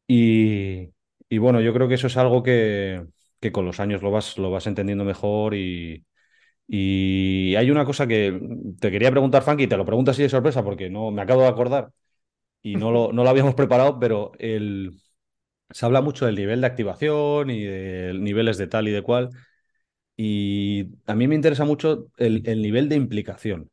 Y, 0.08 0.92
bueno, 1.38 1.60
yo 1.62 1.74
creo 1.74 1.90
que 1.90 1.96
eso 1.96 2.08
es 2.08 2.18
algo 2.18 2.44
que, 2.44 3.06
con 3.52 3.66
los 3.66 3.82
años 3.82 4.02
lo 4.02 4.12
vas, 4.12 4.68
entendiendo 4.68 5.04
mejor 5.04 5.56
y, 5.56 6.06
hay 6.70 7.70
una 7.70 7.86
cosa 7.86 8.08
que 8.08 8.40
te 8.80 8.92
quería 8.92 9.12
preguntar, 9.12 9.44
Funky, 9.44 9.64
y 9.64 9.68
te 9.68 9.78
lo 9.78 9.86
pregunto 9.86 10.12
así 10.12 10.24
de 10.24 10.30
sorpresa 10.30 10.64
porque 10.64 10.90
no 10.90 11.12
me 11.12 11.22
acabo 11.22 11.42
de 11.42 11.50
acordar 11.50 11.92
y 12.66 12.78
no 12.78 12.92
lo, 12.92 13.14
no 13.14 13.24
lo 13.24 13.30
habíamos 13.30 13.54
preparado, 13.54 14.00
pero 14.00 14.32
se 14.40 15.86
habla 15.86 16.02
mucho 16.02 16.26
del 16.26 16.36
nivel 16.36 16.62
de 16.62 16.68
activación 16.68 17.52
y 17.52 17.64
de 17.64 18.14
niveles 18.16 18.58
de 18.58 18.66
tal 18.66 18.88
y 18.88 18.92
de 18.92 19.04
cual. 19.04 19.30
Y 20.18 20.88
a 21.06 21.14
mí 21.14 21.28
me 21.28 21.36
interesa 21.36 21.64
mucho 21.64 22.08
el, 22.18 22.42
el, 22.48 22.64
nivel 22.64 22.90
de 22.90 22.96
implicación. 22.96 23.70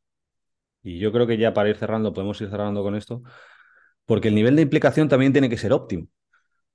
Y 0.83 0.99
yo 0.99 1.11
creo 1.11 1.25
que 1.25 1.37
ya 1.37 1.53
para 1.55 1.69
ir 1.69 1.77
cerrando, 1.77 2.13
podemos 2.13 2.39
ir 2.41 2.49
cerrando 2.49 2.83
con 2.83 2.95
esto, 2.95 3.23
porque 4.05 4.29
el 4.29 4.35
nivel 4.35 4.55
de 4.55 4.63
implicación 4.63 5.09
también 5.09 5.33
tiene 5.33 5.49
que 5.49 5.57
ser 5.57 5.73
óptimo. 5.73 6.03
O 6.05 6.09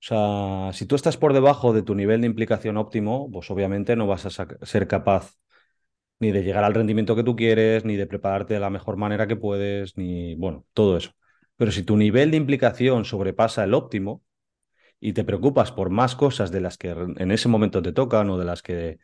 sea, 0.01 0.73
si 0.73 0.87
tú 0.87 0.97
estás 0.97 1.17
por 1.17 1.35
debajo 1.35 1.73
de 1.73 1.83
tu 1.83 1.95
nivel 1.95 2.23
de 2.23 2.29
implicación 2.29 2.79
óptimo, 2.79 3.31
pues 3.33 3.51
obviamente 3.51 3.97
no 3.97 4.09
vas 4.09 4.27
a 4.27 4.47
ser 4.67 4.89
capaz 4.89 5.37
ni 6.21 6.33
de 6.33 6.43
llegar 6.43 6.65
al 6.65 6.75
rendimiento 6.75 7.17
que 7.17 7.25
tú 7.25 7.37
quieres, 7.37 7.85
ni 7.85 7.97
de 7.97 8.07
prepararte 8.09 8.55
de 8.55 8.61
la 8.61 8.71
mejor 8.71 8.97
manera 8.97 9.29
que 9.29 9.37
puedes, 9.37 9.97
ni, 9.97 10.35
bueno, 10.37 10.67
todo 10.75 10.97
eso. 10.97 11.13
Pero 11.59 11.73
si 11.73 11.83
tu 11.83 11.97
nivel 11.97 12.31
de 12.31 12.39
implicación 12.39 13.05
sobrepasa 13.05 13.65
el 13.65 13.75
óptimo 13.75 14.23
y 15.01 15.13
te 15.13 15.25
preocupas 15.25 15.73
por 15.73 15.91
más 15.91 16.17
cosas 16.17 16.53
de 16.53 16.61
las 16.61 16.79
que 16.79 16.91
en 16.91 17.31
ese 17.33 17.49
momento 17.49 17.83
te 17.83 17.93
tocan 17.93 18.31
o 18.31 18.39
de 18.39 18.45
las 18.45 18.63
que 18.63 18.99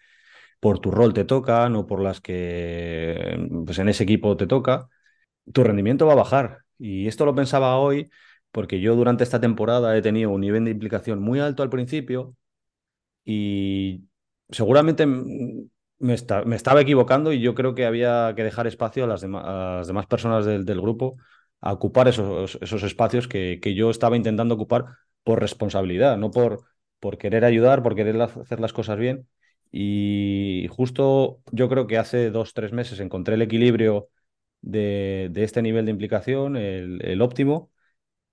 por 0.60 0.78
tu 0.80 0.90
rol 0.92 1.14
te 1.14 1.24
tocan 1.24 1.76
o 1.76 1.86
por 1.86 2.00
las 2.00 2.20
que 2.20 3.38
pues 3.66 3.78
en 3.80 3.88
ese 3.88 4.04
equipo 4.04 4.36
te 4.36 4.46
toca, 4.46 4.88
tu 5.52 5.64
rendimiento 5.64 6.06
va 6.06 6.14
a 6.14 6.16
bajar. 6.16 6.60
Y 6.78 7.08
esto 7.08 7.26
lo 7.26 7.34
pensaba 7.34 7.76
hoy 7.78 8.10
porque 8.52 8.80
yo 8.80 8.96
durante 8.96 9.24
esta 9.24 9.40
temporada 9.40 9.96
he 9.96 10.02
tenido 10.02 10.30
un 10.30 10.40
nivel 10.42 10.64
de 10.64 10.70
implicación 10.72 11.20
muy 11.22 11.40
alto 11.40 11.62
al 11.62 11.70
principio 11.70 12.36
y 13.24 14.04
seguramente 14.50 15.06
me, 15.06 16.14
estaba 16.14 16.80
equivocando 16.80 17.32
y 17.32 17.40
yo 17.40 17.54
creo 17.54 17.74
que 17.74 17.86
había 17.86 18.34
que 18.36 18.44
dejar 18.44 18.66
espacio 18.68 19.04
a 19.04 19.06
las, 19.08 19.22
demás 19.22 20.06
personas 20.06 20.46
del 20.46 20.80
grupo 20.80 21.16
a 21.64 21.72
ocupar 21.72 22.08
esos, 22.08 22.58
esos 22.60 22.82
espacios 22.82 23.26
que, 23.28 23.58
que, 23.62 23.74
yo 23.74 23.90
estaba 23.90 24.16
intentando 24.16 24.54
ocupar 24.54 24.84
por 25.24 25.40
responsabilidad, 25.40 26.18
no 26.18 26.30
por, 26.30 26.64
por 27.00 27.16
querer 27.18 27.44
ayudar, 27.44 27.82
por 27.82 27.94
querer 27.96 28.20
hacer 28.20 28.60
las 28.60 28.72
cosas 28.74 28.98
bien. 28.98 29.26
Y 29.72 30.68
justo 30.70 31.40
yo 31.52 31.68
creo 31.70 31.86
que 31.86 31.98
hace 31.98 32.30
dos, 32.30 32.52
tres 32.54 32.72
meses 32.72 33.00
encontré 33.00 33.34
el 33.36 33.42
equilibrio 33.42 34.08
de, 34.60 35.28
de 35.32 35.44
este 35.44 35.62
nivel 35.62 35.86
de 35.86 35.92
implicación, 35.92 36.56
el, 36.56 37.00
el 37.04 37.22
óptimo, 37.22 37.70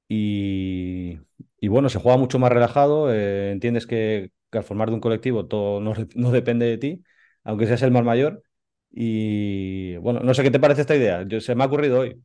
y, 0.10 1.20
y, 1.60 1.68
bueno, 1.70 1.90
se 1.90 2.00
juega 2.00 2.18
mucho 2.18 2.40
más 2.40 2.52
relajado, 2.52 3.14
eh, 3.14 3.52
entiendes 3.52 3.88
que, 3.88 4.32
que, 4.52 4.58
al 4.58 4.64
formar 4.66 4.90
de 4.90 4.96
un 4.96 5.02
colectivo 5.02 5.48
todo 5.48 5.80
no, 5.80 5.94
no, 6.16 6.32
depende 6.32 6.66
de 6.66 6.78
ti, 6.78 7.04
aunque 7.44 7.68
seas 7.68 7.82
el 7.84 7.92
más 7.92 8.04
mayor. 8.04 8.44
Y 8.92 9.96
bueno, 9.98 10.20
no 10.22 10.34
sé 10.34 10.44
qué 10.44 10.52
te 10.52 10.60
parece 10.60 10.82
esta 10.82 10.96
idea, 10.96 11.24
yo, 11.28 11.40
se 11.42 11.56
me 11.56 11.64
ha 11.64 11.68
ocurrido 11.68 12.00
hoy. 12.02 12.22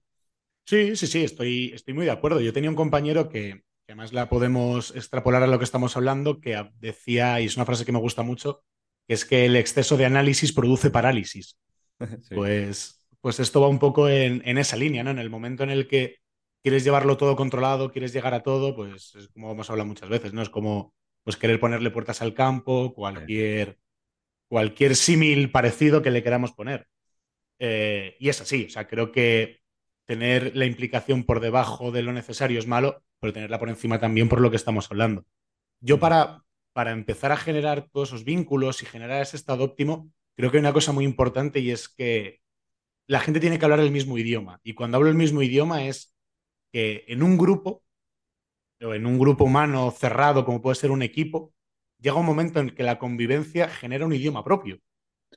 Sí, 0.66 0.96
sí, 0.96 1.06
sí, 1.06 1.22
estoy, 1.22 1.70
estoy 1.72 1.94
muy 1.94 2.06
de 2.06 2.10
acuerdo. 2.10 2.40
Yo 2.40 2.52
tenía 2.52 2.70
un 2.70 2.76
compañero 2.76 3.28
que, 3.28 3.62
que, 3.86 3.92
además 3.92 4.12
la 4.12 4.28
podemos 4.28 4.94
extrapolar 4.96 5.44
a 5.44 5.46
lo 5.46 5.58
que 5.58 5.64
estamos 5.64 5.96
hablando, 5.96 6.40
que 6.40 6.60
decía, 6.80 7.40
y 7.40 7.44
es 7.44 7.56
una 7.56 7.64
frase 7.64 7.84
que 7.84 7.92
me 7.92 8.00
gusta 8.00 8.22
mucho, 8.22 8.64
que 9.06 9.14
es 9.14 9.24
que 9.24 9.46
el 9.46 9.54
exceso 9.54 9.96
de 9.96 10.06
análisis 10.06 10.52
produce 10.52 10.90
parálisis. 10.90 11.56
Sí. 12.28 12.34
Pues, 12.34 13.08
pues 13.22 13.40
esto 13.40 13.62
va 13.62 13.68
un 13.68 13.78
poco 13.78 14.10
en, 14.10 14.42
en, 14.44 14.58
esa 14.58 14.76
línea, 14.76 15.02
¿no? 15.02 15.10
En 15.10 15.18
el 15.18 15.30
momento 15.30 15.62
en 15.62 15.70
el 15.70 15.88
que 15.88 16.18
quieres 16.62 16.84
llevarlo 16.84 17.16
todo 17.16 17.36
controlado, 17.36 17.90
quieres 17.90 18.12
llegar 18.12 18.34
a 18.34 18.42
todo, 18.42 18.76
pues 18.76 19.14
es 19.14 19.28
como 19.28 19.52
hemos 19.52 19.70
hablado 19.70 19.88
muchas 19.88 20.10
veces, 20.10 20.34
¿no? 20.34 20.42
Es 20.42 20.50
como 20.50 20.92
pues 21.24 21.38
querer 21.38 21.58
ponerle 21.58 21.90
puertas 21.90 22.20
al 22.20 22.34
campo, 22.34 22.92
cualquier, 22.92 23.70
sí. 23.70 23.76
cualquier 24.48 24.94
símil 24.94 25.50
parecido 25.50 26.02
que 26.02 26.10
le 26.10 26.22
queramos 26.22 26.52
poner. 26.52 26.86
Eh, 27.58 28.16
y 28.20 28.28
es 28.28 28.42
así, 28.42 28.66
o 28.66 28.70
sea, 28.70 28.86
creo 28.86 29.10
que 29.10 29.60
tener 30.06 30.56
la 30.56 30.64
implicación 30.64 31.24
por 31.24 31.40
debajo 31.40 31.90
de 31.90 32.02
lo 32.02 32.12
necesario 32.12 32.58
es 32.58 32.66
malo, 32.66 33.02
pero 33.20 33.32
tenerla 33.32 33.58
por 33.58 33.68
encima 33.68 33.98
también 33.98 34.28
por 34.28 34.40
lo 34.40 34.50
que 34.50 34.56
estamos 34.56 34.90
hablando. 34.90 35.24
Yo 35.80 35.98
para, 35.98 36.44
para 36.72 36.92
empezar 36.92 37.32
a 37.32 37.36
generar 37.36 37.88
todos 37.90 38.10
esos 38.10 38.24
vínculos 38.24 38.82
y 38.82 38.86
generar 38.86 39.20
ese 39.20 39.36
estado 39.36 39.64
óptimo, 39.64 40.10
creo 40.36 40.50
que 40.50 40.58
hay 40.58 40.60
una 40.60 40.72
cosa 40.72 40.92
muy 40.92 41.04
importante 41.04 41.60
y 41.60 41.70
es 41.70 41.88
que 41.88 42.40
la 43.08 43.20
gente 43.20 43.40
tiene 43.40 43.58
que 43.58 43.64
hablar 43.64 43.80
el 43.80 43.90
mismo 43.90 44.16
idioma. 44.16 44.60
Y 44.62 44.74
cuando 44.74 44.96
hablo 44.96 45.10
el 45.10 45.16
mismo 45.16 45.42
idioma 45.42 45.84
es 45.84 46.14
que 46.72 47.04
en 47.08 47.22
un 47.22 47.36
grupo, 47.36 47.82
o 48.80 48.94
en 48.94 49.06
un 49.06 49.18
grupo 49.18 49.44
humano 49.44 49.90
cerrado 49.90 50.44
como 50.44 50.62
puede 50.62 50.76
ser 50.76 50.90
un 50.90 51.02
equipo, 51.02 51.52
llega 51.98 52.16
un 52.16 52.26
momento 52.26 52.60
en 52.60 52.70
que 52.70 52.82
la 52.82 52.98
convivencia 52.98 53.68
genera 53.68 54.06
un 54.06 54.12
idioma 54.12 54.44
propio. 54.44 54.78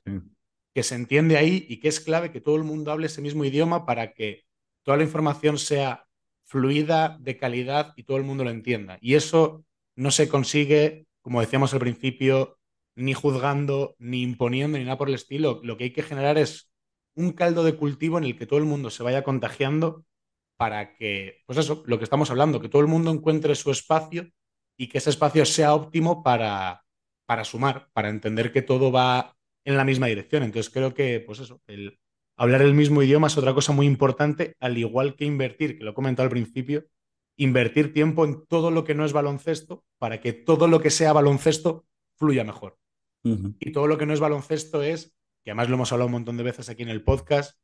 Sí. 0.04 0.12
Que 0.74 0.82
se 0.84 0.94
entiende 0.94 1.36
ahí 1.36 1.66
y 1.68 1.78
que 1.80 1.88
es 1.88 1.98
clave 2.00 2.30
que 2.30 2.40
todo 2.40 2.56
el 2.56 2.62
mundo 2.62 2.92
hable 2.92 3.06
ese 3.06 3.20
mismo 3.20 3.44
idioma 3.44 3.86
para 3.86 4.12
que 4.12 4.44
toda 4.90 4.98
la 4.98 5.04
información 5.04 5.56
sea 5.56 6.08
fluida, 6.42 7.16
de 7.20 7.36
calidad 7.36 7.92
y 7.94 8.02
todo 8.02 8.16
el 8.16 8.24
mundo 8.24 8.42
lo 8.42 8.50
entienda. 8.50 8.98
Y 9.00 9.14
eso 9.14 9.64
no 9.94 10.10
se 10.10 10.28
consigue, 10.28 11.06
como 11.22 11.40
decíamos 11.40 11.72
al 11.72 11.78
principio, 11.78 12.58
ni 12.96 13.14
juzgando, 13.14 13.94
ni 14.00 14.22
imponiendo, 14.22 14.78
ni 14.78 14.82
nada 14.82 14.98
por 14.98 15.06
el 15.08 15.14
estilo. 15.14 15.60
Lo 15.62 15.76
que 15.76 15.84
hay 15.84 15.90
que 15.92 16.02
generar 16.02 16.38
es 16.38 16.72
un 17.14 17.30
caldo 17.30 17.62
de 17.62 17.76
cultivo 17.76 18.18
en 18.18 18.24
el 18.24 18.36
que 18.36 18.46
todo 18.46 18.58
el 18.58 18.64
mundo 18.64 18.90
se 18.90 19.04
vaya 19.04 19.22
contagiando 19.22 20.04
para 20.56 20.92
que, 20.96 21.44
pues 21.46 21.56
eso, 21.56 21.84
lo 21.86 21.98
que 21.98 22.04
estamos 22.04 22.28
hablando, 22.32 22.60
que 22.60 22.68
todo 22.68 22.82
el 22.82 22.88
mundo 22.88 23.12
encuentre 23.12 23.54
su 23.54 23.70
espacio 23.70 24.28
y 24.76 24.88
que 24.88 24.98
ese 24.98 25.10
espacio 25.10 25.44
sea 25.44 25.72
óptimo 25.72 26.24
para, 26.24 26.82
para 27.26 27.44
sumar, 27.44 27.90
para 27.92 28.08
entender 28.08 28.50
que 28.50 28.62
todo 28.62 28.90
va 28.90 29.36
en 29.64 29.76
la 29.76 29.84
misma 29.84 30.08
dirección. 30.08 30.42
Entonces 30.42 30.72
creo 30.72 30.92
que, 30.94 31.20
pues 31.20 31.38
eso, 31.38 31.62
el 31.68 31.96
hablar 32.40 32.62
el 32.62 32.72
mismo 32.72 33.02
idioma 33.02 33.26
es 33.26 33.36
otra 33.36 33.52
cosa 33.52 33.74
muy 33.74 33.86
importante, 33.86 34.56
al 34.60 34.78
igual 34.78 35.14
que 35.14 35.26
invertir, 35.26 35.76
que 35.76 35.84
lo 35.84 35.90
he 35.90 35.94
comentado 35.94 36.24
al 36.24 36.30
principio, 36.30 36.86
invertir 37.36 37.92
tiempo 37.92 38.24
en 38.24 38.46
todo 38.46 38.70
lo 38.70 38.82
que 38.82 38.94
no 38.94 39.04
es 39.04 39.12
baloncesto 39.12 39.84
para 39.98 40.22
que 40.22 40.32
todo 40.32 40.66
lo 40.66 40.80
que 40.80 40.88
sea 40.88 41.12
baloncesto 41.12 41.84
fluya 42.16 42.42
mejor. 42.42 42.78
Y 43.22 43.72
todo 43.72 43.86
lo 43.86 43.98
que 43.98 44.06
no 44.06 44.14
es 44.14 44.20
baloncesto 44.20 44.82
es, 44.82 45.14
que 45.44 45.50
además 45.50 45.68
lo 45.68 45.74
hemos 45.74 45.92
hablado 45.92 46.06
un 46.06 46.12
montón 46.12 46.38
de 46.38 46.44
veces 46.44 46.70
aquí 46.70 46.82
en 46.82 46.88
el 46.88 47.04
podcast, 47.04 47.60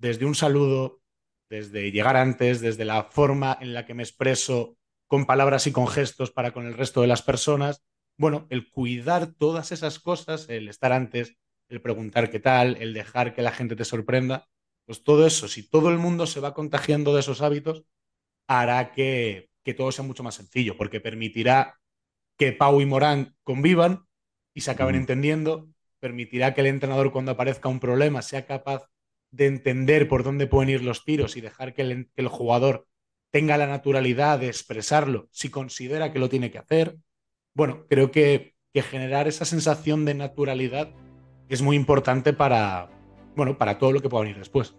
desde 0.00 0.26
un 0.26 0.34
saludo, 0.34 1.00
desde 1.48 1.92
llegar 1.92 2.16
antes, 2.16 2.60
desde 2.60 2.84
la 2.84 3.04
forma 3.04 3.56
en 3.60 3.74
la 3.74 3.86
que 3.86 3.94
me 3.94 4.02
expreso 4.02 4.76
con 5.06 5.26
palabras 5.26 5.68
y 5.68 5.72
con 5.72 5.86
gestos 5.86 6.32
para 6.32 6.50
con 6.50 6.66
el 6.66 6.74
resto 6.74 7.00
de 7.00 7.06
las 7.06 7.22
personas. 7.22 7.84
Bueno, 8.18 8.48
el 8.50 8.72
cuidar 8.72 9.34
todas 9.34 9.70
esas 9.70 10.00
cosas, 10.00 10.48
el 10.48 10.68
estar 10.68 10.92
antes, 10.92 11.36
el 11.68 11.80
preguntar 11.80 12.30
qué 12.30 12.40
tal, 12.40 12.76
el 12.80 12.94
dejar 12.94 13.34
que 13.34 13.42
la 13.42 13.52
gente 13.52 13.76
te 13.76 13.84
sorprenda, 13.84 14.48
pues 14.84 15.02
todo 15.02 15.26
eso, 15.26 15.48
si 15.48 15.68
todo 15.68 15.90
el 15.90 15.98
mundo 15.98 16.26
se 16.26 16.40
va 16.40 16.54
contagiando 16.54 17.14
de 17.14 17.20
esos 17.20 17.42
hábitos, 17.42 17.84
hará 18.46 18.92
que, 18.92 19.50
que 19.64 19.74
todo 19.74 19.90
sea 19.90 20.04
mucho 20.04 20.22
más 20.22 20.36
sencillo, 20.36 20.76
porque 20.76 21.00
permitirá 21.00 21.78
que 22.38 22.52
Pau 22.52 22.80
y 22.80 22.86
Morán 22.86 23.36
convivan 23.42 24.06
y 24.54 24.60
se 24.60 24.70
acaben 24.70 24.94
entendiendo, 24.94 25.68
permitirá 25.98 26.54
que 26.54 26.60
el 26.60 26.68
entrenador 26.68 27.10
cuando 27.10 27.32
aparezca 27.32 27.68
un 27.68 27.80
problema 27.80 28.22
sea 28.22 28.46
capaz 28.46 28.88
de 29.30 29.46
entender 29.46 30.08
por 30.08 30.22
dónde 30.22 30.46
pueden 30.46 30.70
ir 30.70 30.82
los 30.82 31.04
tiros 31.04 31.36
y 31.36 31.40
dejar 31.40 31.74
que 31.74 31.82
el, 31.82 32.10
que 32.14 32.22
el 32.22 32.28
jugador 32.28 32.86
tenga 33.30 33.58
la 33.58 33.66
naturalidad 33.66 34.38
de 34.38 34.46
expresarlo 34.46 35.28
si 35.32 35.50
considera 35.50 36.12
que 36.12 36.18
lo 36.18 36.28
tiene 36.28 36.50
que 36.50 36.58
hacer. 36.58 36.96
Bueno, 37.54 37.86
creo 37.88 38.10
que, 38.10 38.54
que 38.72 38.82
generar 38.82 39.26
esa 39.26 39.44
sensación 39.44 40.04
de 40.04 40.14
naturalidad 40.14 40.90
es 41.48 41.62
muy 41.62 41.76
importante 41.76 42.32
para, 42.32 42.88
bueno, 43.34 43.58
para 43.58 43.78
todo 43.78 43.92
lo 43.92 44.00
que 44.00 44.08
pueda 44.08 44.24
venir 44.24 44.38
después. 44.38 44.74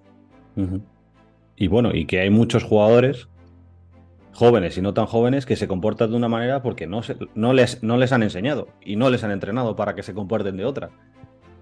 Y 1.56 1.68
bueno, 1.68 1.92
y 1.94 2.06
que 2.06 2.20
hay 2.20 2.30
muchos 2.30 2.64
jugadores 2.64 3.28
jóvenes 4.34 4.78
y 4.78 4.82
no 4.82 4.94
tan 4.94 5.08
jóvenes 5.08 5.48
que 5.48 5.56
se 5.56 5.68
comportan 5.68 6.12
de 6.12 6.18
una 6.18 6.30
manera 6.30 6.62
porque 6.62 6.86
no, 6.86 7.02
no, 7.34 7.54
les, 7.54 7.82
no 7.82 7.98
les 7.98 8.12
han 8.12 8.22
enseñado 8.22 8.68
y 8.84 8.96
no 8.96 9.10
les 9.10 9.24
han 9.24 9.32
entrenado 9.32 9.76
para 9.76 9.96
que 9.96 10.04
se 10.04 10.14
comporten 10.14 10.58
de 10.58 10.66
otra. 10.66 10.92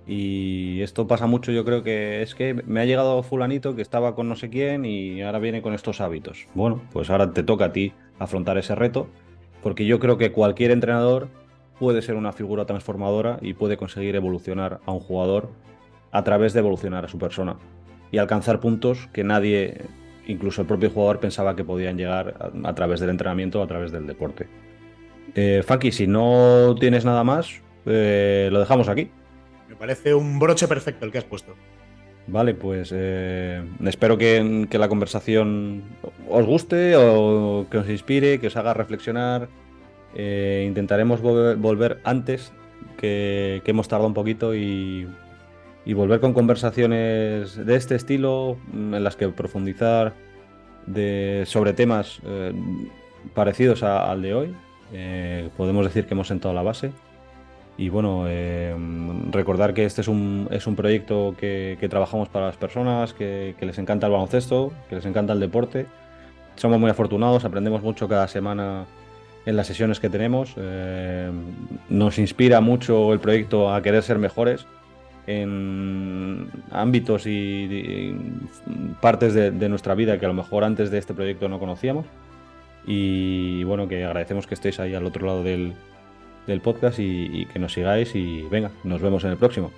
Y 0.07 0.81
esto 0.81 1.07
pasa 1.07 1.25
mucho, 1.25 1.51
yo 1.51 1.65
creo 1.65 1.83
que 1.83 2.21
es 2.21 2.35
que 2.35 2.53
me 2.53 2.81
ha 2.81 2.85
llegado 2.85 3.23
fulanito 3.23 3.75
que 3.75 3.81
estaba 3.81 4.13
con 4.13 4.29
no 4.29 4.35
sé 4.35 4.49
quién 4.49 4.85
y 4.85 5.21
ahora 5.21 5.39
viene 5.39 5.61
con 5.61 5.73
estos 5.73 6.01
hábitos. 6.01 6.47
Bueno, 6.53 6.81
pues 6.91 7.09
ahora 7.09 7.31
te 7.31 7.43
toca 7.43 7.65
a 7.65 7.71
ti 7.71 7.93
afrontar 8.19 8.57
ese 8.57 8.75
reto, 8.75 9.07
porque 9.63 9.85
yo 9.85 9.99
creo 9.99 10.17
que 10.17 10.31
cualquier 10.31 10.71
entrenador 10.71 11.29
puede 11.79 12.01
ser 12.01 12.15
una 12.15 12.31
figura 12.31 12.65
transformadora 12.65 13.37
y 13.41 13.53
puede 13.53 13.77
conseguir 13.77 14.15
evolucionar 14.15 14.79
a 14.85 14.91
un 14.91 14.99
jugador 14.99 15.49
a 16.11 16.23
través 16.23 16.53
de 16.53 16.59
evolucionar 16.59 17.05
a 17.05 17.07
su 17.07 17.17
persona 17.17 17.57
y 18.11 18.17
alcanzar 18.17 18.59
puntos 18.59 19.09
que 19.11 19.23
nadie, 19.23 19.81
incluso 20.27 20.61
el 20.61 20.67
propio 20.67 20.89
jugador, 20.89 21.19
pensaba 21.19 21.55
que 21.55 21.63
podían 21.63 21.97
llegar 21.97 22.51
a, 22.63 22.73
través 22.73 22.99
del 22.99 23.09
entrenamiento 23.09 23.59
o 23.59 23.63
a 23.63 23.67
través 23.67 23.91
del 23.91 24.07
deporte. 24.07 24.47
Eh, 25.35 25.63
Faki, 25.65 25.91
si 25.91 26.07
no 26.07 26.75
tienes 26.79 27.03
nada 27.03 27.23
más, 27.23 27.61
eh, 27.85 28.47
lo 28.51 28.59
dejamos 28.59 28.87
aquí. 28.87 29.09
Me 29.67 29.75
parece 29.75 30.13
un 30.13 30.39
broche 30.39 30.67
perfecto 30.67 31.05
el 31.05 31.11
que 31.11 31.17
has 31.17 31.25
puesto. 31.25 31.55
Vale, 32.27 32.55
pues 32.55 32.91
eh, 32.95 33.63
espero 33.83 34.17
que, 34.17 34.67
la 34.71 34.87
conversación 34.87 35.83
os 36.27 36.45
guste 36.45 36.95
o 36.95 37.67
que 37.69 37.77
os 37.77 37.89
inspire, 37.89 38.39
que 38.39 38.47
os 38.47 38.55
haga 38.55 38.73
reflexionar. 38.73 39.47
Eh, 40.15 40.65
intentaremos 40.67 41.21
volver, 41.21 41.99
antes, 42.03 42.51
que, 42.97 43.61
hemos 43.65 43.87
tardado 43.87 44.07
un 44.07 44.13
poquito, 44.13 44.55
y, 44.55 45.07
volver 45.93 46.19
con 46.19 46.33
conversaciones 46.33 47.63
de 47.63 47.75
este 47.75 47.95
estilo, 47.95 48.57
en 48.73 49.03
las 49.03 49.15
que 49.15 49.27
profundizar 49.29 50.13
sobre 51.45 51.73
temas 51.73 52.21
eh, 52.25 52.53
parecidos 53.33 53.83
al 53.83 54.21
de 54.21 54.33
hoy. 54.33 54.55
podemos 55.57 55.85
decir 55.85 56.05
que 56.05 56.13
hemos 56.13 56.27
sentado 56.27 56.53
la 56.53 56.63
base. 56.63 56.91
Y 57.77 57.89
bueno, 57.89 58.25
eh, 58.27 58.73
recordar 59.31 59.73
que 59.73 59.85
este 59.85 59.99
es 60.01 60.07
un, 60.07 60.47
es 60.51 60.65
un 60.65 60.75
proyecto 60.75 61.35
que, 61.37 61.77
trabajamos 61.89 62.29
para 62.29 62.47
las 62.47 62.55
personas, 62.55 63.13
que, 63.13 63.55
les 63.59 63.77
encanta 63.77 64.07
el 64.07 64.13
baloncesto, 64.13 64.71
que 64.89 64.95
les 64.95 65.05
encanta 65.05 65.33
el 65.33 65.41
deporte. 65.41 65.85
Somos 66.55 66.79
muy 66.79 66.89
afortunados, 66.89 67.43
aprendemos 67.43 67.81
mucho 67.81 68.07
cada 68.07 68.29
semana 68.29 68.85
en 69.45 69.55
las 69.55 69.67
sesiones 69.67 69.99
que 69.99 70.09
tenemos. 70.09 70.53
Eh, 70.57 71.31
nos 71.89 72.17
inspira 72.17 72.61
mucho 72.61 73.13
el 73.13 73.19
proyecto 73.19 73.73
a 73.73 73.81
querer 73.81 74.03
ser 74.03 74.17
mejores 74.17 74.65
en 75.27 76.49
ámbitos 76.71 77.23
y, 77.25 78.15
partes 79.01 79.33
de, 79.33 79.69
nuestra 79.69 79.95
vida 79.95 80.19
que 80.19 80.25
a 80.25 80.29
lo 80.29 80.35
mejor 80.35 80.63
antes 80.63 80.91
de 80.91 80.97
este 80.97 81.13
proyecto 81.13 81.47
no 81.49 81.59
conocíamos. 81.59 82.05
Y 82.87 83.63
bueno, 83.63 83.87
que 83.87 84.05
agradecemos 84.05 84.45
que 84.45 84.53
estéis 84.53 84.79
ahí 84.79 84.93
al 84.93 85.05
otro 85.05 85.25
lado 85.25 85.43
del, 85.43 85.73
del 86.45 86.61
podcast 86.61 86.99
y, 86.99 87.47
que 87.47 87.59
nos 87.59 87.73
sigáis 87.73 88.15
y 88.15 88.43
venga, 88.51 88.71
nos 88.83 89.01
vemos 89.01 89.23
en 89.23 89.31
el 89.31 89.37
próximo. 89.37 89.71